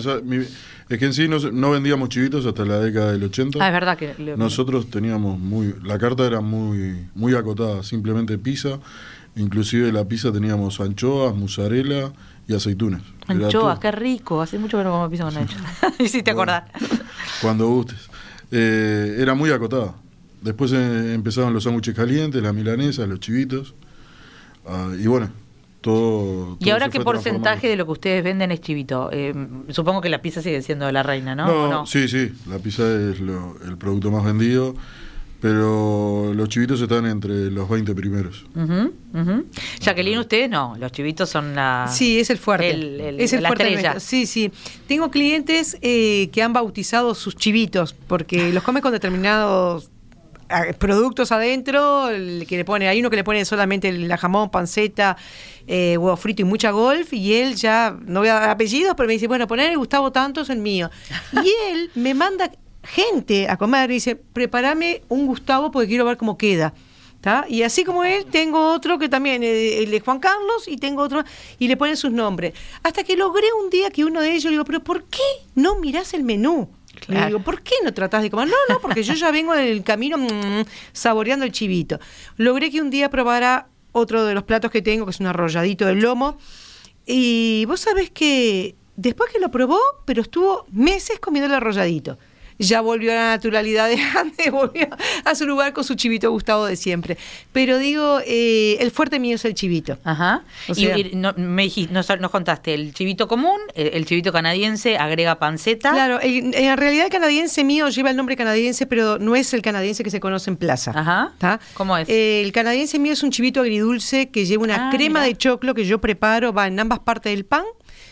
es 0.89 0.99
que 0.99 1.05
en 1.05 1.13
sí 1.13 1.29
no, 1.29 1.71
vendíamos 1.71 2.09
chivitos 2.09 2.45
hasta 2.47 2.65
la 2.65 2.81
década 2.81 3.13
del 3.13 3.25
80. 3.25 3.59
Ah, 3.63 3.69
es 3.69 3.73
verdad 3.73 3.97
que... 3.97 4.15
Nosotros 4.37 4.91
teníamos 4.91 5.39
muy... 5.39 5.75
La 5.83 5.99
carta 5.99 6.27
era 6.27 6.41
muy, 6.41 7.09
muy 7.15 7.35
acotada, 7.35 7.83
simplemente 7.83 8.39
pizza 8.39 8.79
Inclusive 9.37 9.93
la 9.93 10.07
pizza 10.07 10.33
teníamos 10.33 10.81
anchoas, 10.81 11.35
mozzarella 11.35 12.11
y 12.49 12.55
aceitunas. 12.55 13.03
Anchoas, 13.27 13.79
qué 13.79 13.93
rico. 13.93 14.41
Hace 14.41 14.59
mucho 14.59 14.79
que 14.79 14.85
no 14.85 14.93
como 14.93 15.11
pizza 15.11 15.25
con 15.25 15.37
anchoas. 15.37 15.63
y 15.99 16.09
si 16.09 16.23
te 16.23 16.31
acordás. 16.31 16.65
Cuando 17.43 17.69
gustes. 17.69 18.09
Eh, 18.51 19.17
era 19.19 19.35
muy 19.35 19.51
acotada. 19.51 19.95
Después 20.41 20.73
eh, 20.73 21.13
empezaron 21.13 21.53
los 21.53 21.65
sándwiches 21.65 21.95
calientes, 21.95 22.43
las 22.43 22.55
milanesas, 22.55 23.07
los 23.07 23.21
chivitos. 23.21 23.75
Ah, 24.67 24.91
y 24.99 25.07
bueno, 25.07 25.29
todo, 25.87 26.57
¿Y 26.61 26.71
ahora 26.71 26.89
qué 26.89 27.01
porcentaje 27.01 27.69
de 27.69 27.77
lo 27.77 27.87
que 27.87 27.93
ustedes 27.93 28.25
venden 28.25 28.53
es 28.53 28.61
chivito? 28.61 29.09
Eh, 29.13 29.33
supongo 29.69 30.01
que 30.01 30.09
la 30.09 30.21
pizza 30.21 30.43
sigue 30.43 30.61
siendo 30.63 30.91
la 30.91 31.03
reina, 31.03 31.35
¿no? 31.35 31.69
No, 31.69 31.87
sí, 31.87 32.09
sí. 32.09 32.33
La 32.49 32.59
pizza 32.59 32.83
es 32.83 33.21
el 33.21 33.77
producto 33.79 34.11
más 34.11 34.25
vendido 34.25 34.75
pero 35.41 36.33
los 36.35 36.49
chivitos 36.49 36.81
están 36.81 37.07
entre 37.07 37.51
los 37.51 37.69
20 37.69 37.95
primeros. 37.95 38.45
Jacqueline, 39.81 40.19
ustedes 40.19 40.49
no, 40.49 40.75
los 40.79 40.91
chivitos 40.93 41.29
son 41.29 41.55
la... 41.55 41.89
Sí, 41.89 42.19
es 42.19 42.31
el 42.31 42.39
fuerte. 42.39 43.23
es 43.23 43.33
el 43.33 43.47
fuerte. 43.47 44.01
Sí, 44.01 44.27
sí. 44.27 44.51
Tengo 44.89 45.11
clientes 45.11 45.79
eh, 45.83 46.31
que 46.33 46.43
han 46.43 46.53
bautizado 46.53 47.15
sus 47.15 47.37
chivitos, 47.37 47.95
porque 47.95 48.53
los 48.53 48.63
come 48.63 48.81
con 48.81 48.93
determinados 48.93 49.91
productos 50.79 51.33
adentro, 51.33 52.09
que 52.09 52.57
le 52.57 52.65
pone, 52.65 52.89
hay 52.89 53.01
uno 53.01 53.11
que 53.11 53.17
le 53.17 53.25
pone 53.25 53.45
solamente 53.45 53.93
la 53.93 54.17
jamón, 54.17 54.51
panceta, 54.51 55.17
eh, 55.67 55.97
huevo 55.99 56.17
frito 56.17 56.43
y 56.43 56.45
mucha 56.45 56.71
golf, 56.71 57.13
y 57.13 57.35
él 57.35 57.57
ya, 57.57 57.97
no 58.07 58.21
voy 58.21 58.29
a 58.29 58.35
dar 58.35 58.51
apellidos, 58.51 58.95
pero 58.97 59.07
me 59.07 59.15
dice, 59.15 59.27
bueno, 59.27 59.47
poner 59.47 59.71
el 59.71 59.79
Gustavo 59.79 60.13
Tanto 60.13 60.43
es 60.43 60.51
el 60.51 60.59
mío. 60.59 60.91
Y 61.33 61.53
él 61.71 61.91
me 61.95 62.15
manda 62.15 62.51
gente 62.83 63.49
a 63.49 63.57
comer 63.57 63.91
y 63.91 63.95
dice, 63.95 64.17
prepárame 64.17 65.03
un 65.09 65.27
Gustavo 65.27 65.71
porque 65.71 65.89
quiero 65.89 66.05
ver 66.05 66.17
cómo 66.17 66.39
queda. 66.39 66.75
Y 67.49 67.63
así 67.63 67.85
como 67.85 68.05
él, 68.05 68.27
tengo 68.27 68.73
otro 68.73 68.99
que 68.99 69.09
también, 69.09 69.43
el 69.43 69.91
de 69.91 70.01
Juan 70.01 70.21
Carlos, 70.21 70.69
y 70.69 70.77
tengo 70.77 71.03
otro, 71.03 71.25
y 71.59 71.67
le 71.67 71.77
ponen 71.77 71.97
sus 71.97 72.13
nombres. 72.13 72.55
Hasta 72.85 73.03
que 73.03 73.17
logré 73.17 73.47
un 73.65 73.69
día 73.69 73.91
que 73.91 74.05
uno 74.05 74.21
de 74.21 74.31
ellos, 74.31 74.45
le 74.45 74.51
digo, 74.53 74.65
pero 74.65 74.81
¿por 74.81 75.05
qué 75.05 75.23
no 75.57 75.77
mirás 75.81 76.15
el 76.15 76.23
menú? 76.23 76.69
Le 77.09 77.27
digo, 77.27 77.39
¿por 77.41 77.63
qué 77.63 77.75
no 77.85 77.95
tratás 77.95 78.23
de 78.23 78.31
comer? 78.31 78.49
No, 78.49 78.57
no, 78.69 78.81
porque 78.81 79.03
yo 79.03 79.15
ya 79.15 79.31
vengo 79.31 79.55
en 79.55 79.67
el 79.67 79.83
camino 79.83 80.19
mm, 80.19 80.65
saboreando 80.93 81.45
el 81.45 81.53
chivito. 81.53 82.01
Logré 82.37 82.71
que 82.71 82.81
un 82.81 82.91
día 82.91 83.11
probara 83.11 83.69
otro 83.93 84.25
de 84.25 84.35
los 84.35 84.43
platos 84.43 84.71
que 84.71 84.83
tengo, 84.83 85.07
que 85.07 85.11
es 85.11 85.21
un 85.21 85.27
arrolladito 85.27 85.87
de 85.87 85.95
lomo. 85.95 86.39
Y 87.07 87.65
vos 87.67 87.81
sabés 87.81 88.11
que 88.11 88.75
después 88.97 89.33
que 89.33 89.39
lo 89.39 89.51
probó, 89.51 89.79
pero 90.05 90.23
estuvo 90.23 90.67
meses 90.71 91.21
comiendo 91.21 91.47
el 91.47 91.55
arrolladito 91.55 92.19
ya 92.59 92.81
volvió 92.81 93.13
a 93.13 93.15
la 93.15 93.29
naturalidad 93.31 93.89
de 93.89 93.97
antes, 94.17 94.51
volvió 94.51 94.89
a 95.25 95.35
su 95.35 95.47
lugar 95.47 95.73
con 95.73 95.85
su 95.85 95.95
chivito 95.95 96.31
Gustavo 96.31 96.67
de 96.67 96.77
siempre. 96.77 97.17
Pero 97.53 97.79
digo, 97.79 98.21
eh, 98.27 98.77
el 98.81 98.91
fuerte 98.91 99.19
mío 99.19 99.37
es 99.37 99.45
el 99.45 99.55
chivito. 99.55 99.99
Ajá. 100.05 100.43
y, 100.75 101.15
no, 101.15 101.35
me 101.37 101.65
dijiste, 101.65 101.93
nos, 101.93 102.07
contaste 102.31 102.75
el 102.75 102.93
chivito 102.95 103.29
común, 103.29 103.59
el, 103.75 104.05
chivito 104.07 104.33
canadiense 104.33 104.97
agrega 104.99 105.39
panceta. 105.39 105.93
Claro, 105.93 106.19
en 106.23 106.77
realidad 106.77 107.07
el 107.07 107.13
canadiense 107.13 107.65
mío 107.65 107.89
lleva 107.89 108.11
el 108.11 108.17
nombre 108.17 108.37
canadiense, 108.37 108.87
pero 108.87 109.19
no 109.19 109.37
es 109.37 109.53
el 109.55 109.63
canadiense 109.63 110.05
que 110.05 110.11
se 110.11 110.21
conoce 110.21 110.51
en 110.51 110.57
plaza. 110.57 110.93
Ajá. 110.95 111.61
¿Cómo 111.75 111.97
es? 111.97 112.09
el 112.09 112.53
canadiense 112.53 112.99
mío 112.99 113.13
es 113.13 113.23
un 113.23 113.31
chivito 113.31 113.61
agridulce 113.61 114.31
que 114.31 114.45
lleva 114.45 114.65
una 114.65 114.89
ah, 114.89 114.91
crema 114.91 115.23
de 115.23 115.37
choclo 115.37 115.75
que 115.75 115.85
yo 115.85 116.01
preparo, 116.01 116.53
va 116.53 116.67
en 116.67 116.79
ambas 116.79 117.01
partes 117.01 117.33
del 117.33 117.45
pan 117.45 117.65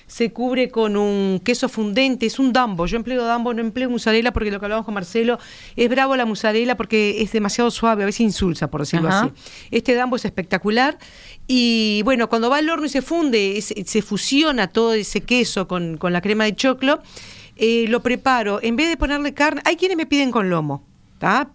se 0.07 0.33
cubre 0.33 0.69
con 0.69 0.97
un 0.97 1.41
queso 1.45 1.69
fundente, 1.69 2.27
es 2.27 2.39
un 2.39 2.53
dambo. 2.53 2.87
Yo 2.87 2.97
empleo 2.97 3.25
dambo, 3.25 3.55
no 3.55 3.61
empleo 3.61 3.91
mozzarella 3.91 4.33
porque 4.33 4.51
lo 4.51 4.59
que 4.59 4.67
hablamos 4.67 4.85
con 4.85 4.95
Marcelo, 4.95 5.39
es 5.77 5.89
bravo 5.89 6.17
la 6.17 6.27
mozzarella 6.27 6.77
porque 6.77 7.23
es 7.23 7.33
demasiado 7.33 7.71
suave, 7.71 8.03
a 8.03 8.07
veces 8.07 8.21
insulsa, 8.21 8.71
por 8.71 8.81
decirlo 8.81 9.09
así. 9.09 9.31
Este 9.71 9.95
dambo 9.95 10.17
es 10.17 10.25
espectacular 10.25 10.99
y 11.47 12.03
bueno, 12.05 12.29
cuando 12.29 12.51
va 12.51 12.59
al 12.59 12.69
horno 12.69 12.87
y 12.87 12.91
se 12.91 13.03
funde, 13.03 13.61
se 13.61 14.03
fusiona 14.03 14.69
todo 14.69 14.95
ese 14.95 15.21
queso 15.21 15.69
con, 15.69 15.99
la 16.01 16.21
crema 16.21 16.45
de 16.45 16.55
choclo, 16.55 17.03
eh, 17.57 17.87
lo 17.89 18.03
preparo. 18.03 18.61
En 18.63 18.77
vez 18.77 18.89
de 18.89 18.97
ponerle 18.97 19.35
carne, 19.35 19.63
hay 19.65 19.77
quienes 19.77 19.97
me 19.97 20.07
piden 20.07 20.31
con 20.31 20.51
lomo. 20.51 20.85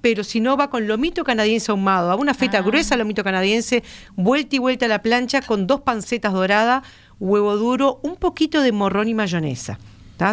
Pero 0.02 0.24
si 0.24 0.40
no, 0.40 0.58
va 0.58 0.70
con 0.70 0.88
lomito 0.88 1.24
canadiense 1.24 1.72
ahumado. 1.72 2.12
Hago 2.12 2.22
una 2.22 2.34
feta 2.34 2.60
ah. 2.60 2.62
gruesa, 2.62 2.98
lomito 2.98 3.24
canadiense, 3.24 3.84
vuelta 4.16 4.56
y 4.56 4.60
vuelta 4.60 4.86
a 4.86 4.90
la 4.90 5.02
plancha 5.02 5.42
con 5.42 5.68
dos 5.68 5.82
pancetas 5.82 6.34
doradas, 6.34 6.84
huevo 7.20 7.58
duro, 7.58 8.00
un 8.04 8.16
poquito 8.16 8.62
de 8.62 8.72
morrón 8.72 9.08
y 9.08 9.14
mayonesa. 9.14 9.80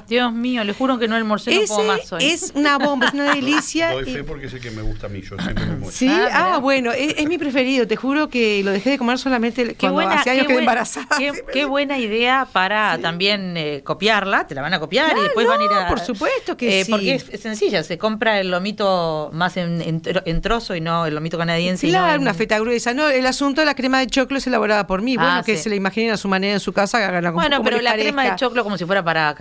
Dios 0.08 0.32
mío, 0.32 0.64
le 0.64 0.72
juro 0.72 0.98
que 0.98 1.06
no 1.06 1.14
almorcé 1.14 1.54
no 1.54 1.66
puedo 1.66 1.84
más 1.86 2.12
hoy. 2.12 2.24
Es 2.24 2.52
una 2.54 2.78
bomba, 2.78 3.08
es 3.08 3.14
una 3.14 3.34
delicia. 3.34 3.92
Doy 3.92 4.04
fe 4.04 4.24
porque 4.24 4.46
es 4.46 4.54
el 4.54 4.60
que 4.60 4.70
me 4.70 4.82
gusta 4.82 5.06
a 5.06 5.10
mí, 5.10 5.22
yo 5.22 5.36
siempre 5.38 5.64
me 5.64 5.90
Sí, 5.90 6.08
ah, 6.08 6.54
ah 6.54 6.58
bueno, 6.58 6.92
es, 6.92 7.26
mi 7.26 7.38
preferido. 7.38 7.86
Te 7.86 7.96
juro 7.96 8.28
que 8.28 8.62
lo 8.64 8.72
dejé 8.72 8.90
de 8.90 8.98
comer 8.98 9.18
solamente 9.18 9.74
qué 9.74 9.90
cuando 9.90 10.10
hace 10.10 10.30
años 10.30 10.46
quedé 10.46 10.58
embarazada. 10.58 11.06
Qué, 11.52 11.64
buena 11.64 11.98
idea 11.98 12.48
para 12.52 12.98
también 12.98 13.56
eh, 13.56 13.82
copiarla. 13.84 14.46
Te 14.46 14.54
la 14.54 14.62
van 14.62 14.74
a 14.74 14.80
copiar 14.80 15.16
y 15.16 15.22
después 15.22 15.46
van 15.46 15.60
a 15.60 15.64
ir 15.64 15.72
a. 15.72 15.88
Por 15.88 16.00
supuesto 16.00 16.56
que 16.56 16.80
eh, 16.80 16.84
sí. 16.84 16.90
Porque 16.90 17.14
es, 17.14 17.40
sencilla, 17.40 17.82
se 17.82 17.98
compra 17.98 18.40
el 18.40 18.50
lomito 18.50 19.30
más 19.32 19.56
en, 19.56 20.00
trozo 20.40 20.74
y 20.74 20.80
no 20.80 21.06
el 21.06 21.14
lomito 21.14 21.38
canadiense. 21.38 21.88
Claro, 21.88 22.20
una 22.20 22.34
feta 22.34 22.58
gruesa. 22.58 22.94
No, 22.94 23.08
el 23.08 23.26
asunto 23.26 23.60
de 23.60 23.66
la 23.66 23.74
crema 23.74 24.00
de 24.00 24.06
choclo 24.06 24.38
es 24.38 24.46
elaborada 24.46 24.86
por 24.86 25.02
mí. 25.02 25.16
bueno, 25.16 25.32
ah, 25.32 25.42
que 25.44 25.56
se 25.56 25.68
la 25.68 25.76
imaginen 25.76 26.12
a 26.12 26.16
su 26.16 26.28
manera 26.28 26.54
en 26.54 26.60
su 26.60 26.72
casa, 26.72 26.98
haganla 26.98 27.30
como 27.30 27.42
Bueno, 27.42 27.62
pero 27.62 27.80
la 27.80 27.94
crema 27.94 28.24
de 28.24 28.36
choclo 28.36 28.64
como 28.64 28.78
si 28.78 28.84
fuera 28.84 29.04
para 29.04 29.34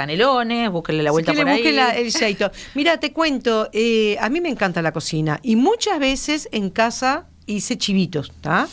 búsquenle 0.70 1.04
la 1.04 1.12
vuelta 1.12 1.34
por 1.34 1.48
ahí. 1.48 1.66
el. 1.66 2.52
Mira, 2.74 3.00
te 3.00 3.12
cuento, 3.14 3.70
eh, 3.74 4.18
a 4.20 4.30
mí 4.30 4.42
me 4.42 4.50
encanta 4.50 4.82
la 4.82 4.92
cocina 4.92 5.40
y 5.44 5.56
muchas 5.56 6.00
veces 6.00 6.50
en 6.52 6.70
casa 6.70 7.28
hice 7.46 7.78
chivitos, 7.78 8.30
¿está? 8.30 8.68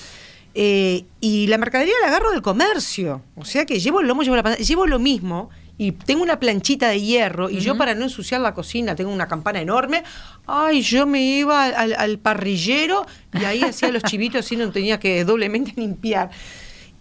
Eh, 0.54 1.04
y 1.20 1.46
la 1.46 1.56
mercadería 1.58 1.94
la 2.02 2.08
agarro 2.08 2.30
del 2.30 2.42
comercio. 2.42 3.22
O 3.36 3.44
sea 3.44 3.64
que 3.64 3.80
llevo 3.80 4.00
el 4.00 4.06
lomo, 4.06 4.22
llevo 4.22 4.36
la 4.36 4.56
llevo 4.56 4.86
lo 4.86 4.98
mismo 4.98 5.50
y 5.78 5.92
tengo 5.92 6.22
una 6.22 6.38
planchita 6.38 6.88
de 6.88 7.00
hierro 7.00 7.50
y 7.50 7.60
yo 7.60 7.76
para 7.76 7.94
no 7.94 8.04
ensuciar 8.04 8.40
la 8.40 8.54
cocina 8.54 8.94
tengo 8.94 9.10
una 9.10 9.26
campana 9.26 9.60
enorme, 9.60 10.04
ay, 10.46 10.82
yo 10.82 11.06
me 11.06 11.22
iba 11.22 11.64
al, 11.64 12.18
parrillero 12.18 13.06
y 13.32 13.44
ahí 13.44 13.62
hacía 13.62 13.90
los 13.90 14.02
chivitos 14.02 14.52
y 14.52 14.56
no 14.56 14.70
tenía 14.70 15.00
que 15.00 15.24
doblemente 15.24 15.72
limpiar 15.76 16.30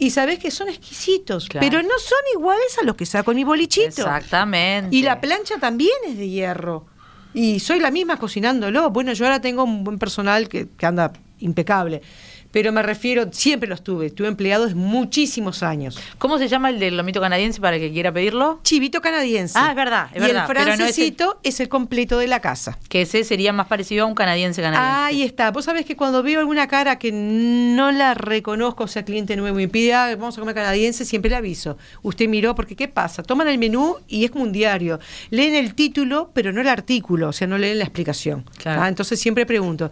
y 0.02 0.10
sabés 0.10 0.40
que 0.40 0.50
son 0.50 0.68
exquisitos, 0.68 1.48
pero 1.60 1.84
no 1.84 2.00
son 2.00 2.18
iguales 2.34 2.76
a 2.82 2.84
los 2.84 2.96
que 2.96 3.06
saco 3.06 3.34
en 3.34 3.38
mi 3.38 3.44
bolichito. 3.44 3.88
Exactamente. 3.88 4.96
Y 4.96 5.04
la 5.04 5.22
plancha 5.22 5.60
también 5.60 5.94
es 6.08 6.18
de 6.18 6.28
hierro. 6.28 6.88
Y 7.36 7.60
soy 7.60 7.80
la 7.80 7.92
misma 7.92 8.18
cocinándolo. 8.18 8.90
Bueno, 8.90 9.14
yo 9.14 9.26
ahora 9.26 9.42
tengo 9.42 9.64
un 9.64 9.84
buen 9.84 10.00
personal 10.00 10.50
que, 10.50 10.68
anda 10.82 11.14
impecable. 11.38 12.02
Pero 12.52 12.72
me 12.72 12.84
refiero, 12.84 13.28
siempre 13.32 13.70
los 13.70 13.84
tuve, 13.84 14.08
estuve 14.08 14.28
empleado 14.28 14.70
muchísimos 14.76 15.64
años. 15.64 16.00
¿Cómo 16.18 16.38
se 16.38 16.48
llama 16.48 16.70
el 16.70 16.80
del 16.80 16.98
lomito 16.98 17.22
canadiense 17.22 17.60
para 17.60 17.78
el 17.78 17.82
que 17.82 17.92
quiera 17.92 18.12
pedirlo? 18.12 18.60
Chivito 18.64 19.02
canadiense. 19.02 19.58
Ah, 19.58 19.70
es 19.70 19.76
verdad, 19.76 20.10
es 20.14 20.22
y 20.22 20.30
el 20.30 20.42
francesito 20.42 21.40
es, 21.44 21.60
el... 21.60 21.70
completo 21.70 22.18
de 22.18 22.28
la 22.28 22.40
casa. 22.42 22.78
Que 22.90 23.04
ese 23.04 23.24
sería 23.24 23.54
más 23.54 23.68
parecido 23.68 24.04
a 24.04 24.08
un 24.08 24.16
canadiense 24.16 24.62
canadiense. 24.62 25.04
Ahí 25.04 25.24
está. 25.24 25.52
Vos 25.52 25.66
sabés 25.66 25.86
que 25.86 25.96
cuando 25.96 26.24
veo 26.24 26.40
alguna 26.40 26.68
cara 26.68 27.00
que 27.00 27.12
no 27.12 27.92
la 27.92 28.14
reconozco, 28.14 28.84
o 28.84 28.88
sea, 28.88 29.04
cliente 29.04 29.36
nuevo 29.36 29.60
y 29.60 29.68
pide, 29.68 29.94
ah, 29.94 30.16
vamos 30.16 30.38
a 30.38 30.42
comer 30.42 30.56
canadiense, 30.56 31.06
siempre 31.06 31.30
le 31.30 31.38
aviso. 31.38 31.78
Usted 32.02 32.28
miró, 32.28 32.56
porque 32.56 32.76
¿qué 32.76 32.88
pasa? 32.88 33.24
Toman 33.24 33.48
el 33.48 33.58
menú 33.58 33.98
y 34.08 34.26
es 34.26 34.32
como 34.32 34.44
un 34.44 34.52
diario. 34.52 35.00
Leen 35.30 35.56
el 35.56 35.74
título, 35.74 36.32
pero 36.34 36.52
no 36.52 36.62
el 36.62 36.68
artículo, 36.68 37.30
o 37.30 37.34
sea, 37.34 37.48
no 37.48 37.58
leen 37.58 37.80
la 37.80 37.86
explicación. 37.86 38.46
Ah, 38.66 38.88
entonces 38.88 39.20
siempre 39.20 39.46
pregunto, 39.46 39.90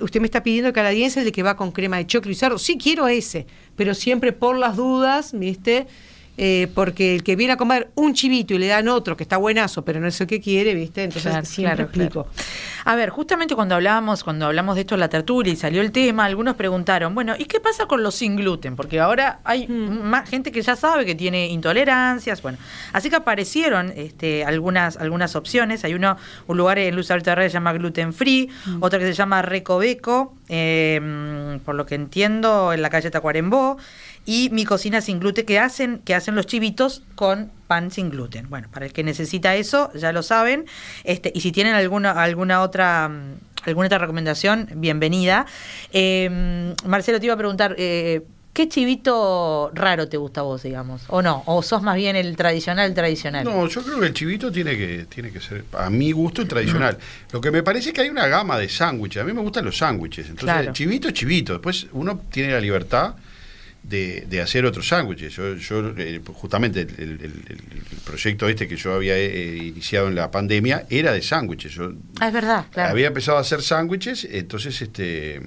¿usted 0.00 0.20
me 0.20 0.26
está 0.26 0.42
pidiendo 0.42 0.68
el 0.68 0.74
canadiense, 0.74 1.20
el 1.20 1.26
de 1.26 1.32
que 1.32 1.42
va 1.42 1.56
con 1.56 1.72
crema 1.72 1.95
de 1.96 2.06
choclo? 2.06 2.58
Sí, 2.58 2.78
quiero 2.78 3.08
ese, 3.08 3.46
pero 3.76 3.94
siempre 3.94 4.32
por 4.32 4.56
las 4.56 4.76
dudas, 4.76 5.32
¿viste? 5.32 5.86
Eh, 6.38 6.68
porque 6.74 7.14
el 7.14 7.22
que 7.22 7.34
viene 7.34 7.54
a 7.54 7.56
comer 7.56 7.90
un 7.94 8.12
chivito 8.12 8.52
y 8.52 8.58
le 8.58 8.66
dan 8.66 8.88
otro 8.88 9.16
que 9.16 9.22
está 9.22 9.38
buenazo, 9.38 9.84
pero 9.84 10.00
no 10.00 10.06
es 10.06 10.20
el 10.20 10.26
que 10.26 10.40
quiere, 10.40 10.74
¿viste? 10.74 11.04
Entonces 11.04 11.48
siempre 11.48 11.84
explico. 11.84 12.28
A 12.84 12.94
ver, 12.94 13.08
justamente 13.08 13.54
cuando 13.54 13.74
hablábamos, 13.74 14.22
cuando 14.22 14.46
hablamos 14.46 14.74
de 14.74 14.82
esto 14.82 14.94
en 14.94 15.00
la 15.00 15.08
tertulia 15.08 15.52
y 15.52 15.56
salió 15.56 15.80
el 15.80 15.92
tema, 15.92 16.26
algunos 16.26 16.54
preguntaron, 16.56 17.14
bueno, 17.14 17.34
¿y 17.38 17.46
qué 17.46 17.58
pasa 17.58 17.86
con 17.86 18.02
los 18.02 18.14
sin 18.14 18.36
gluten? 18.36 18.76
Porque 18.76 19.00
ahora 19.00 19.40
hay 19.44 19.66
mm. 19.66 20.02
más 20.02 20.28
gente 20.28 20.52
que 20.52 20.60
ya 20.60 20.76
sabe 20.76 21.06
que 21.06 21.14
tiene 21.14 21.48
intolerancias, 21.48 22.42
bueno. 22.42 22.58
Así 22.92 23.08
que 23.08 23.16
aparecieron 23.16 23.92
este, 23.96 24.44
algunas, 24.44 24.98
algunas 24.98 25.36
opciones. 25.36 25.84
Hay 25.84 25.94
uno, 25.94 26.16
un 26.46 26.56
lugar 26.58 26.78
en 26.78 26.94
Luz 26.94 27.10
Alta 27.10 27.34
que 27.34 27.42
se 27.42 27.54
llama 27.54 27.72
Gluten 27.72 28.12
Free, 28.12 28.50
mm. 28.66 28.82
otro 28.82 28.98
que 28.98 29.06
se 29.06 29.14
llama 29.14 29.40
Recoveco, 29.40 30.34
eh, 30.48 31.58
por 31.64 31.74
lo 31.74 31.86
que 31.86 31.94
entiendo, 31.94 32.74
en 32.74 32.82
la 32.82 32.90
calle 32.90 33.10
Tacuarembó 33.10 33.78
y 34.26 34.50
mi 34.50 34.64
cocina 34.64 35.00
sin 35.00 35.20
gluten 35.20 35.46
que 35.46 35.58
hacen, 35.60 36.00
que 36.04 36.14
hacen 36.14 36.34
los 36.34 36.46
chivitos 36.46 37.02
con 37.14 37.50
pan 37.68 37.90
sin 37.90 38.10
gluten. 38.10 38.50
Bueno, 38.50 38.68
para 38.70 38.84
el 38.84 38.92
que 38.92 39.04
necesita 39.04 39.54
eso, 39.54 39.90
ya 39.94 40.12
lo 40.12 40.22
saben. 40.22 40.66
Este, 41.04 41.32
y 41.34 41.40
si 41.40 41.52
tienen 41.52 41.74
alguna, 41.74 42.10
alguna 42.10 42.60
otra 42.60 43.08
mm, 43.08 43.34
alguna 43.64 43.86
otra 43.86 43.98
recomendación, 43.98 44.68
bienvenida. 44.74 45.46
Em, 45.92 46.74
Marcelo, 46.84 47.18
te 47.18 47.26
iba 47.26 47.34
a 47.34 47.38
preguntar, 47.38 47.74
eh, 47.78 48.22
¿qué 48.52 48.68
chivito 48.68 49.70
raro 49.74 50.08
te 50.08 50.16
gusta 50.16 50.40
a 50.40 50.44
vos, 50.44 50.62
digamos? 50.62 51.02
¿O 51.08 51.22
no? 51.22 51.42
¿O 51.46 51.62
sos 51.62 51.82
más 51.82 51.96
bien 51.96 52.16
el 52.16 52.36
tradicional, 52.36 52.94
tradicional? 52.94 53.44
No, 53.44 53.66
yo 53.68 53.82
creo 53.82 54.00
que 54.00 54.06
el 54.06 54.14
chivito 54.14 54.52
tiene 54.52 54.76
que, 54.76 55.06
tiene 55.08 55.30
que 55.30 55.40
ser, 55.40 55.64
a 55.72 55.90
mi 55.90 56.12
gusto, 56.12 56.42
el 56.42 56.48
tradicional. 56.48 56.96
Lo 57.32 57.40
que 57.40 57.50
me 57.50 57.62
parece 57.62 57.88
es 57.88 57.94
que 57.94 58.02
hay 58.02 58.08
una 58.08 58.26
gama 58.26 58.58
de 58.58 58.68
sándwiches. 58.68 59.22
A 59.22 59.24
mí 59.24 59.32
me 59.32 59.40
gustan 59.40 59.64
los 59.64 59.76
sándwiches. 59.76 60.28
Entonces, 60.28 60.68
el 60.68 60.72
chivito 60.72 61.08
es 61.08 61.14
chivito. 61.14 61.52
Después 61.52 61.86
uno 61.92 62.20
tiene 62.30 62.52
la 62.52 62.60
libertad 62.60 63.14
de, 63.88 64.40
hacer 64.40 64.64
otros 64.64 64.88
sándwiches. 64.88 65.34
Yo, 65.34 65.54
yo 65.54 65.94
eh, 65.96 66.20
justamente 66.34 66.80
el, 66.80 67.32
proyecto 68.04 68.48
este 68.48 68.68
que 68.68 68.76
yo 68.76 68.94
había 68.94 69.16
eh, 69.16 69.56
iniciado 69.56 70.08
en 70.08 70.14
la 70.14 70.30
pandemia 70.30 70.86
era 70.90 71.12
de 71.12 71.22
sándwiches. 71.22 71.78
Ah, 72.20 72.28
es 72.28 72.32
verdad, 72.32 72.66
claro. 72.72 72.90
Había 72.90 73.08
empezado 73.08 73.38
a 73.38 73.40
hacer 73.40 73.62
sándwiches, 73.62 74.26
entonces 74.30 74.80
este 74.82 75.40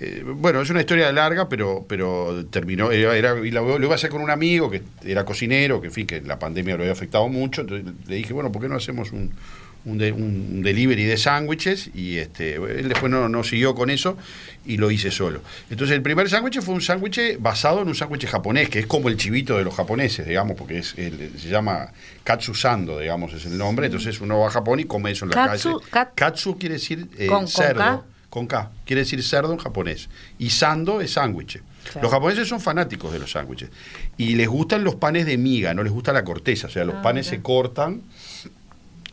eh, 0.00 0.24
bueno, 0.24 0.60
es 0.60 0.70
una 0.70 0.80
historia 0.80 1.12
larga, 1.12 1.48
pero 1.48 1.84
pero 1.88 2.44
terminó, 2.50 2.90
era, 2.90 3.38
y 3.38 3.50
lo, 3.50 3.78
iba 3.78 3.92
a 3.92 3.94
hacer 3.94 4.10
con 4.10 4.20
un 4.20 4.30
amigo 4.30 4.70
que 4.70 4.82
era 5.04 5.24
cocinero, 5.24 5.80
que 5.80 5.88
en 5.88 5.92
fin, 5.92 6.06
que 6.06 6.20
la 6.20 6.38
pandemia 6.38 6.76
lo 6.76 6.82
había 6.82 6.92
afectado 6.92 7.28
mucho, 7.28 7.60
entonces 7.60 7.86
le 8.06 8.16
dije, 8.16 8.32
bueno, 8.32 8.50
¿por 8.50 8.62
qué 8.62 8.68
no 8.68 8.76
hacemos 8.76 9.12
un, 9.12 9.32
un, 9.84 10.00
un, 10.02 10.62
delivery 10.62 11.04
de 11.04 11.16
sándwiches 11.16 11.90
y 11.94 12.18
este, 12.18 12.54
él 12.54 12.88
después 12.88 13.10
no, 13.10 13.28
no, 13.28 13.42
siguió 13.44 13.74
con 13.74 13.90
eso 13.90 14.16
y 14.64 14.76
lo 14.76 14.90
hice 14.90 15.10
solo. 15.10 15.40
Entonces 15.70 15.96
el 15.96 16.02
primer 16.02 16.28
sándwich 16.28 16.60
fue 16.60 16.74
un 16.74 16.80
sándwich 16.80 17.38
basado 17.38 17.82
en 17.82 17.88
un 17.88 17.94
sándwich 17.94 18.26
japonés, 18.26 18.68
que 18.68 18.80
es 18.80 18.86
como 18.86 19.08
el 19.08 19.16
chivito 19.16 19.58
de 19.58 19.64
los 19.64 19.74
japoneses, 19.74 20.26
digamos, 20.26 20.56
porque 20.56 20.78
es, 20.78 20.88
se 20.88 21.48
llama 21.48 21.92
katsu 22.24 22.54
sando, 22.54 22.98
digamos, 23.00 23.32
es 23.32 23.44
el 23.46 23.58
nombre. 23.58 23.86
Entonces 23.86 24.20
uno 24.20 24.38
va 24.38 24.48
a 24.48 24.50
Japón 24.50 24.80
y 24.80 24.84
come 24.84 25.10
eso 25.10 25.24
en 25.24 25.32
la 25.32 25.46
calle. 25.46 25.70
katsu 26.14 26.58
quiere 26.58 26.74
decir 26.76 27.08
eh, 27.18 27.28
cerdo. 27.46 28.04
Con 28.30 28.46
K. 28.46 28.70
quiere 28.86 29.02
decir 29.02 29.22
cerdo 29.22 29.52
en 29.52 29.58
japonés. 29.58 30.08
Y 30.38 30.48
sando 30.48 31.02
es 31.02 31.12
sándwich. 31.12 31.60
Los 32.00 32.10
japoneses 32.10 32.48
son 32.48 32.60
fanáticos 32.60 33.12
de 33.12 33.18
los 33.18 33.32
sándwiches. 33.32 33.68
Y 34.16 34.36
les 34.36 34.48
gustan 34.48 34.84
los 34.84 34.94
panes 34.94 35.26
de 35.26 35.36
miga, 35.36 35.74
no 35.74 35.82
les 35.82 35.92
gusta 35.92 36.12
la 36.12 36.24
corteza. 36.24 36.68
O 36.68 36.70
sea, 36.70 36.84
los 36.84 36.96
ah, 36.96 37.02
panes 37.02 37.26
se 37.26 37.42
cortan 37.42 38.02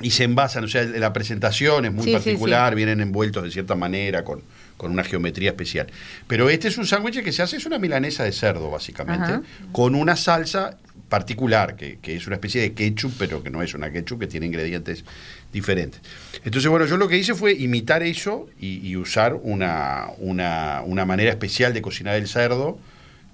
y 0.02 0.12
se 0.12 0.24
envasan, 0.24 0.64
o 0.64 0.68
sea, 0.68 0.84
la 0.84 1.12
presentación 1.14 1.86
es 1.86 1.92
muy 1.92 2.12
particular, 2.12 2.76
vienen 2.76 3.02
envueltos 3.02 3.44
de 3.44 3.52
cierta 3.52 3.76
manera, 3.76 4.24
con, 4.24 4.42
con, 4.78 4.92
una 4.92 5.04
geometría 5.04 5.50
especial. 5.50 5.88
Pero 6.28 6.50
este 6.50 6.70
es 6.70 6.78
un 6.78 6.86
sándwich 6.86 7.22
que 7.24 7.32
se 7.32 7.42
hace, 7.42 7.58
es 7.58 7.66
una 7.66 7.80
milanesa 7.80 8.24
de 8.24 8.32
cerdo, 8.32 8.72
básicamente, 8.72 9.46
con 9.72 9.96
una 9.96 10.16
salsa 10.16 10.78
particular, 11.10 11.76
que, 11.76 11.98
que, 12.02 12.16
es 12.16 12.28
una 12.28 12.36
especie 12.36 12.62
de 12.62 12.74
ketchup, 12.74 13.14
pero 13.18 13.44
que 13.44 13.50
no 13.50 13.62
es 13.62 13.74
una 13.74 13.92
ketchup, 13.92 14.20
que 14.20 14.28
tiene 14.28 14.46
ingredientes 14.46 15.04
diferentes. 15.52 16.00
Entonces, 16.46 16.70
bueno, 16.70 16.86
yo 16.86 16.98
lo 16.98 17.08
que 17.08 17.18
hice 17.18 17.34
fue 17.34 17.54
imitar 17.54 18.04
eso 18.04 18.48
y, 18.60 18.88
y 18.88 18.96
usar 18.96 19.34
una, 19.34 20.08
una, 20.20 20.82
una 20.86 21.06
manera 21.06 21.32
especial 21.32 21.74
de 21.74 21.82
cocinar 21.82 22.16
el 22.16 22.28
cerdo, 22.28 22.78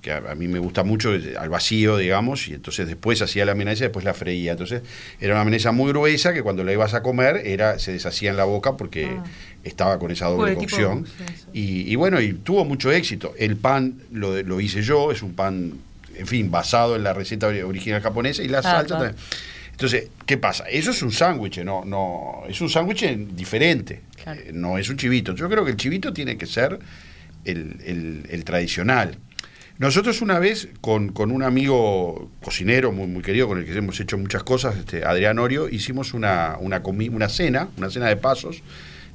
que 0.06 0.12
a, 0.12 0.36
mí 0.36 0.48
me 0.48 0.60
gusta 0.60 0.84
mucho, 0.84 1.10
al 1.40 1.50
vacío, 1.50 1.98
digamos, 1.98 2.48
y 2.48 2.54
entonces 2.54 2.86
después 2.86 3.24
hacía 3.24 3.44
la 3.44 3.56
menesa 3.56 3.86
y 3.86 3.88
después 3.88 4.06
la 4.06 4.14
freía. 4.14 4.52
Entonces 4.52 4.84
era 5.20 5.34
una 5.34 5.44
menesa 5.44 5.72
muy 5.72 5.90
gruesa 5.90 6.32
que 6.32 6.44
cuando 6.44 6.64
la 6.64 6.72
ibas 6.72 6.94
a 6.94 7.02
comer 7.02 7.42
era 7.44 7.80
se 7.80 7.92
deshacía 7.92 8.30
en 8.30 8.38
la 8.38 8.44
boca 8.44 8.78
porque 8.78 9.06
ah. 9.06 9.24
estaba 9.64 9.98
con 9.98 10.12
esa 10.12 10.28
doble 10.28 10.54
cocción. 10.54 11.08
y, 11.54 11.96
bueno, 11.96 12.22
y 12.22 12.34
tuvo 12.34 12.66
mucho 12.66 12.92
éxito. 12.92 13.34
El 13.36 13.58
pan 13.58 13.96
lo, 14.12 14.40
lo 14.44 14.62
hice 14.62 14.84
yo, 14.84 15.12
es 15.12 15.24
un 15.24 15.34
pan, 15.34 15.74
en 16.16 16.28
fin, 16.28 16.52
basado 16.52 16.96
en 16.96 17.04
la 17.04 17.14
receta 17.14 17.48
original 17.48 18.00
japonesa 18.00 18.44
y 18.44 18.48
la 18.48 18.62
salsa 18.62 19.00
también. 19.00 19.16
Entonces, 19.72 20.10
¿qué 20.28 20.38
pasa? 20.38 20.66
Eso 20.70 20.92
es 20.92 21.02
un 21.02 21.12
sándwich, 21.12 21.64
no, 21.64 21.84
no, 21.84 22.44
es 22.48 22.62
un 22.62 22.70
sándwich 22.70 23.18
diferente, 23.36 24.04
eh, 24.28 24.52
no 24.54 24.78
es 24.78 24.88
un 24.88 24.98
chivito. 24.98 25.34
Yo 25.34 25.50
creo 25.50 25.66
que 25.66 25.72
el 25.72 25.78
chivito 25.78 26.14
tiene 26.14 26.38
que 26.38 26.46
ser 26.46 26.78
el, 27.44 27.82
el, 27.84 28.28
el 28.30 28.44
tradicional. 28.46 29.18
Nosotros 29.78 30.22
una 30.22 30.40
vez 30.40 30.70
con, 30.80 31.12
un 31.18 31.44
amigo 31.44 32.32
cocinero 32.42 32.94
muy, 32.94 33.08
muy 33.08 33.22
querido, 33.22 33.48
con 33.48 33.58
el 33.58 33.66
que 33.66 33.74
hemos 33.74 34.00
hecho 34.00 34.18
muchas 34.18 34.44
cosas, 34.44 34.78
este, 34.78 35.04
Adrián 35.04 35.38
Orio, 35.38 35.68
hicimos 35.68 36.14
una, 36.14 36.58
una, 36.60 36.82
una 36.86 37.30
cena, 37.30 37.68
una 37.78 37.90
cena 37.90 38.08
de 38.08 38.16
pasos 38.16 38.64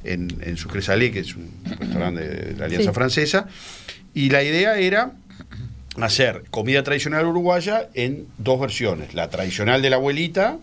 en, 0.05 0.29
en 0.43 0.59
Sucresalé, 0.59 1.13
que 1.13 1.21
es 1.21 1.35
un 1.35 1.51
restaurante 1.79 2.29
de, 2.29 2.57
la 2.57 2.67
Alianza 2.67 2.93
Francesa, 2.93 3.47
y 4.13 4.29
la 4.29 4.43
idea 4.43 4.79
era 4.79 5.13
hacer 5.99 6.45
comida 6.51 6.83
tradicional 6.83 7.27
uruguaya 7.27 7.89
en 7.95 8.27
dos 8.37 8.61
versiones, 8.61 9.15
la 9.15 9.31
tradicional 9.31 9.81
de 9.81 9.91
la 9.91 9.97
abuelita 9.97 10.59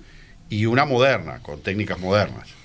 y 0.49 0.67
una 0.67 0.85
moderna, 0.85 1.39
con 1.41 1.61
técnicas 1.61 1.99
modernas. 1.99 2.56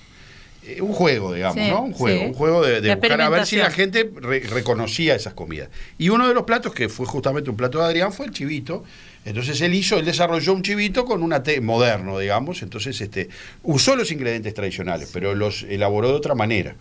Eh, 0.65 0.81
un 0.81 0.93
juego, 0.93 1.33
digamos, 1.33 1.67
¿no? 1.67 1.81
Un 1.83 1.93
juego, 1.93 2.25
un 2.25 2.33
juego 2.33 2.61
de, 2.61 2.95
buscar 2.95 3.21
a 3.21 3.29
ver 3.29 3.45
si 3.45 3.57
la 3.57 3.69
gente 3.69 4.09
reconocía 4.21 5.15
esas 5.15 5.33
comidas. 5.33 5.69
Y 5.97 6.09
uno 6.09 6.27
de 6.27 6.33
los 6.33 6.43
platos, 6.43 6.73
que 6.73 6.87
fue 6.87 7.05
justamente 7.05 7.49
un 7.49 7.57
plato 7.57 7.79
de 7.79 7.85
Adrián, 7.85 8.13
fue 8.13 8.27
el 8.27 8.31
chivito. 8.31 8.83
Entonces 9.25 9.59
él 9.61 9.73
hizo, 9.73 9.97
él 9.97 10.05
desarrolló 10.05 10.53
un 10.53 10.63
chivito 10.63 11.05
con 11.05 11.21
una 11.21 11.43
té 11.43 11.59
moderno, 11.59 12.17
digamos. 12.17 12.61
Entonces 12.61 12.99
este, 13.01 13.29
usó 13.63 13.95
los 13.95 14.11
ingredientes 14.11 14.53
tradicionales, 14.53 15.09
pero 15.11 15.35
los 15.35 15.63
elaboró 15.63 16.09
de 16.09 16.15
otra 16.15 16.35
manera. 16.35 16.75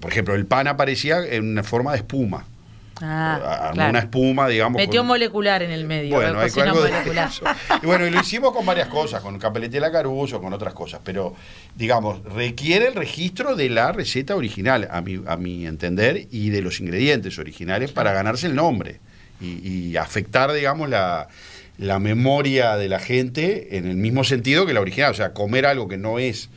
Por 0.00 0.12
ejemplo, 0.12 0.34
el 0.34 0.46
pan 0.46 0.68
aparecía 0.68 1.18
en 1.24 1.50
una 1.50 1.62
forma 1.62 1.92
de 1.92 1.98
espuma. 1.98 2.46
Ah, 3.02 3.72
una 3.74 3.98
espuma, 3.98 4.48
digamos. 4.48 4.80
Metió 4.80 5.04
molecular 5.04 5.62
en 5.62 5.70
el 5.70 5.84
medio. 5.84 6.14
Bueno, 6.14 6.40
hay 6.40 6.50
algo 6.60 6.80
molecular. 6.80 7.30
Y 7.82 7.86
bueno, 7.86 8.06
y 8.06 8.10
lo 8.10 8.20
hicimos 8.20 8.52
con 8.52 8.64
varias 8.64 8.88
cosas, 8.88 9.20
con 9.20 9.38
capelete 9.38 9.74
de 9.74 9.80
la 9.80 9.92
Caruso, 9.92 10.40
con 10.40 10.52
otras 10.52 10.72
cosas, 10.72 11.00
pero 11.04 11.34
digamos, 11.74 12.22
requiere 12.24 12.88
el 12.88 12.94
registro 12.94 13.54
de 13.54 13.68
la 13.68 13.92
receta 13.92 14.34
original, 14.34 14.88
a 14.90 15.00
mi, 15.02 15.20
a 15.26 15.36
mi 15.36 15.66
entender, 15.66 16.26
y 16.30 16.50
de 16.50 16.62
los 16.62 16.80
ingredientes 16.80 17.38
originales 17.38 17.92
para 17.92 18.12
ganarse 18.12 18.46
el 18.46 18.54
nombre 18.54 19.00
y, 19.40 19.96
afectar, 19.96 20.52
digamos, 20.52 20.88
la, 20.88 21.28
la 21.78 21.98
memoria 21.98 22.76
de 22.76 22.88
la 22.88 22.98
gente 22.98 23.76
en 23.76 23.86
el 23.86 23.96
mismo 23.96 24.24
sentido 24.24 24.64
que 24.66 24.72
la 24.72 24.80
original. 24.80 25.10
O 25.10 25.14
sea, 25.14 25.32
comer 25.32 25.66
algo 25.66 25.88
que 25.88 25.98
no 25.98 26.18
es 26.18 26.48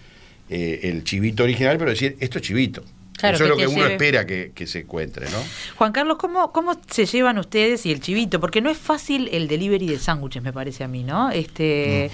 eh, 0.50 0.80
el 0.84 1.04
chivito 1.04 1.44
original, 1.44 1.78
pero 1.78 1.92
decir, 1.92 2.16
esto 2.20 2.38
es 2.38 2.46
chivito. 2.46 2.84
Eso 3.22 3.44
es 3.44 3.50
lo 3.50 3.58
que, 3.58 3.68
uno 3.68 3.86
espera 3.86 4.26
que, 4.26 4.68
se 4.68 4.80
encuentre, 4.80 5.30
¿no? 5.30 5.38
Juan 5.76 5.92
Carlos, 5.92 6.18
¿cómo, 6.18 6.52
¿cómo 6.52 6.74
se 6.90 7.06
llevan 7.06 7.38
ustedes 7.38 7.86
y 7.86 7.92
el 7.92 8.00
chivito? 8.00 8.40
Porque 8.40 8.62
no 8.62 8.70
es 8.70 8.78
fácil 8.78 9.30
el 9.32 9.48
delivery 9.48 9.88
de 9.88 10.00
sándwiches, 10.00 10.42
me 10.44 10.54
parece 10.54 10.84
a 10.84 10.88
mí, 10.88 11.04
¿no? 11.04 11.30
Este, 11.32 12.12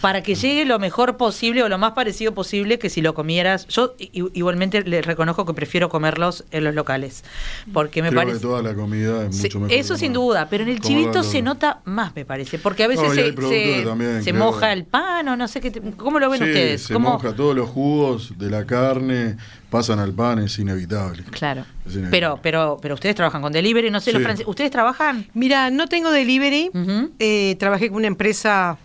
Para 0.00 0.22
que 0.22 0.34
llegue 0.34 0.64
lo 0.64 0.78
mejor 0.78 1.16
posible 1.16 1.62
o 1.62 1.68
lo 1.68 1.78
más 1.78 1.92
parecido 1.92 2.32
posible 2.34 2.78
que 2.78 2.88
si 2.90 3.02
lo 3.02 3.14
comieras. 3.14 3.66
Yo 3.68 3.94
igualmente 3.98 4.82
le 4.82 5.02
reconozco 5.02 5.44
que 5.44 5.54
prefiero 5.54 5.88
comerlos 5.88 6.44
en 6.50 6.64
los 6.64 6.74
locales. 6.74 7.24
Porque 7.72 8.02
me 8.02 8.12
parece. 8.12 8.38
Que 8.38 8.42
toda 8.42 8.62
la 8.62 8.74
comida 8.74 9.26
es 9.26 9.36
mucho 9.36 9.60
mejor. 9.60 9.76
Eso 9.76 9.96
sin 9.96 10.12
duda, 10.12 10.48
pero 10.48 10.64
en 10.64 10.70
el 10.70 10.80
chivito 10.80 11.22
se 11.22 11.42
nota 11.42 11.80
más, 11.84 12.14
me 12.14 12.24
parece. 12.24 12.58
Porque 12.58 12.84
a 12.84 12.88
veces 12.88 13.12
se, 13.12 14.32
moja 14.32 14.72
el 14.72 14.84
pan 14.84 15.28
o 15.28 15.36
no 15.36 15.48
sé 15.48 15.60
qué. 15.60 15.72
¿Cómo 15.96 16.18
lo 16.18 16.30
ven 16.30 16.42
ustedes? 16.42 16.82
Se 16.82 16.98
moja 16.98 17.34
todos 17.34 17.54
los 17.54 17.68
jugos 17.68 18.38
de 18.38 18.50
la 18.50 18.64
carne 18.64 19.36
pasan 19.70 20.00
al 20.00 20.12
pan, 20.12 20.40
es 20.40 20.58
inevitable. 20.58 21.22
Claro. 21.30 21.64
Pero, 22.10 22.38
pero, 22.42 22.78
pero 22.82 22.94
ustedes 22.94 23.14
trabajan 23.14 23.40
con 23.40 23.52
delivery, 23.52 23.90
no 23.90 24.00
sé, 24.00 24.12
los 24.12 24.22
franceses. 24.22 24.48
¿Ustedes 24.48 24.70
trabajan? 24.70 25.26
Mira, 25.32 25.70
no 25.70 25.86
tengo 25.86 26.10
delivery. 26.10 26.70
Eh, 27.18 27.56
trabajé 27.58 27.88
con 27.88 27.98
una 27.98 28.08
empresa 28.08 28.76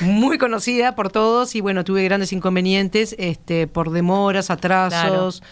muy 0.00 0.38
conocida 0.38 0.94
por 0.94 1.10
todos 1.10 1.54
y 1.54 1.60
bueno, 1.60 1.84
tuve 1.84 2.04
grandes 2.04 2.32
inconvenientes 2.32 3.14
este, 3.18 3.66
por 3.66 3.90
demoras, 3.90 4.50
atrasos. 4.50 5.42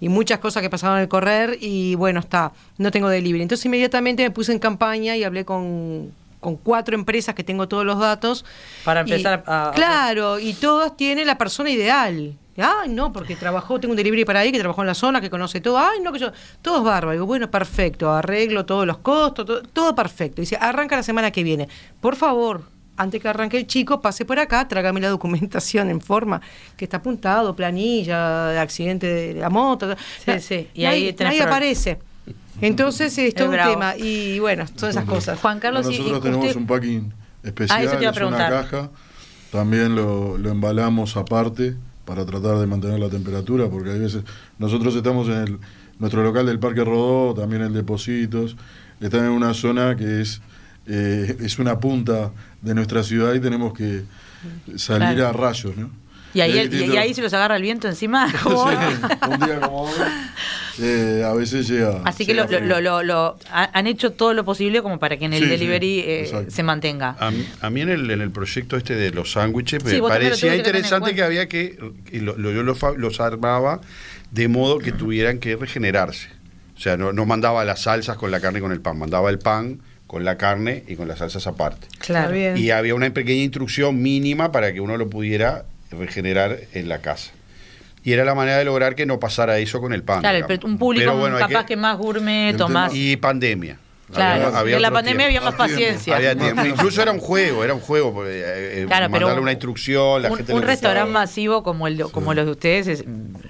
y 0.00 0.08
muchas 0.08 0.38
cosas 0.40 0.62
que 0.62 0.70
pasaban 0.70 0.98
al 0.98 1.08
correr 1.08 1.58
y 1.60 1.94
bueno, 1.94 2.20
está, 2.20 2.52
no 2.78 2.90
tengo 2.90 3.08
delivery. 3.08 3.42
Entonces 3.42 3.64
inmediatamente 3.66 4.22
me 4.22 4.30
puse 4.30 4.52
en 4.52 4.58
campaña 4.58 5.16
y 5.16 5.24
hablé 5.24 5.44
con, 5.44 6.12
con 6.40 6.56
cuatro 6.56 6.94
empresas 6.94 7.34
que 7.34 7.44
tengo 7.44 7.68
todos 7.68 7.84
los 7.84 7.98
datos. 7.98 8.44
Para 8.84 9.00
empezar 9.00 9.44
a... 9.46 9.72
Claro, 9.74 10.38
y 10.38 10.54
todas 10.54 10.96
tienen 10.96 11.26
la 11.26 11.38
persona 11.38 11.70
ideal. 11.70 12.36
Ay, 12.56 12.90
no, 12.90 13.12
porque 13.12 13.34
trabajó, 13.34 13.80
tengo 13.80 13.92
un 13.92 13.96
delivery 13.96 14.24
para 14.24 14.40
ahí 14.40 14.52
que 14.52 14.58
trabajó 14.58 14.82
en 14.82 14.88
la 14.88 14.94
zona, 14.94 15.20
que 15.20 15.30
conoce 15.30 15.60
todo. 15.60 15.78
Ay, 15.78 16.00
no, 16.00 16.12
que 16.12 16.18
yo. 16.18 16.32
Todo 16.60 16.78
es 16.78 16.84
bárbaro. 16.84 17.12
Digo, 17.12 17.26
bueno, 17.26 17.50
perfecto, 17.50 18.12
arreglo 18.12 18.66
todos 18.66 18.86
los 18.86 18.98
costos, 18.98 19.46
todo, 19.46 19.62
todo 19.62 19.94
perfecto. 19.94 20.42
Dice, 20.42 20.56
arranca 20.60 20.96
la 20.96 21.02
semana 21.02 21.30
que 21.30 21.42
viene. 21.42 21.68
Por 22.00 22.14
favor, 22.16 22.62
antes 22.96 23.22
que 23.22 23.28
arranque 23.28 23.56
el 23.56 23.66
chico, 23.66 24.02
pase 24.02 24.26
por 24.26 24.38
acá, 24.38 24.68
trágame 24.68 25.00
la 25.00 25.08
documentación 25.08 25.88
en 25.88 26.00
forma 26.00 26.42
que 26.76 26.84
está 26.84 26.98
apuntado, 26.98 27.56
planilla, 27.56 28.48
de 28.48 28.58
accidente 28.58 29.06
de 29.06 29.34
la 29.34 29.48
moto. 29.48 29.96
Sí, 30.24 30.40
sí. 30.40 30.68
Y 30.74 30.84
ahí, 30.84 31.16
ahí 31.18 31.40
aparece. 31.40 31.98
Entonces 32.60 33.16
es 33.18 33.34
todo 33.34 33.48
un 33.48 33.56
tema. 33.56 33.96
Y 33.96 34.38
bueno, 34.40 34.66
todas 34.76 34.94
esas 34.94 35.06
cosas. 35.06 35.40
Juan 35.40 35.58
Carlos, 35.58 35.86
nosotros 35.86 36.22
tenemos 36.22 36.54
un 36.54 36.66
packing 36.66 37.12
especial, 37.42 37.78
ah, 37.80 38.10
es 38.10 38.20
una 38.20 38.48
caja. 38.50 38.90
También 39.50 39.94
lo, 39.94 40.36
lo 40.38 40.50
embalamos 40.50 41.16
aparte 41.16 41.76
para 42.04 42.24
tratar 42.26 42.58
de 42.58 42.66
mantener 42.66 42.98
la 42.98 43.08
temperatura, 43.08 43.68
porque 43.68 43.90
hay 43.90 43.98
veces 43.98 44.24
nosotros 44.58 44.94
estamos 44.94 45.28
en 45.28 45.34
el, 45.34 45.58
nuestro 45.98 46.22
local 46.22 46.46
del 46.46 46.58
Parque 46.58 46.84
Rodó, 46.84 47.34
también 47.34 47.62
en 47.62 47.72
Depósitos, 47.72 48.56
están 49.00 49.24
en 49.24 49.30
una 49.30 49.54
zona 49.54 49.96
que 49.96 50.20
es, 50.20 50.40
eh, 50.86 51.36
es 51.40 51.58
una 51.58 51.78
punta 51.78 52.32
de 52.60 52.74
nuestra 52.74 53.02
ciudad 53.02 53.34
y 53.34 53.40
tenemos 53.40 53.72
que 53.72 54.02
salir 54.76 55.22
a 55.22 55.32
rayos, 55.32 55.76
¿no? 55.76 56.01
Y 56.34 56.40
ahí, 56.40 56.68
y, 56.70 56.96
ahí 56.96 57.14
se 57.14 57.22
los 57.22 57.32
agarra 57.34 57.56
el 57.56 57.62
viento 57.62 57.88
encima. 57.88 58.26
un 58.46 59.40
día 59.40 59.60
como 59.60 59.82
hoy, 59.82 59.92
eh, 60.80 61.22
a 61.24 61.34
veces 61.34 61.68
llega. 61.68 62.00
Así 62.04 62.24
que 62.24 62.34
lo, 62.34 62.46
lo, 62.46 63.02
lo, 63.02 63.38
han 63.50 63.86
hecho 63.86 64.12
todo 64.12 64.32
lo 64.32 64.44
posible 64.44 64.82
como 64.82 64.98
para 64.98 65.18
que 65.18 65.26
en 65.26 65.34
el 65.34 65.48
delivery 65.48 66.00
eh, 66.00 66.46
se 66.48 66.62
mantenga. 66.62 67.16
A, 67.18 67.70
mí 67.70 67.80
en 67.80 67.90
el, 67.90 68.10
en 68.10 68.20
el 68.20 68.30
proyecto 68.30 68.76
este 68.76 68.94
de 68.94 69.10
los 69.10 69.32
sándwiches 69.32 69.84
me 69.84 70.00
parecía 70.00 70.56
interesante 70.56 71.14
que, 71.14 71.22
había 71.22 71.48
que, 71.48 71.78
yo 72.10 72.62
los, 72.62 73.20
armaba 73.20 73.80
de 74.30 74.48
modo 74.48 74.78
que 74.78 74.92
tuvieran 74.92 75.38
que 75.38 75.56
regenerarse. 75.56 76.28
O 76.76 76.80
sea, 76.80 76.96
no, 76.96 77.12
no 77.12 77.26
mandaba 77.26 77.64
las 77.64 77.82
salsas 77.82 78.16
con 78.16 78.30
la 78.30 78.40
carne 78.40 78.58
y 78.58 78.62
con 78.62 78.72
el 78.72 78.80
pan, 78.80 78.98
mandaba 78.98 79.30
el 79.30 79.38
pan 79.38 79.80
con 80.06 80.24
la 80.24 80.36
carne 80.36 80.84
y 80.88 80.96
con 80.96 81.08
las 81.08 81.20
salsas 81.20 81.46
aparte. 81.46 81.86
Claro. 81.98 82.36
Y 82.36 82.70
había 82.70 82.94
una 82.94 83.08
pequeña 83.14 83.42
instrucción 83.42 84.02
mínima 84.02 84.52
para 84.52 84.72
que 84.72 84.80
uno 84.80 84.96
lo 84.96 85.08
pudiera 85.08 85.64
regenerar 85.92 86.58
en 86.72 86.88
la 86.88 86.98
casa. 86.98 87.32
Y 88.04 88.12
era 88.12 88.24
la 88.24 88.34
manera 88.34 88.58
de 88.58 88.64
lograr 88.64 88.94
que 88.94 89.06
no 89.06 89.20
pasara 89.20 89.58
eso 89.58 89.80
con 89.80 89.92
el 89.92 90.02
pan. 90.02 90.20
Claro, 90.20 90.46
un 90.64 90.78
público 90.78 91.12
capaz 91.38 91.66
que, 91.66 91.76
más 91.76 91.96
gourmet 91.96 92.60
o 92.60 92.68
más... 92.68 92.92
Y 92.94 93.16
pandemia. 93.16 93.78
Claro, 94.12 94.66
en 94.66 94.82
la 94.82 94.90
pandemia 94.90 95.26
había 95.26 95.40
más 95.40 95.54
paciencia. 95.54 96.32
Incluso 96.66 97.02
era 97.02 97.12
un 97.12 97.18
juego, 97.18 97.64
era 97.64 97.74
un 97.74 97.80
juego. 97.80 98.24
Eh, 98.26 98.82
eh, 98.82 98.86
mandarle 98.86 99.40
una 99.40 99.52
instrucción, 99.52 100.22
la 100.22 100.30
un, 100.30 100.36
gente 100.36 100.52
Un 100.54 100.62
restaurante 100.62 101.10
masivo 101.10 101.62
como 101.62 101.86
el 101.86 102.02
como 102.10 102.34
los 102.34 102.44
de 102.44 102.50
ustedes, 102.50 103.04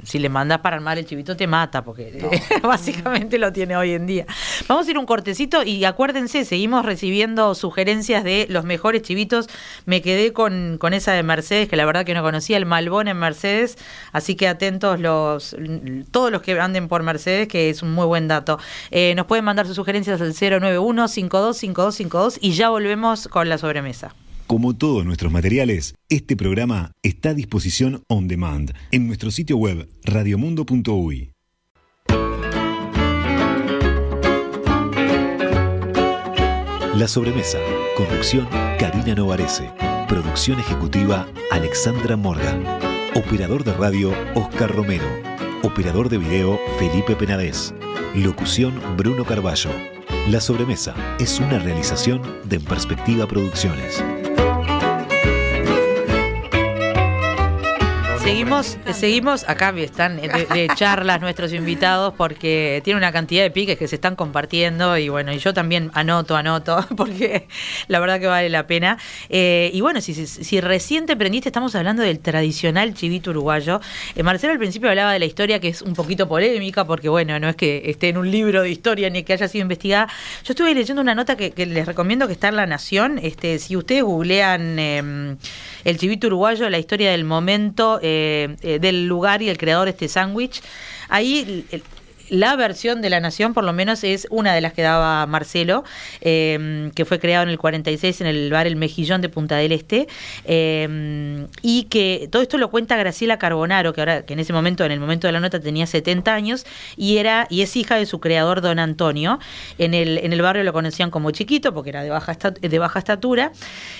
si 0.04 0.18
le 0.18 0.28
mandas 0.28 0.60
para 0.60 0.76
armar 0.76 0.98
el 0.98 1.06
chivito 1.06 1.36
te 1.36 1.46
mata, 1.46 1.84
porque 1.84 2.22
básicamente 2.62 3.38
lo 3.38 3.52
tiene 3.52 3.76
hoy 3.76 3.92
en 3.92 4.06
día. 4.06 4.26
Vamos 4.68 4.86
a 4.86 4.90
ir 4.90 4.98
un 4.98 5.06
cortecito 5.06 5.62
y 5.62 5.84
acuérdense, 5.84 6.44
seguimos 6.44 6.84
recibiendo 6.84 7.54
sugerencias 7.54 8.24
de 8.24 8.46
los 8.48 8.64
mejores 8.64 9.02
chivitos. 9.02 9.48
Me 9.86 10.02
quedé 10.02 10.32
con, 10.32 10.78
con 10.78 10.94
esa 10.94 11.12
de 11.12 11.22
Mercedes, 11.22 11.68
que 11.68 11.76
la 11.76 11.84
verdad 11.84 12.04
que 12.04 12.14
no 12.14 12.22
conocía, 12.22 12.56
el 12.56 12.66
Malbón 12.66 13.08
en 13.08 13.16
Mercedes, 13.16 13.76
así 14.12 14.34
que 14.34 14.48
atentos 14.48 15.00
los 15.00 15.56
todos 16.10 16.30
los 16.30 16.42
que 16.42 16.58
anden 16.60 16.88
por 16.88 17.02
Mercedes, 17.02 17.48
que 17.48 17.70
es 17.70 17.82
un 17.82 17.92
muy 17.92 18.06
buen 18.06 18.28
dato. 18.28 18.58
Eh, 18.90 19.14
nos 19.14 19.26
pueden 19.26 19.44
mandar 19.44 19.66
sus 19.66 19.76
sugerencias 19.76 20.20
al 20.20 20.34
091-525252 20.60 22.38
y 22.40 22.52
ya 22.52 22.70
volvemos 22.70 23.28
con 23.28 23.48
la 23.48 23.58
sobremesa. 23.58 24.14
Como 24.46 24.76
todos 24.76 25.06
nuestros 25.06 25.32
materiales, 25.32 25.94
este 26.08 26.36
programa 26.36 26.92
está 27.02 27.30
a 27.30 27.34
disposición 27.34 28.04
on 28.08 28.28
demand 28.28 28.74
en 28.90 29.06
nuestro 29.06 29.30
sitio 29.30 29.56
web 29.56 29.88
radiomundo.uy. 30.04 31.32
La 36.94 37.08
sobremesa. 37.08 37.58
Conducción 37.96 38.46
Karina 38.78 39.14
Novarese. 39.14 39.70
Producción 40.06 40.60
ejecutiva 40.60 41.26
Alexandra 41.50 42.16
Morgan. 42.16 42.62
Operador 43.14 43.64
de 43.64 43.72
radio 43.72 44.12
Oscar 44.34 44.70
Romero. 44.70 45.06
Operador 45.62 46.10
de 46.10 46.18
video 46.18 46.60
Felipe 46.78 47.16
Penadez. 47.16 47.72
Locución 48.14 48.78
Bruno 48.98 49.24
Carballo. 49.24 49.70
La 50.28 50.40
sobremesa 50.40 50.94
es 51.18 51.40
una 51.40 51.58
realización 51.58 52.22
de 52.44 52.60
Perspectiva 52.60 53.26
Producciones. 53.26 54.00
Seguimos, 58.22 58.78
seguimos, 58.94 59.48
acá 59.48 59.74
están 59.78 60.16
de, 60.16 60.68
charlas 60.76 61.20
nuestros 61.20 61.52
invitados 61.52 62.14
porque 62.16 62.80
tiene 62.84 62.96
una 62.96 63.10
cantidad 63.10 63.42
de 63.42 63.50
piques 63.50 63.76
que 63.76 63.88
se 63.88 63.96
están 63.96 64.14
compartiendo 64.14 64.96
y 64.96 65.08
bueno, 65.08 65.32
y 65.32 65.38
yo 65.38 65.52
también 65.52 65.90
anoto, 65.92 66.36
anoto, 66.36 66.86
porque 66.96 67.48
la 67.88 67.98
verdad 67.98 68.20
que 68.20 68.28
vale 68.28 68.48
la 68.48 68.68
pena. 68.68 68.96
Eh, 69.28 69.72
y 69.74 69.80
bueno, 69.80 70.00
si, 70.00 70.14
si, 70.14 70.60
recién 70.60 71.06
te 71.06 71.16
prendiste, 71.16 71.48
estamos 71.48 71.74
hablando 71.74 72.04
del 72.04 72.20
tradicional 72.20 72.94
chivito 72.94 73.30
uruguayo. 73.30 73.80
Eh, 74.14 74.22
Marcelo 74.22 74.52
al 74.52 74.60
principio 74.60 74.88
hablaba 74.88 75.12
de 75.12 75.18
la 75.18 75.26
historia 75.26 75.58
que 75.58 75.68
es 75.68 75.82
un 75.82 75.94
poquito 75.94 76.28
polémica, 76.28 76.84
porque 76.84 77.08
bueno, 77.08 77.40
no 77.40 77.48
es 77.48 77.56
que 77.56 77.82
esté 77.86 78.10
en 78.10 78.18
un 78.18 78.30
libro 78.30 78.62
de 78.62 78.70
historia 78.70 79.10
ni 79.10 79.24
que 79.24 79.32
haya 79.32 79.48
sido 79.48 79.62
investigada. 79.62 80.06
Yo 80.44 80.52
estuve 80.52 80.72
leyendo 80.74 81.02
una 81.02 81.16
nota 81.16 81.36
que, 81.36 81.52
les 81.66 81.86
recomiendo 81.86 82.28
que 82.28 82.34
está 82.34 82.48
en 82.48 82.56
La 82.56 82.66
Nación. 82.66 83.18
Este, 83.20 83.58
si 83.58 83.76
ustedes 83.76 84.04
googlean 84.04 84.78
em, 84.78 85.36
el 85.82 85.98
chivito 85.98 86.28
uruguayo, 86.28 86.70
la 86.70 86.78
historia 86.78 87.10
del 87.10 87.24
momento. 87.24 87.98
Eh, 88.00 88.11
eh, 88.62 88.78
del 88.80 89.06
lugar 89.06 89.42
y 89.42 89.48
el 89.48 89.58
creador 89.58 89.86
de 89.86 89.90
este 89.90 90.08
sándwich. 90.08 90.62
Ahí 91.08 91.66
la 92.32 92.56
versión 92.56 93.02
de 93.02 93.10
La 93.10 93.20
Nación, 93.20 93.52
por 93.52 93.62
lo 93.62 93.74
menos, 93.74 94.04
es 94.04 94.26
una 94.30 94.54
de 94.54 94.62
las 94.62 94.72
que 94.72 94.80
daba 94.80 95.26
Marcelo, 95.26 95.84
em, 96.22 96.90
que 96.92 97.04
fue 97.04 97.18
creado 97.18 97.42
en 97.42 97.50
el 97.50 97.58
46 97.58 98.22
en 98.22 98.26
el 98.26 98.50
bar 98.50 98.66
El 98.66 98.76
Mejillón 98.76 99.20
de 99.20 99.28
Punta 99.28 99.56
del 99.56 99.70
Este, 99.72 100.08
y 101.60 101.84
que 101.90 102.28
todo 102.32 102.40
esto 102.40 102.56
lo 102.56 102.70
cuenta 102.70 102.96
Graciela 102.96 103.38
Carbonaro, 103.38 103.92
que 103.92 104.00
ahora, 104.00 104.24
que 104.24 104.32
en 104.32 104.38
ese 104.38 104.54
momento, 104.54 104.82
en 104.82 104.92
el 104.92 105.00
momento 105.00 105.26
de 105.26 105.32
la 105.32 105.40
nota, 105.40 105.60
tenía 105.60 105.86
70 105.86 106.34
años, 106.34 106.64
y 106.96 107.18
era, 107.18 107.46
y 107.50 107.60
es 107.60 107.76
hija 107.76 107.96
de 107.96 108.06
su 108.06 108.18
creador, 108.18 108.62
don 108.62 108.78
Antonio. 108.78 109.38
En 109.76 109.92
el, 109.92 110.16
en 110.16 110.32
el 110.32 110.40
barrio 110.40 110.64
lo 110.64 110.72
conocían 110.72 111.10
como 111.10 111.32
chiquito, 111.32 111.74
porque 111.74 111.90
era 111.90 112.02
de 112.02 112.08
baja, 112.08 112.34
de 112.34 112.78
baja 112.78 112.98
estatura. 112.98 113.52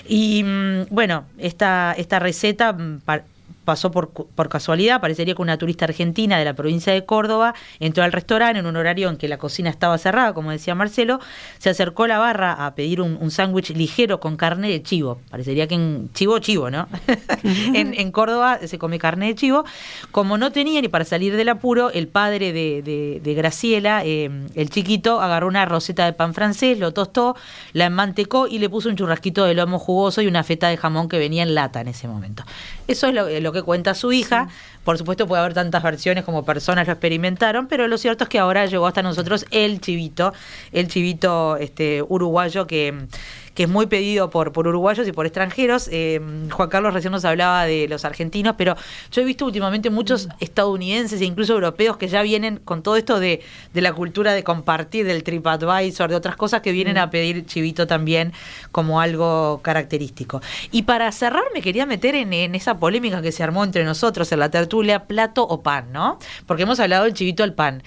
Y 0.08 0.42
mm, 0.42 0.86
bueno, 0.88 1.26
esta, 1.36 1.94
esta 1.98 2.18
receta 2.18 2.72
mm, 2.72 3.00
pasó 3.64 3.90
por, 3.90 4.10
por, 4.10 4.48
casualidad, 4.48 5.00
parecería 5.00 5.34
que 5.34 5.42
una 5.42 5.56
turista 5.56 5.84
argentina 5.84 6.38
de 6.38 6.44
la 6.44 6.54
provincia 6.54 6.92
de 6.92 7.04
Córdoba 7.04 7.54
entró 7.80 8.04
al 8.04 8.12
restaurante 8.12 8.58
en 8.58 8.66
un 8.66 8.76
horario 8.76 9.08
en 9.08 9.16
que 9.16 9.28
la 9.28 9.38
cocina 9.38 9.70
estaba 9.70 9.96
cerrada, 9.98 10.34
como 10.34 10.50
decía 10.50 10.74
Marcelo, 10.74 11.20
se 11.58 11.70
acercó 11.70 12.04
a 12.04 12.08
la 12.08 12.18
barra 12.18 12.66
a 12.66 12.74
pedir 12.74 13.00
un, 13.00 13.30
sándwich 13.30 13.70
ligero 13.70 14.20
con 14.20 14.36
carne 14.36 14.68
de 14.68 14.82
chivo. 14.82 15.18
Parecería 15.30 15.66
que 15.66 15.74
en 15.74 16.10
chivo, 16.12 16.38
chivo, 16.38 16.70
¿no? 16.70 16.88
en, 17.44 18.12
Córdoba 18.12 18.58
se 18.66 18.78
come 18.78 18.98
carne 18.98 19.26
de 19.26 19.34
chivo. 19.34 19.64
Como 20.10 20.36
no 20.36 20.52
tenía 20.52 20.80
ni 20.80 20.88
para 20.88 21.04
salir 21.04 21.36
del 21.36 21.48
apuro, 21.48 21.90
el 21.90 22.08
padre 22.08 22.52
de, 22.52 23.34
Graciela, 23.34 24.04
eh, 24.04 24.30
el 24.54 24.70
chiquito, 24.70 25.20
agarró 25.20 25.48
una 25.48 25.64
roseta 25.64 26.04
de 26.04 26.12
pan 26.12 26.34
francés, 26.34 26.78
lo 26.78 26.92
tostó, 26.92 27.36
la 27.72 27.86
enmantecó 27.86 28.48
y 28.48 28.58
le 28.58 28.68
puso 28.68 28.88
un 28.88 28.96
churrasquito 28.96 29.44
de 29.44 29.54
lomo 29.54 29.78
jugoso 29.78 30.20
y 30.20 30.26
una 30.26 30.44
feta 30.44 30.68
de 30.68 30.76
jamón 30.76 31.08
que 31.08 31.18
venía 31.18 31.42
en 31.42 31.54
lata 31.54 31.80
en 31.80 31.88
ese 31.88 32.08
momento. 32.08 32.44
Eso 32.92 33.08
es 33.08 33.14
lo, 33.14 33.28
lo 33.40 33.52
que 33.52 33.62
cuenta 33.62 33.94
su 33.94 34.12
hija. 34.12 34.48
Por 34.84 34.98
supuesto 34.98 35.26
puede 35.26 35.40
haber 35.40 35.54
tantas 35.54 35.82
versiones 35.82 36.24
como 36.24 36.44
personas 36.44 36.86
lo 36.86 36.92
experimentaron, 36.92 37.68
pero 37.68 37.88
lo 37.88 37.98
cierto 37.98 38.24
es 38.24 38.30
que 38.30 38.38
ahora 38.38 38.66
llegó 38.66 38.86
hasta 38.86 39.02
nosotros 39.02 39.46
el 39.50 39.80
chivito, 39.80 40.32
el 40.72 40.88
chivito 40.88 41.56
este, 41.56 42.02
uruguayo 42.02 42.66
que, 42.66 43.06
que 43.54 43.64
es 43.64 43.68
muy 43.68 43.86
pedido 43.86 44.30
por, 44.30 44.52
por 44.52 44.66
uruguayos 44.66 45.06
y 45.06 45.12
por 45.12 45.26
extranjeros. 45.26 45.88
Eh, 45.90 46.20
Juan 46.50 46.68
Carlos 46.68 46.94
recién 46.94 47.12
nos 47.12 47.24
hablaba 47.24 47.64
de 47.64 47.88
los 47.88 48.04
argentinos, 48.04 48.54
pero 48.56 48.76
yo 49.10 49.22
he 49.22 49.24
visto 49.24 49.44
últimamente 49.44 49.90
muchos 49.90 50.28
estadounidenses 50.40 51.20
e 51.20 51.24
incluso 51.24 51.54
europeos 51.54 51.96
que 51.96 52.08
ya 52.08 52.22
vienen 52.22 52.58
con 52.58 52.82
todo 52.82 52.96
esto 52.96 53.20
de, 53.20 53.42
la 53.74 53.92
cultura 53.92 54.32
de 54.32 54.44
compartir, 54.44 55.06
del 55.06 55.22
TripAdvisor, 55.22 56.10
de 56.10 56.16
otras 56.16 56.36
cosas 56.36 56.62
que 56.62 56.72
vienen 56.72 56.98
a 56.98 57.10
pedir 57.10 57.44
chivito 57.46 57.86
también 57.86 58.32
como 58.70 59.00
algo 59.00 59.60
característico. 59.62 60.40
Y 60.70 60.82
para 60.82 61.10
cerrar 61.12 61.44
me 61.54 61.62
quería 61.62 61.86
meter 61.86 62.14
en, 62.14 62.32
esa 62.54 62.78
polémica 62.78 63.22
que 63.22 63.32
se 63.32 63.42
armó 63.42 63.64
entre 63.64 63.84
nosotros 63.84 64.30
en 64.32 64.38
la 64.38 64.50
tertulia, 64.50 65.04
plato 65.04 65.46
o 65.46 65.62
pan, 65.62 65.92
¿no? 65.92 66.18
Porque 66.46 66.62
hemos 66.62 66.80
hablado 66.80 67.04
del 67.04 67.14
chivito 67.14 67.42
al 67.42 67.54
pan. 67.54 67.82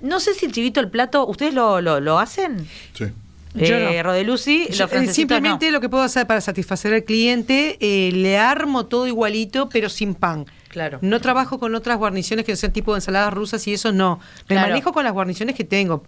No 0.00 0.18
sé 0.20 0.34
si 0.34 0.46
el 0.46 0.52
chivito 0.52 0.80
al 0.80 0.90
plato, 0.90 1.26
¿ustedes 1.26 1.52
lo, 1.52 1.80
lo, 1.80 2.18
hacen? 2.18 2.66
Sí. 2.94 3.06
Eh, 3.54 4.00
Rodeluci, 4.02 4.68
eh, 4.68 5.12
simplemente 5.12 5.70
lo 5.72 5.80
que 5.80 5.88
puedo 5.88 6.04
hacer 6.04 6.26
para 6.26 6.40
satisfacer 6.40 6.94
al 6.94 7.04
cliente, 7.04 7.76
eh, 7.80 8.12
le 8.12 8.38
armo 8.38 8.86
todo 8.86 9.06
igualito, 9.06 9.68
pero 9.68 9.88
sin 9.88 10.14
pan. 10.14 10.46
Claro. 10.68 10.98
No 11.02 11.20
trabajo 11.20 11.58
con 11.58 11.74
otras 11.74 11.98
guarniciones 11.98 12.44
que 12.44 12.54
sean 12.54 12.72
tipo 12.72 12.92
de 12.92 12.98
ensaladas 12.98 13.34
rusas 13.34 13.66
y 13.66 13.72
eso 13.72 13.90
no. 13.90 14.20
Me 14.48 14.54
manejo 14.54 14.92
con 14.92 15.02
las 15.02 15.12
guarniciones 15.12 15.56
que 15.56 15.64
tengo. 15.64 16.04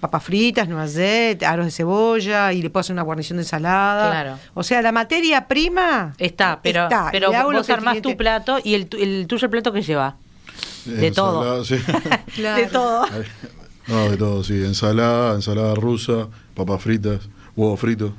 Papas 0.00 0.24
fritas, 0.24 0.68
noisette, 0.68 1.42
aros 1.42 1.66
de 1.66 1.70
cebolla 1.70 2.52
y 2.52 2.62
le 2.62 2.70
puedo 2.70 2.80
hacer 2.80 2.94
una 2.94 3.02
guarnición 3.02 3.36
de 3.36 3.42
ensalada. 3.42 4.10
Claro. 4.10 4.38
O 4.54 4.62
sea, 4.62 4.80
la 4.80 4.92
materia 4.92 5.46
prima 5.48 6.14
está, 6.18 6.60
pero, 6.62 6.84
está. 6.84 7.08
pero 7.12 7.30
vos 7.30 7.68
armás 7.68 8.00
tu 8.00 8.16
plato 8.16 8.58
y 8.62 8.74
el, 8.74 8.88
el 8.98 9.26
tuyo 9.26 9.46
el 9.46 9.50
plato 9.50 9.72
que 9.72 9.82
lleva. 9.82 10.16
De 10.86 11.10
todo. 11.10 11.62
De 12.36 12.66
todo. 12.70 13.06
No, 13.88 14.10
de 14.10 14.16
todo, 14.16 14.42
sí. 14.42 14.54
Ensalada, 14.64 15.34
ensalada 15.34 15.74
rusa, 15.76 16.28
papas 16.56 16.82
fritas, 16.82 17.20
huevo 17.54 17.76
frito. 17.76 18.14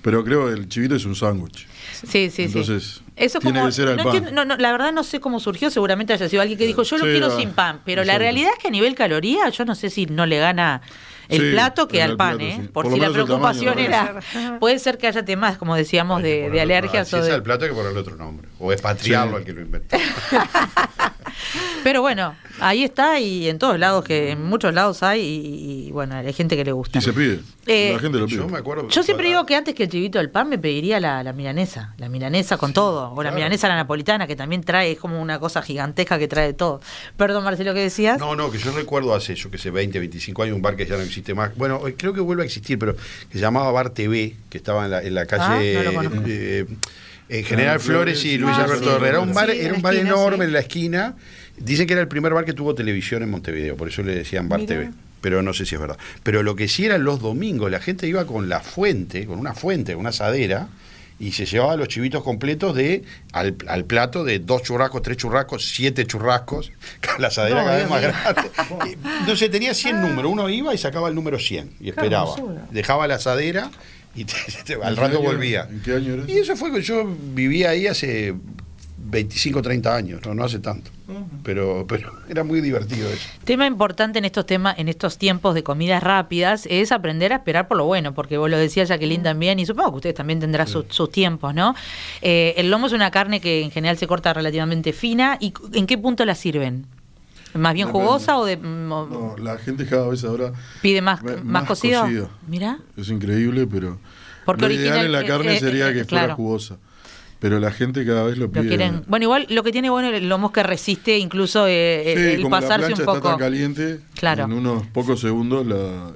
Pero 0.00 0.24
creo 0.24 0.46
que 0.46 0.54
el 0.54 0.68
chivito 0.68 0.94
es 0.94 1.04
un 1.04 1.14
sándwich. 1.14 1.66
Sí, 2.06 2.30
sí, 2.30 2.44
Entonces, 2.44 3.02
Eso 3.14 3.38
tiene 3.38 3.64
que 3.64 3.72
ser 3.72 3.88
al 3.88 3.96
pan. 3.96 4.34
no, 4.34 4.44
la 4.44 4.72
verdad 4.72 4.92
no 4.92 5.04
sé 5.04 5.20
cómo 5.20 5.38
surgió, 5.38 5.70
seguramente 5.70 6.12
haya 6.12 6.28
sido 6.28 6.42
alguien 6.42 6.58
que 6.58 6.66
dijo, 6.66 6.82
yo 6.82 6.98
lo 6.98 7.04
quiero 7.04 7.36
sin 7.36 7.50
pan, 7.50 7.80
pero 7.84 8.02
la 8.04 8.18
realidad 8.18 8.50
es 8.56 8.62
que 8.62 8.68
a 8.68 8.70
nivel 8.70 8.94
caloría 8.94 9.48
yo 9.50 9.64
no 9.64 9.74
sé 9.74 9.90
si 9.90 10.06
no 10.06 10.26
le 10.26 10.38
gana 10.38 10.82
el 11.28 11.52
plato 11.52 11.88
que 11.88 12.02
al 12.02 12.16
pan, 12.16 12.40
¿eh? 12.40 12.68
Por, 12.72 12.90
si 12.92 12.98
la 12.98 13.10
preocupación 13.10 13.78
era, 13.78 14.20
puede 14.58 14.78
ser 14.78 14.98
que 14.98 15.06
haya 15.06 15.24
temas, 15.24 15.56
como 15.56 15.76
decíamos, 15.76 16.22
de, 16.22 16.50
de 16.50 16.60
alergias. 16.60 17.08
Si 17.08 17.16
o 17.16 17.22
de... 17.22 17.28
es 17.28 17.34
el 17.34 17.42
plato 17.42 17.64
hay 17.64 17.70
que 17.70 17.76
ponerle 17.76 18.00
otro 18.00 18.16
nombre, 18.16 18.48
o 18.58 18.72
expatriarlo 18.72 19.36
al 19.38 19.44
que 19.44 19.52
lo 19.52 19.62
inventó. 19.62 19.96
Pero 21.82 22.00
bueno, 22.00 22.34
ahí 22.60 22.84
está 22.84 23.20
y 23.20 23.48
en 23.48 23.58
todos 23.58 23.78
lados, 23.78 24.04
que 24.04 24.30
en 24.30 24.42
muchos 24.42 24.72
lados 24.74 25.02
hay 25.02 25.20
y, 25.22 25.90
bueno, 25.92 26.14
hay 26.14 26.32
gente 26.32 26.56
que 26.56 26.64
le 26.64 26.72
gusta. 26.72 26.98
Y 26.98 27.02
se 27.02 27.12
pide. 27.12 27.40
Eh, 27.66 27.92
la 27.94 27.98
gente 28.00 28.18
lo 28.18 28.26
pide. 28.26 28.38
Yo, 28.38 28.48
me 28.48 28.58
acuerdo 28.58 28.88
yo 28.88 29.02
siempre 29.02 29.28
digo 29.28 29.46
que 29.46 29.54
antes 29.54 29.74
que 29.74 29.84
el 29.84 29.88
chivito 29.88 30.18
del 30.18 30.30
pan 30.30 30.48
me 30.48 30.58
pediría 30.58 31.00
la, 31.00 31.22
la 31.22 31.32
milanesa, 31.32 31.94
la 31.98 32.08
milanesa 32.08 32.56
con 32.56 32.72
todo, 32.72 33.12
o 33.12 33.22
la 33.22 33.30
milanesa 33.30 33.68
la 33.68 33.76
napolitana 33.76 34.26
que 34.26 34.36
también 34.36 34.62
trae, 34.62 34.92
es 34.92 34.98
como 34.98 35.20
una 35.20 35.38
cosa 35.38 35.62
gigantesca 35.62 36.18
que 36.18 36.28
trae 36.28 36.52
todo. 36.52 36.80
Perdón, 37.16 37.44
Marcelo, 37.44 37.74
¿qué 37.74 37.80
decías? 37.80 38.18
No, 38.18 38.36
no, 38.36 38.50
que 38.50 38.58
yo 38.58 38.72
recuerdo 38.72 39.14
hace, 39.14 39.34
yo 39.34 39.50
que 39.50 39.58
sé, 39.58 39.70
20, 39.70 39.98
25 39.98 40.42
años 40.42 40.56
un 40.56 40.62
bar 40.62 40.76
que 40.76 40.86
ya 40.86 40.96
no 40.96 41.02
existe 41.02 41.34
más. 41.34 41.56
Bueno, 41.56 41.80
creo 41.96 42.12
que 42.12 42.20
vuelve 42.20 42.42
a 42.42 42.46
existir, 42.46 42.78
pero 42.78 42.94
que 42.94 43.34
se 43.34 43.40
llamaba 43.40 43.70
Bar 43.70 43.90
TV, 43.90 44.36
que 44.50 44.58
estaba 44.58 44.84
en 44.84 44.90
la, 44.90 45.02
en 45.02 45.14
la 45.14 45.26
calle... 45.26 45.86
Ah, 45.88 46.64
eh, 47.32 47.42
General 47.42 47.80
Flores 47.80 48.24
y 48.24 48.38
Luis 48.38 48.54
ah, 48.56 48.64
Alberto 48.64 48.96
Herrera. 48.96 49.08
Era 49.08 49.20
un 49.20 49.32
bar, 49.34 49.50
era 49.50 49.74
un 49.74 49.82
bar 49.82 49.94
enorme 49.94 50.44
en 50.44 50.52
la 50.52 50.60
esquina 50.60 51.16
Dicen 51.56 51.86
que 51.86 51.92
era 51.92 52.02
el 52.02 52.08
primer 52.08 52.32
bar 52.32 52.44
que 52.44 52.54
tuvo 52.54 52.74
televisión 52.74 53.22
en 53.22 53.30
Montevideo, 53.30 53.76
por 53.76 53.88
eso 53.88 54.02
le 54.02 54.14
decían 54.14 54.48
Bar 54.48 54.64
TV. 54.66 54.90
Pero 55.20 55.42
no 55.42 55.52
sé 55.52 55.64
si 55.64 55.76
es 55.76 55.80
verdad. 55.80 55.98
Pero 56.24 56.42
lo 56.42 56.56
que 56.56 56.66
sí 56.66 56.84
eran 56.84 57.04
los 57.04 57.20
domingos, 57.20 57.70
la 57.70 57.78
gente 57.78 58.08
iba 58.08 58.26
con 58.26 58.48
la 58.48 58.60
fuente, 58.60 59.26
con 59.26 59.38
una 59.38 59.54
fuente, 59.54 59.92
con 59.92 60.00
una 60.00 60.08
asadera, 60.10 60.68
y 61.20 61.30
se 61.30 61.46
llevaba 61.46 61.76
los 61.76 61.86
chivitos 61.86 62.24
completos 62.24 62.74
de 62.74 63.04
al, 63.32 63.84
plato 63.84 64.24
de 64.24 64.40
dos 64.40 64.62
churrascos, 64.62 65.02
tres 65.02 65.18
churrascos, 65.18 65.70
siete 65.70 66.04
churrascos, 66.04 66.72
la 67.18 67.28
asadera 67.28 67.64
cada 67.64 67.76
vez 67.76 67.88
más 67.88 68.02
grande. 68.02 68.50
Entonces 69.20 69.48
tenía 69.48 69.74
100 69.74 70.00
números, 70.00 70.32
uno 70.32 70.48
iba 70.48 70.74
y 70.74 70.78
sacaba 70.78 71.08
el 71.08 71.14
número 71.14 71.38
100 71.38 71.74
y 71.80 71.90
esperaba. 71.90 72.34
Dejaba 72.72 73.06
la 73.06 73.16
asadera 73.16 73.70
y 74.14 74.26
al 74.82 74.96
rato 74.96 75.20
volvía. 75.20 75.66
¿En 75.70 75.80
qué 75.80 75.94
año 75.94 76.24
Y 76.26 76.38
eso 76.38 76.56
fue 76.56 76.72
que 76.72 76.82
yo 76.82 77.04
vivía 77.34 77.70
ahí 77.70 77.86
hace 77.86 78.34
25, 79.12 79.62
30 79.62 79.94
años, 79.94 80.20
no, 80.24 80.34
no 80.34 80.44
hace 80.44 80.58
tanto. 80.58 80.90
Pero, 81.42 81.84
pero 81.86 82.10
era 82.28 82.44
muy 82.44 82.62
divertido 82.62 83.08
eso. 83.10 83.28
Tema 83.44 83.66
importante 83.66 84.18
en 84.18 84.24
estos 84.24 84.46
temas, 84.46 84.78
en 84.78 84.88
estos 84.88 85.18
tiempos 85.18 85.54
de 85.54 85.62
comidas 85.62 86.02
rápidas, 86.02 86.66
es 86.70 86.92
aprender 86.92 87.32
a 87.32 87.36
esperar 87.36 87.68
por 87.68 87.76
lo 87.76 87.84
bueno, 87.84 88.14
porque 88.14 88.38
vos 88.38 88.48
lo 88.48 88.56
decías 88.56 88.88
Jacqueline 88.88 89.22
también, 89.22 89.58
y 89.58 89.66
supongo 89.66 89.90
que 89.90 89.96
ustedes 89.96 90.14
también 90.14 90.40
tendrán 90.40 90.66
sus, 90.66 91.10
tiempos, 91.10 91.54
¿no? 91.54 91.74
Eh, 92.22 92.54
el 92.56 92.70
lomo 92.70 92.86
es 92.86 92.92
una 92.92 93.10
carne 93.10 93.40
que 93.40 93.62
en 93.62 93.70
general 93.70 93.98
se 93.98 94.06
corta 94.06 94.32
relativamente 94.32 94.94
fina, 94.94 95.36
¿y 95.40 95.52
en 95.74 95.86
qué 95.86 95.98
punto 95.98 96.24
la 96.24 96.34
sirven? 96.34 96.86
¿Más 97.54 97.74
bien 97.74 97.88
jugosa 97.88 98.38
o 98.38 98.44
de.? 98.44 98.56
Mm, 98.56 98.88
no, 98.88 99.36
la 99.38 99.58
gente 99.58 99.86
cada 99.86 100.08
vez 100.08 100.24
ahora. 100.24 100.52
¿Pide 100.80 101.02
más, 101.02 101.20
más, 101.44 101.64
cocido? 101.64 102.06
Mira. 102.46 102.78
Es 102.96 103.08
increíble, 103.08 103.66
pero. 103.66 103.98
Porque 104.44 104.68
lo 104.68 104.74
ideal 104.74 105.06
en 105.06 105.12
la 105.12 105.24
carne 105.24 105.56
eh, 105.56 105.60
sería 105.60 105.90
eh, 105.90 105.94
que 105.94 106.04
fuera 106.04 106.34
jugosa. 106.34 106.78
Pero 107.38 107.58
la 107.58 107.72
gente 107.72 108.06
cada 108.06 108.22
vez 108.22 108.38
lo 108.38 108.52
pide. 108.52 109.02
bueno, 109.08 109.24
igual 109.24 109.46
lo 109.50 109.64
que 109.64 109.72
tiene 109.72 109.90
bueno 109.90 110.10
el 110.10 110.28
lomo 110.28 110.52
que 110.52 110.62
resiste 110.62 111.18
incluso 111.18 111.66
eh, 111.66 112.34
el 112.34 112.48
pasarse 112.48 112.90
la 112.90 112.94
un 112.94 113.04
poco. 113.04 113.16
Está 113.16 113.30
tan 113.30 113.38
caliente, 113.38 113.98
claro. 114.14 114.44
en 114.44 114.52
unos 114.52 114.86
pocos 114.86 115.20
segundos 115.20 115.66
la, 115.66 116.12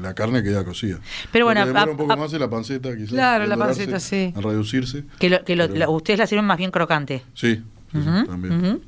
la 0.00 0.14
carne 0.14 0.44
queda 0.44 0.64
cocida. 0.64 1.00
Pero 1.32 1.46
bueno, 1.46 1.64
un 1.64 1.96
poco 1.96 2.16
más 2.16 2.32
en 2.34 2.38
la 2.38 2.48
panceta, 2.48 2.96
quizás. 2.96 3.10
Claro, 3.10 3.46
la 3.46 3.56
panceta, 3.56 3.98
sí. 3.98 4.32
A 4.36 4.40
reducirse. 4.40 5.02
Que, 5.18 5.40
que 5.44 5.86
ustedes 5.88 6.20
la 6.20 6.28
sirven 6.28 6.44
más 6.44 6.58
bien 6.58 6.70
crocante. 6.70 7.24
Sí. 7.34 7.60
También. 7.92 8.82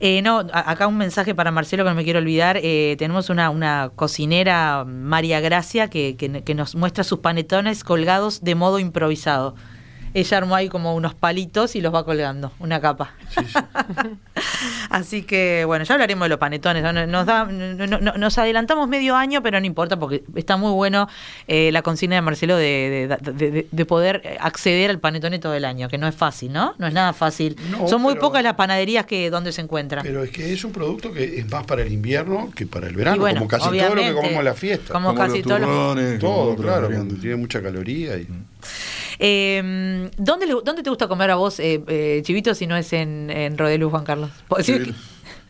Eh, 0.00 0.22
no, 0.22 0.38
acá 0.52 0.86
un 0.86 0.96
mensaje 0.96 1.34
para 1.34 1.50
Marcelo 1.50 1.84
que 1.84 1.90
no 1.90 1.96
me 1.96 2.04
quiero 2.04 2.18
olvidar. 2.18 2.58
Eh, 2.62 2.96
tenemos 2.98 3.30
una, 3.30 3.50
una 3.50 3.90
cocinera, 3.94 4.84
María 4.84 5.40
Gracia, 5.40 5.88
que, 5.88 6.16
que 6.16 6.54
nos 6.54 6.74
muestra 6.74 7.04
sus 7.04 7.20
panetones 7.20 7.84
colgados 7.84 8.42
de 8.42 8.54
modo 8.54 8.78
improvisado 8.78 9.54
ella 10.14 10.38
armó 10.38 10.54
ahí 10.54 10.68
como 10.68 10.94
unos 10.94 11.14
palitos 11.14 11.76
y 11.76 11.80
los 11.80 11.94
va 11.94 12.04
colgando, 12.04 12.52
una 12.58 12.80
capa. 12.80 13.14
Así 14.90 15.22
que, 15.22 15.64
bueno, 15.66 15.84
ya 15.84 15.94
hablaremos 15.94 16.24
de 16.24 16.28
los 16.30 16.38
panetones. 16.38 16.82
Nos, 17.08 18.18
nos 18.18 18.38
adelantamos 18.38 18.88
medio 18.88 19.16
año, 19.16 19.42
pero 19.42 19.60
no 19.60 19.66
importa 19.66 19.98
porque 19.98 20.24
está 20.34 20.56
muy 20.56 20.72
bueno 20.72 21.08
eh, 21.46 21.70
la 21.72 21.82
consigna 21.82 22.16
de 22.16 22.22
Marcelo 22.22 22.56
de, 22.56 23.66
de, 23.70 23.86
poder 23.86 24.38
acceder 24.40 24.90
al 24.90 24.98
panetone 24.98 25.38
todo 25.38 25.54
el 25.54 25.64
año, 25.64 25.88
que 25.88 25.98
no 25.98 26.06
es 26.06 26.14
fácil, 26.14 26.52
¿no? 26.52 26.74
No 26.78 26.86
es 26.86 26.92
nada 26.92 27.12
fácil. 27.12 27.56
Son 27.86 28.00
muy 28.00 28.16
pocas 28.16 28.42
las 28.42 28.54
panaderías 28.54 29.06
que 29.06 29.30
donde 29.30 29.52
se 29.52 29.60
encuentran. 29.60 30.02
Pero 30.02 30.22
es 30.22 30.30
que 30.30 30.52
es 30.52 30.64
un 30.64 30.72
producto 30.72 31.12
que 31.12 31.38
es 31.38 31.50
más 31.50 31.64
para 31.64 31.82
el 31.82 31.92
invierno 31.92 32.50
que 32.54 32.66
para 32.66 32.88
el 32.88 32.94
verano, 32.94 33.22
como 33.22 33.48
casi 33.48 33.78
todo 33.78 33.94
lo 33.94 34.02
que 34.02 34.14
comemos 34.14 34.38
en 34.38 34.44
la 34.44 34.54
fiesta. 34.54 34.92
Como, 34.92 35.14
casi 35.14 35.42
todo. 35.42 35.94
Todo, 36.18 36.56
claro, 36.56 36.88
tiene 37.20 37.36
mucha 37.36 37.62
caloría 37.62 38.16
y... 38.16 38.28
Eh, 39.18 40.10
¿dónde, 40.16 40.46
¿Dónde 40.46 40.82
te 40.82 40.90
gusta 40.90 41.08
comer 41.08 41.30
a 41.30 41.36
vos, 41.36 41.58
eh, 41.60 41.82
eh, 41.88 42.20
Chivito, 42.24 42.54
si 42.54 42.66
no 42.66 42.76
es 42.76 42.92
en, 42.92 43.30
en 43.30 43.58
Rodeluz, 43.58 43.90
Juan 43.90 44.04
Carlos? 44.04 44.30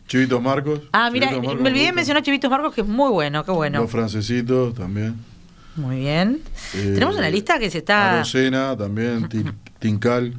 Chivitos 0.07 0.41
Marcos. 0.41 0.81
Ah, 0.91 1.11
mira, 1.11 1.29
me 1.31 1.47
olvidé 1.47 1.85
de 1.85 1.93
mencionar 1.93 2.23
Chivitos 2.23 2.49
Marcos, 2.49 2.73
que 2.73 2.81
es 2.81 2.87
muy 2.87 3.11
bueno, 3.11 3.45
qué 3.45 3.51
bueno. 3.51 3.81
Los 3.81 3.91
francesitos 3.91 4.73
también. 4.73 5.15
Muy 5.75 5.99
bien. 5.99 6.41
Eh, 6.73 6.91
Tenemos 6.95 7.15
una 7.15 7.29
lista 7.29 7.59
que 7.59 7.69
se 7.69 7.77
está... 7.79 8.15
Arocena 8.15 8.75
también, 8.75 9.29
Tincal. 9.79 10.33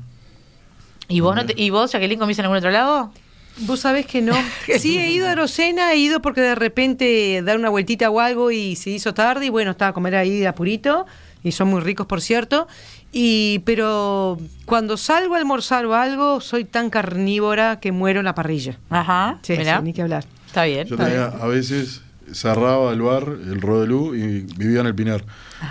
¿Y 1.08 1.20
vos, 1.20 1.34
no 1.36 1.42
¿Y 1.56 1.70
vos, 1.70 1.92
Jacqueline, 1.92 2.18
comiste 2.18 2.40
en 2.40 2.46
algún 2.46 2.58
otro 2.58 2.70
lado? 2.70 3.12
Vos 3.58 3.80
sabés 3.80 4.06
que 4.06 4.22
no. 4.22 4.34
Sí, 4.78 4.98
he 4.98 5.10
ido 5.10 5.28
a 5.28 5.32
Arocena, 5.32 5.92
he 5.92 5.96
ido 5.96 6.20
porque 6.20 6.40
de 6.40 6.54
repente 6.54 7.42
dar 7.44 7.56
una 7.56 7.68
vueltita 7.68 8.10
o 8.10 8.20
algo 8.20 8.50
y 8.50 8.76
se 8.76 8.90
hizo 8.90 9.14
tarde 9.14 9.46
y 9.46 9.48
bueno, 9.50 9.72
estaba 9.72 9.90
a 9.90 9.94
comer 9.94 10.16
ahí 10.16 10.38
de 10.38 10.46
apurito 10.46 11.06
y 11.42 11.52
son 11.52 11.68
muy 11.68 11.80
ricos, 11.80 12.06
por 12.06 12.20
cierto. 12.20 12.68
Y, 13.12 13.60
pero 13.60 14.38
cuando 14.66 14.96
salgo 14.96 15.34
a 15.34 15.38
almorzar 15.38 15.84
o 15.86 15.94
algo, 15.94 16.40
soy 16.40 16.64
tan 16.64 16.90
carnívora 16.90 17.80
que 17.80 17.90
muero 17.92 18.20
en 18.20 18.24
la 18.24 18.34
parrilla. 18.34 18.78
Ajá, 18.88 19.38
sí, 19.42 19.58
ni 19.82 19.92
que 19.92 20.02
hablar. 20.02 20.24
Está 20.46 20.64
bien. 20.64 20.86
Yo 20.86 20.96
tenía, 20.96 21.26
a 21.26 21.46
veces 21.46 22.02
cerraba 22.32 22.92
el 22.92 23.02
bar, 23.02 23.24
el 23.24 23.60
Rodelú, 23.60 24.14
y 24.14 24.42
vivía 24.56 24.80
en 24.80 24.86
el 24.86 24.94
Pinar. 24.94 25.24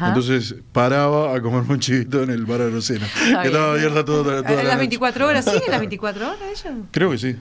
Entonces 0.07 0.55
paraba 0.71 1.35
a 1.35 1.41
comer 1.41 1.63
un 1.67 1.79
chivito 1.79 2.23
en 2.23 2.29
el 2.29 2.45
bar 2.45 2.59
de 2.59 2.69
Rosena, 2.69 3.07
que 3.41 3.47
estaba 3.47 3.73
abierta 3.73 4.05
toda, 4.05 4.43
toda 4.43 4.61
¿En 4.61 4.67
las 4.67 4.77
24 4.77 5.27
horas? 5.27 5.45
¿Sí? 5.45 5.61
¿En 5.65 5.71
las 5.71 5.79
24 5.79 6.27
horas 6.27 6.39
ella? 6.65 6.75
Creo 6.91 7.11
que 7.11 7.17
sí. 7.17 7.35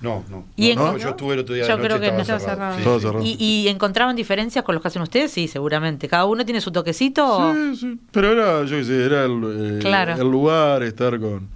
No, 0.00 0.24
no. 0.30 0.44
no, 0.56 0.98
yo 0.98 1.10
estuve 1.10 1.34
el 1.34 1.40
otro 1.40 1.54
día 1.54 1.66
Yo 1.66 1.76
de 1.76 1.82
creo 1.82 2.00
que 2.00 2.12
no 2.12 2.20
estaba 2.20 2.40
cerrado. 2.40 3.22
¿Y, 3.22 3.36
¿Y, 3.38 3.68
encontraban 3.68 4.16
diferencias 4.16 4.64
con 4.64 4.74
los 4.74 4.82
que 4.82 4.88
hacen 4.88 5.02
ustedes? 5.02 5.30
Sí, 5.30 5.48
seguramente. 5.48 6.08
¿Cada 6.08 6.24
uno 6.24 6.44
tiene 6.44 6.60
su 6.60 6.72
toquecito? 6.72 7.52
Sí, 7.54 7.76
sí. 7.76 8.00
Pero 8.10 8.32
era, 8.32 8.64
yo 8.64 8.76
qué 8.76 8.84
sé, 8.84 9.04
era 9.04 9.24
el, 9.24 9.80
eh, 9.84 10.14
el 10.18 10.30
lugar, 10.30 10.82
estar 10.82 11.18
con, 11.18 11.48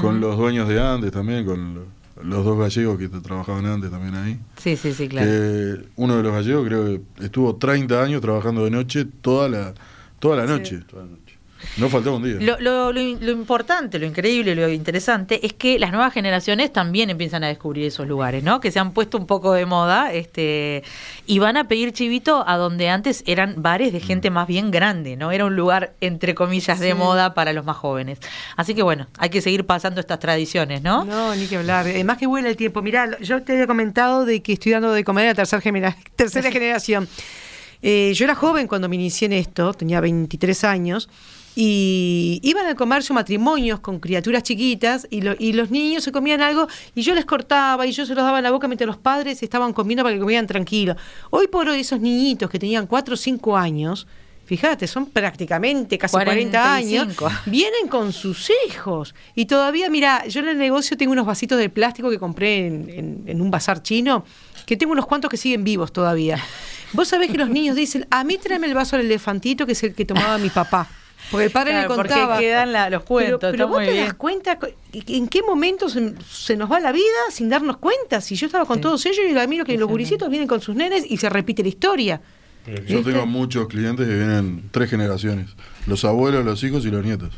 con 0.00 0.20
los 0.20 0.36
dueños 0.36 0.68
de 0.68 0.80
antes 0.80 1.12
también, 1.12 1.44
con 1.44 1.86
los 2.22 2.44
dos 2.44 2.58
gallegos 2.58 2.98
que 2.98 3.08
trabajaban 3.08 3.66
antes 3.66 3.90
también 3.90 4.14
ahí. 4.14 4.38
Sí, 4.56 4.76
sí, 4.76 4.92
sí, 4.92 5.08
claro. 5.08 5.30
uno 5.96 6.16
de 6.16 6.22
los 6.22 6.32
gallegos 6.32 6.66
creo 6.66 6.84
que 6.84 7.24
estuvo 7.24 7.56
30 7.56 8.02
años 8.02 8.20
trabajando 8.20 8.64
de 8.64 8.70
noche 8.70 9.04
toda 9.04 9.48
la, 9.48 9.74
toda 10.18 10.36
la 10.36 10.46
noche. 10.46 10.84
No 11.76 11.88
faltaba 11.88 12.16
un 12.16 12.22
día. 12.22 12.56
Lo, 12.58 12.92
importante, 13.30 13.98
lo 13.98 14.06
increíble, 14.06 14.54
lo 14.54 14.68
interesante 14.68 15.44
es 15.44 15.52
que 15.52 15.78
las 15.78 15.92
nuevas 15.92 16.12
generaciones 16.12 16.72
también 16.72 17.10
empiezan 17.10 17.44
a 17.44 17.48
descubrir 17.48 17.86
esos 17.86 18.06
lugares, 18.06 18.42
¿no? 18.42 18.60
Que 18.60 18.70
se 18.70 18.78
han 18.78 18.92
puesto 18.92 19.18
un 19.18 19.26
poco 19.26 19.52
de 19.52 19.66
moda 19.66 20.12
este 20.12 20.82
y 21.26 21.38
van 21.38 21.56
a 21.56 21.68
pedir 21.68 21.92
chivito 21.92 22.44
a 22.46 22.56
donde 22.56 22.88
antes 22.88 23.22
eran 23.26 23.54
bares 23.58 23.92
de 23.92 24.00
gente 24.00 24.30
más 24.30 24.46
bien 24.46 24.70
grande, 24.70 25.16
¿no? 25.16 25.32
Era 25.32 25.44
un 25.44 25.56
lugar, 25.56 25.94
entre 26.00 26.34
comillas, 26.34 26.80
de 26.80 26.94
moda 26.94 27.34
para 27.34 27.52
los 27.52 27.64
más 27.64 27.76
jóvenes. 27.76 28.18
Así 28.56 28.74
que 28.74 28.82
bueno, 28.82 29.06
hay 29.18 29.30
que 29.30 29.40
seguir 29.40 29.66
pasando 29.66 30.00
estas 30.00 30.18
tradiciones, 30.18 30.82
¿no? 30.82 31.04
No, 31.04 31.34
ni 31.34 31.46
que 31.46 31.56
hablar. 31.56 31.86
Además 31.86 32.18
que 32.18 32.26
vuela 32.26 32.48
el 32.48 32.56
tiempo. 32.56 32.82
Mirá, 32.82 33.18
yo 33.20 33.42
te 33.42 33.52
había 33.52 33.66
comentado 33.66 34.24
de 34.24 34.42
que 34.42 34.54
estoy 34.54 34.72
dando 34.72 34.92
de 34.92 35.04
comer 35.04 35.26
a 35.26 35.28
la 35.28 35.34
tercera, 35.34 35.62
tercera 36.16 36.50
generación. 36.52 37.08
Eh, 37.82 38.12
yo 38.14 38.24
era 38.24 38.34
joven 38.34 38.66
cuando 38.66 38.88
me 38.88 38.96
inicié 38.96 39.26
en 39.26 39.34
esto, 39.34 39.74
tenía 39.74 40.00
23 40.00 40.64
años, 40.64 41.10
y 41.56 42.40
iban 42.42 42.66
al 42.66 42.74
comercio 42.74 43.14
matrimonios 43.14 43.80
con 43.80 44.00
criaturas 44.00 44.42
chiquitas 44.42 45.06
y, 45.10 45.22
y, 45.38 45.52
los 45.52 45.70
niños 45.70 46.02
se 46.02 46.10
comían 46.10 46.40
algo 46.40 46.66
y 46.94 47.02
yo 47.02 47.14
les 47.14 47.24
cortaba 47.24 47.86
y 47.86 47.92
yo 47.92 48.04
se 48.06 48.14
los 48.14 48.24
daba 48.24 48.38
en 48.38 48.44
la 48.44 48.50
boca 48.50 48.66
mientras 48.66 48.86
los 48.86 48.96
padres 48.96 49.42
estaban 49.42 49.72
comiendo 49.72 50.02
para 50.02 50.14
que 50.14 50.20
comieran 50.20 50.46
tranquilo. 50.46 50.96
Hoy 51.30 51.48
por 51.48 51.68
hoy 51.68 51.80
esos 51.80 52.00
niñitos 52.00 52.50
que 52.50 52.58
tenían 52.58 52.86
4 52.86 53.14
o 53.14 53.16
5 53.16 53.56
años, 53.56 54.06
fíjate, 54.44 54.86
son 54.86 55.06
prácticamente 55.06 55.96
casi 55.96 56.12
40 56.12 56.74
años, 56.74 57.08
vienen 57.46 57.88
con 57.88 58.12
sus 58.12 58.50
hijos. 58.66 59.14
Y 59.34 59.46
todavía, 59.46 59.88
mira, 59.90 60.26
yo 60.26 60.40
en 60.40 60.48
el 60.48 60.58
negocio 60.58 60.96
tengo 60.96 61.12
unos 61.12 61.26
vasitos 61.26 61.58
de 61.58 61.68
plástico 61.70 62.10
que 62.10 62.18
compré 62.18 62.66
en, 62.66 63.40
un 63.40 63.50
bazar 63.50 63.82
chino, 63.82 64.24
que 64.66 64.76
tengo 64.76 64.92
unos 64.92 65.06
cuantos 65.06 65.30
que 65.30 65.36
siguen 65.36 65.64
vivos 65.64 65.92
todavía. 65.92 66.38
Vos 66.92 67.08
sabés 67.08 67.30
que 67.30 67.38
los 67.38 67.48
niños 67.48 67.76
dicen, 67.76 68.06
a 68.10 68.24
mí 68.24 68.38
tráeme 68.38 68.66
el 68.66 68.74
vaso 68.74 68.96
del 68.96 69.06
elefantito, 69.06 69.66
que 69.66 69.72
es 69.72 69.82
el 69.82 69.94
que 69.94 70.04
tomaba 70.04 70.38
mi 70.38 70.50
papá. 70.50 70.88
Porque 71.30 71.46
el 71.46 71.50
padre 71.50 71.80
le 71.80 71.86
contaba. 71.86 72.34
Porque 72.34 72.46
quedan 72.46 72.90
los 72.90 73.02
cuentos. 73.02 73.50
Pero, 73.50 73.68
vos 73.68 73.78
te 73.84 73.96
das 73.96 74.14
cuenta 74.14 74.58
en 74.92 75.28
qué 75.28 75.42
momento 75.42 75.88
se, 75.88 76.56
nos 76.56 76.70
va 76.70 76.80
la 76.80 76.92
vida 76.92 77.04
sin 77.30 77.48
darnos 77.48 77.78
cuenta. 77.78 78.20
Si 78.20 78.36
yo 78.36 78.46
estaba 78.46 78.64
con 78.64 78.80
todos 78.80 79.04
ellos 79.06 79.24
y 79.28 79.48
miro 79.48 79.64
que 79.64 79.76
los 79.76 79.88
guricitos 79.88 80.28
vienen 80.28 80.48
con 80.48 80.60
sus 80.60 80.76
nenes 80.76 81.04
y 81.08 81.16
se 81.16 81.28
repite 81.28 81.62
la 81.62 81.68
historia. 81.68 82.20
Yo 82.86 83.02
tengo 83.02 83.26
muchos 83.26 83.68
clientes 83.68 84.06
que 84.08 84.14
vienen 84.14 84.70
tres 84.70 84.88
generaciones, 84.88 85.50
los 85.86 86.02
abuelos, 86.06 86.46
los 86.46 86.62
hijos 86.64 86.86
y 86.86 86.90
los 86.90 87.04
nietos. 87.04 87.30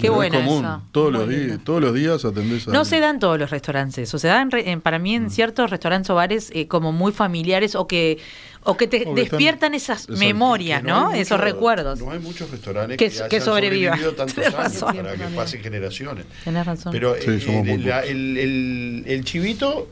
Qué 0.00 0.08
bueno 0.08 0.38
común, 0.38 0.66
todos 0.92 1.12
los 1.12 1.28
días, 1.28 1.58
todos 1.62 1.82
los 1.82 1.92
días 1.92 2.24
atendés 2.24 2.66
a 2.68 2.72
No 2.72 2.86
se 2.86 2.98
dan 2.98 3.18
todos 3.18 3.38
los 3.38 3.50
restaurantes, 3.50 4.12
o 4.14 4.18
se 4.18 4.28
dan 4.28 4.48
para 4.82 4.98
mí 4.98 5.14
en 5.14 5.26
mm. 5.26 5.30
ciertos 5.30 5.68
restaurantes 5.68 6.08
o 6.08 6.14
bares 6.14 6.50
eh, 6.54 6.68
como 6.68 6.90
muy 6.90 7.12
familiares 7.12 7.74
o 7.74 7.86
que 7.86 8.18
o 8.64 8.76
que 8.76 8.86
te 8.86 9.04
despiertan 9.14 9.74
esas 9.74 10.08
memorias, 10.08 10.82
¿no? 10.82 11.12
Esos 11.12 11.40
recuerdos. 11.40 12.00
No 12.00 12.10
hay 12.10 12.18
muchos 12.18 12.50
restaurantes 12.50 12.96
que, 12.96 13.28
que, 13.28 13.40
sobrevivan 13.40 13.98
tantos 14.16 14.54
años 14.54 14.82
para 14.82 15.16
que 15.16 15.24
pasen 15.34 15.62
generaciones. 15.62 16.26
Tienes 16.44 16.66
razón. 16.66 16.92
Pero 16.92 17.16
eh, 17.16 18.04
el, 18.08 19.04
el 19.06 19.24
chivito 19.24 19.88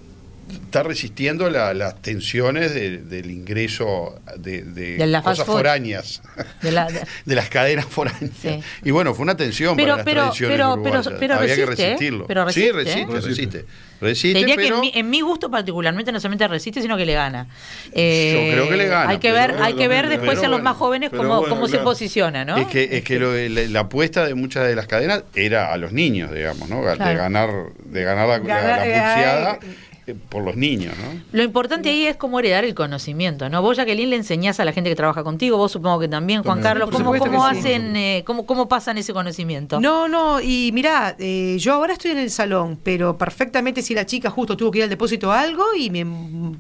está 0.53 0.83
resistiendo 0.83 1.49
las 1.51 2.03
tensiones 2.03 2.75
del 2.75 3.31
ingreso 3.31 4.21
de, 4.37 5.21
cosas 5.23 5.47
foráneas, 5.47 6.23
de, 6.63 7.35
las 7.35 7.49
cadenas 7.49 7.87
foráneas. 7.87 8.63
Y 8.85 8.91
bueno, 8.91 9.15
fue 9.15 9.23
una 9.23 9.37
tensión 9.37 9.77
pero, 9.77 9.95
para 9.95 10.05
pero, 10.05 10.25
las 10.27 10.37
tradiciones 10.37 11.19
pero, 11.19 11.35
Había 11.35 11.57
que 11.57 11.67
resistirlo. 11.67 12.27
sí, 12.51 12.63
¿eh? 12.63 12.73
resiste, 12.73 13.21
resiste. 13.21 13.65
resiste. 14.01 14.39
Diría 14.39 14.57
que 14.57 14.93
en 14.95 15.11
mi, 15.11 15.21
gusto 15.21 15.51
particularmente 15.51 16.13
no 16.13 16.21
solamente 16.21 16.47
resiste, 16.49 16.81
sino 16.83 16.97
que 16.97 17.07
le 17.07 17.15
gana. 17.15 17.47
Yo 17.87 17.93
creo 17.93 18.69
que 18.69 18.77
le 18.77 18.87
gana. 18.87 19.11
Hay 19.11 19.19
que 19.19 19.33
ver, 19.33 19.57
hay 19.61 19.75
que 19.75 19.89
ver 19.89 20.09
después 20.09 20.43
en 20.43 20.51
los 20.51 20.63
más 20.63 20.77
jóvenes 20.77 21.11
cómo, 21.11 21.43
cómo 21.47 21.69
se 21.69 21.79
posiciona, 21.79 22.45
¿no? 22.45 22.57
Es 22.57 22.67
que, 22.67 22.97
es 22.99 23.05
que 23.05 23.19
la, 23.69 23.81
apuesta 23.81 24.25
de 24.25 24.35
muchas 24.35 24.67
de 24.67 24.77
las 24.77 24.87
cadenas 24.87 25.25
era 25.35 25.73
a 25.73 25.77
los 25.77 25.93
niños, 25.93 26.33
digamos, 26.33 26.69
¿no? 26.69 26.83
De 26.83 26.97
ganar, 26.97 27.51
de 27.85 28.03
ganar 28.05 28.29
la, 28.29 28.39
la, 28.39 29.59
por 30.15 30.45
los 30.45 30.57
niños, 30.57 30.95
¿no? 30.99 31.21
Lo 31.33 31.43
importante 31.43 31.91
ahí 31.91 32.07
es 32.07 32.17
cómo 32.17 32.41
heredar 32.41 32.65
el 32.65 32.75
conocimiento, 32.75 33.49
¿no? 33.49 33.63
Vos, 33.63 33.77
Jacqueline, 33.77 34.11
le 34.11 34.17
enseñás 34.17 34.61
a 34.61 34.65
la 34.65 34.73
gente 34.73 34.91
que 34.91 34.97
trabaja 34.97 35.25
contigo, 35.25 35.57
vos 35.57 35.73
supongo 35.73 36.01
que 36.01 36.09
también, 36.09 36.43
Juan 36.43 36.61
Carlos, 36.61 36.91
¿cómo, 36.91 37.17
cómo 37.17 37.47
hacen, 37.47 37.97
eh, 37.97 38.23
cómo, 38.27 38.47
cómo 38.47 38.69
pasan 38.69 38.99
ese 38.99 39.13
conocimiento? 39.13 39.81
No, 39.81 40.09
no, 40.09 40.41
y 40.41 40.71
mirá, 40.73 41.17
eh, 41.19 41.57
yo 41.59 41.75
ahora 41.75 41.93
estoy 41.93 42.13
en 42.13 42.19
el 42.19 42.31
salón, 42.31 42.79
pero 42.83 43.17
perfectamente 43.17 43.83
si 43.83 43.95
la 43.95 44.07
chica 44.07 44.31
justo 44.31 44.57
tuvo 44.57 44.71
que 44.71 44.79
ir 44.79 44.85
al 44.85 44.91
depósito 44.91 45.33
algo 45.33 45.65
y 45.77 45.91
me 45.91 46.05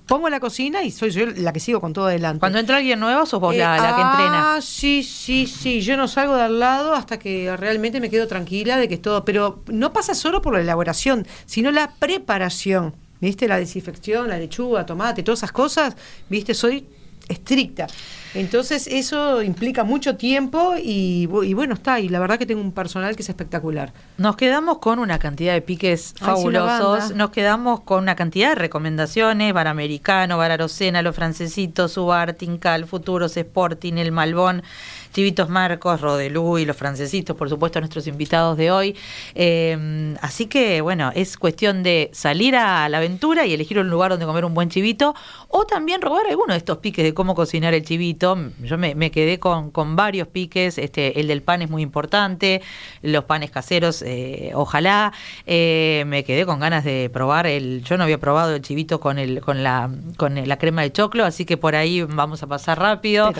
pongo 0.07 0.28
en 0.28 0.32
la 0.32 0.40
cocina 0.40 0.82
y 0.82 0.90
soy 0.90 1.11
yo 1.11 1.26
la 1.26 1.53
que 1.53 1.61
sigo 1.61 1.80
con 1.80 1.92
todo 1.92 2.07
adelante. 2.07 2.40
Cuando 2.40 2.59
entra 2.59 2.76
alguien 2.76 3.01
nuevo, 3.01 3.26
sos 3.26 3.40
vos 3.40 3.55
la, 3.55 3.76
la, 3.76 3.94
que 3.94 4.03
entrena. 4.03 4.55
Ah, 4.57 4.61
sí, 4.61 5.03
sí, 5.03 5.46
sí, 5.46 5.80
yo 5.80 5.96
no 5.96 6.09
salgo 6.09 6.36
de 6.36 6.42
al 6.42 6.59
lado 6.59 6.94
hasta 6.94 7.18
que 7.18 7.57
realmente 7.57 8.01
me 8.01 8.11
quedo 8.11 8.26
tranquila 8.26 8.76
de 8.76 8.88
que 8.88 8.94
es 8.94 9.03
todo, 9.03 9.24
pero 9.24 9.62
no 9.68 9.92
pasa 9.92 10.14
solo 10.14 10.42
por 10.42 10.55
la 10.55 10.61
elaboración, 10.61 11.26
sino 11.46 11.70
la 11.70 11.92
preparación. 11.98 12.94
¿Viste? 13.21 13.47
La 13.49 13.59
desinfección, 13.59 14.29
la 14.29 14.39
lechuga, 14.39 14.87
tomate, 14.87 15.23
todas 15.23 15.41
esas 15.41 15.53
cosas, 15.53 15.97
¿viste? 16.29 16.55
Soy 16.55 16.87
estricta. 17.29 17.87
Entonces 18.35 18.87
eso 18.89 19.43
implica 19.43 19.85
mucho 19.85 20.16
tiempo 20.16 20.75
y, 20.81 21.27
bueno, 21.27 21.75
está, 21.75 22.01
y 22.01 22.09
la 22.09 22.18
verdad 22.18 22.39
que 22.39 22.47
tengo 22.47 22.61
un 22.61 22.73
personal 22.73 23.14
que 23.16 23.23
es 23.23 23.29
espectacular. 23.29 23.93
Nos 24.18 24.37
quedamos 24.37 24.79
con 24.79 24.99
una 24.99 25.18
cantidad 25.18 25.53
de 25.53 25.62
piques 25.62 26.14
fabulosos, 26.16 27.14
nos 27.14 27.31
quedamos 27.31 27.81
con 27.81 28.03
una 28.03 28.16
cantidad 28.16 28.51
de 28.51 28.55
recomendaciones, 28.57 29.53
Bar 29.53 29.68
Americano, 29.68 30.39
Bar 30.39 30.53
Arocena, 30.53 31.03
Los 31.03 31.16
Francesitos, 31.16 31.93
Subar, 31.93 32.35
Tincal, 32.35 32.87
Futuros, 32.87 33.37
Sporting, 33.37 33.95
El 33.95 34.12
Malbón. 34.12 34.62
Chivitos 35.13 35.49
Marcos, 35.49 36.01
Rodelú 36.01 36.59
y 36.59 36.65
los 36.65 36.77
francesitos, 36.77 37.37
por 37.37 37.49
supuesto, 37.49 37.81
nuestros 37.81 38.07
invitados 38.07 38.57
de 38.57 38.71
hoy. 38.71 38.97
Eh, 39.35 40.15
así 40.21 40.47
que, 40.47 40.81
bueno, 40.81 41.11
es 41.15 41.37
cuestión 41.37 41.83
de 41.83 42.11
salir 42.13 42.55
a 42.57 42.89
la 42.89 42.99
aventura 42.99 43.47
y 43.47 43.55
elegir 43.55 43.79
un 43.79 43.91
lugar 43.91 44.11
donde 44.11 44.27
comer 44.27 44.45
un 44.45 44.55
buen 44.55 44.71
chivito 44.71 45.15
o 45.49 45.67
también 45.67 46.01
robar 46.01 46.27
alguno 46.29 46.55
de 46.55 46.59
estos 46.59 46.79
piques 46.79 47.05
de 47.05 47.15
cómo 47.15 47.35
cocinar 47.35 47.75
el 47.75 47.85
chivito. 47.85 48.39
Yo 48.63 48.79
me, 48.79 49.11
quedé 49.11 49.39
con, 49.41 49.71
con, 49.71 49.97
varios 49.97 50.29
piques, 50.29 50.79
este, 50.79 51.21
el 51.21 51.27
del 51.27 51.43
pan 51.43 51.63
es 51.63 51.71
muy 51.71 51.83
importante, 51.83 52.63
los 53.03 53.25
panes 53.25 53.51
caseros, 53.51 54.03
eh, 54.03 54.53
ojalá. 54.55 55.13
Eh, 55.47 56.05
me 56.07 56.23
quedé 56.23 56.47
con 56.47 56.61
ganas 56.61 56.85
de 56.85 57.11
probar 57.13 57.47
el, 57.47 57.83
yo 57.83 57.97
no 57.97 58.05
había 58.05 58.19
probado 58.19 58.55
el 58.55 58.63
chivito 58.63 59.01
con 59.01 59.19
el, 59.19 59.41
con 59.41 59.63
la, 59.63 59.91
con 60.17 60.37
la 60.47 60.57
crema 60.59 60.83
de 60.83 60.93
choclo, 60.93 61.25
así 61.25 61.45
que 61.45 61.57
por 61.57 61.75
ahí 61.75 62.03
vamos 62.03 62.43
a 62.43 62.47
pasar 62.47 62.79
rápido. 62.79 63.33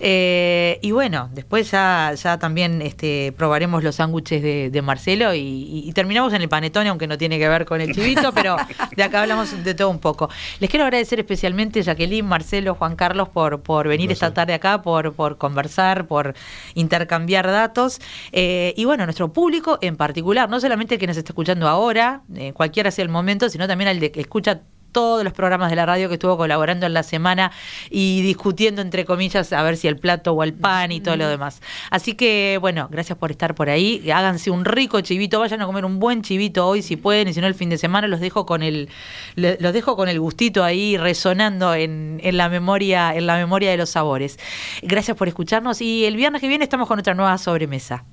y 0.00 0.90
bueno, 0.92 1.13
después 1.32 1.70
ya, 1.70 2.12
ya 2.14 2.38
también 2.38 2.82
este, 2.82 3.32
probaremos 3.36 3.82
los 3.82 3.96
sándwiches 3.96 4.42
de, 4.42 4.82
Marcelo 4.82 5.34
y, 5.34 5.90
terminamos 5.94 6.32
en 6.32 6.42
el 6.42 6.48
panetone, 6.48 6.88
aunque 6.88 7.06
no 7.06 7.16
tiene 7.16 7.38
que 7.38 7.48
ver 7.48 7.64
con 7.64 7.80
el 7.80 7.94
chivito, 7.94 8.32
pero 8.32 8.56
de 8.96 9.02
acá 9.02 9.22
hablamos 9.22 9.64
de 9.64 9.74
todo 9.74 9.88
un 9.90 9.98
poco. 9.98 10.28
Les 10.60 10.68
quiero 10.68 10.84
agradecer 10.84 11.20
especialmente 11.20 11.82
Jacqueline, 11.82 12.26
Marcelo, 12.26 12.74
Juan 12.74 12.96
Carlos 12.96 13.28
por, 13.28 13.62
por 13.62 13.88
venir 13.88 14.10
esta 14.12 14.34
tarde 14.34 14.54
acá, 14.54 14.82
por, 14.82 15.14
por 15.14 15.38
conversar, 15.38 16.06
por 16.06 16.34
intercambiar 16.74 17.46
datos. 17.46 18.00
Eh, 18.32 18.74
y 18.76 18.84
bueno, 18.84 19.04
nuestro 19.04 19.32
público 19.32 19.78
en 19.80 19.96
particular, 19.96 20.50
no 20.50 20.60
solamente 20.60 20.94
el 20.94 21.00
que 21.00 21.06
nos 21.06 21.16
está 21.16 21.30
escuchando 21.30 21.68
ahora, 21.68 22.22
eh, 22.34 22.52
cualquiera 22.52 22.90
sea 22.90 23.04
el 23.04 23.08
momento, 23.08 23.48
sino 23.48 23.66
también 23.66 23.98
de 24.00 24.10
que 24.10 24.20
escucha 24.20 24.62
todos 24.94 25.22
los 25.24 25.34
programas 25.34 25.68
de 25.68 25.76
la 25.76 25.84
radio 25.84 26.08
que 26.08 26.14
estuvo 26.14 26.38
colaborando 26.38 26.86
en 26.86 26.94
la 26.94 27.02
semana 27.02 27.52
y 27.90 28.22
discutiendo, 28.22 28.80
entre 28.80 29.04
comillas, 29.04 29.52
a 29.52 29.62
ver 29.62 29.76
si 29.76 29.88
el 29.88 29.98
plato 29.98 30.32
o 30.32 30.42
el 30.42 30.54
pan 30.54 30.90
y 30.92 31.02
todo 31.02 31.16
lo 31.16 31.28
demás. 31.28 31.60
Así 31.90 32.14
que, 32.14 32.56
bueno, 32.62 32.88
gracias 32.90 33.18
por 33.18 33.30
estar 33.30 33.54
por 33.54 33.68
ahí. 33.68 34.10
Háganse 34.10 34.50
un 34.50 34.64
rico 34.64 35.02
chivito, 35.02 35.40
vayan 35.40 35.60
a 35.60 35.66
comer 35.66 35.84
un 35.84 35.98
buen 35.98 36.22
chivito 36.22 36.66
hoy 36.66 36.80
si 36.80 36.96
pueden, 36.96 37.28
y 37.28 37.34
si 37.34 37.42
no 37.42 37.46
el 37.46 37.54
fin 37.54 37.68
de 37.68 37.76
semana 37.76 38.08
los 38.08 38.20
dejo 38.20 38.46
con 38.46 38.62
el, 38.62 38.88
los 39.36 39.72
dejo 39.74 39.96
con 39.96 40.08
el 40.08 40.18
gustito 40.18 40.64
ahí 40.64 40.96
resonando 40.96 41.74
en, 41.74 42.20
en 42.22 42.36
la 42.36 42.48
memoria, 42.48 43.14
en 43.14 43.26
la 43.26 43.36
memoria 43.36 43.70
de 43.70 43.76
los 43.76 43.90
sabores. 43.90 44.38
Gracias 44.82 45.16
por 45.16 45.28
escucharnos 45.28 45.80
y 45.80 46.04
el 46.06 46.16
viernes 46.16 46.40
que 46.40 46.48
viene 46.48 46.64
estamos 46.64 46.88
con 46.88 46.98
otra 47.00 47.14
nueva 47.14 47.36
sobremesa. 47.36 48.04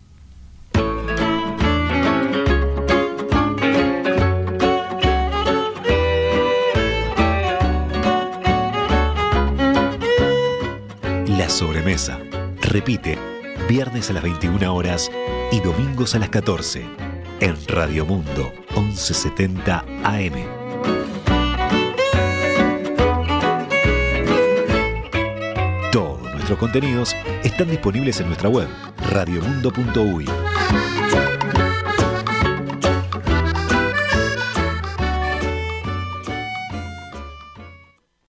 Sobremesa. 11.51 12.19
Repite, 12.61 13.17
viernes 13.67 14.09
a 14.09 14.13
las 14.13 14.23
21 14.23 14.73
horas 14.73 15.11
y 15.51 15.59
domingos 15.59 16.15
a 16.15 16.19
las 16.19 16.29
14 16.29 16.85
en 17.39 17.55
Radio 17.67 18.05
Mundo 18.05 18.51
1170 18.75 19.85
AM. 20.03 20.33
Todos 25.91 26.21
nuestros 26.33 26.57
contenidos 26.57 27.15
están 27.43 27.69
disponibles 27.69 28.19
en 28.21 28.27
nuestra 28.27 28.49
web 28.49 28.67
radiomundo.uy. 29.09 30.25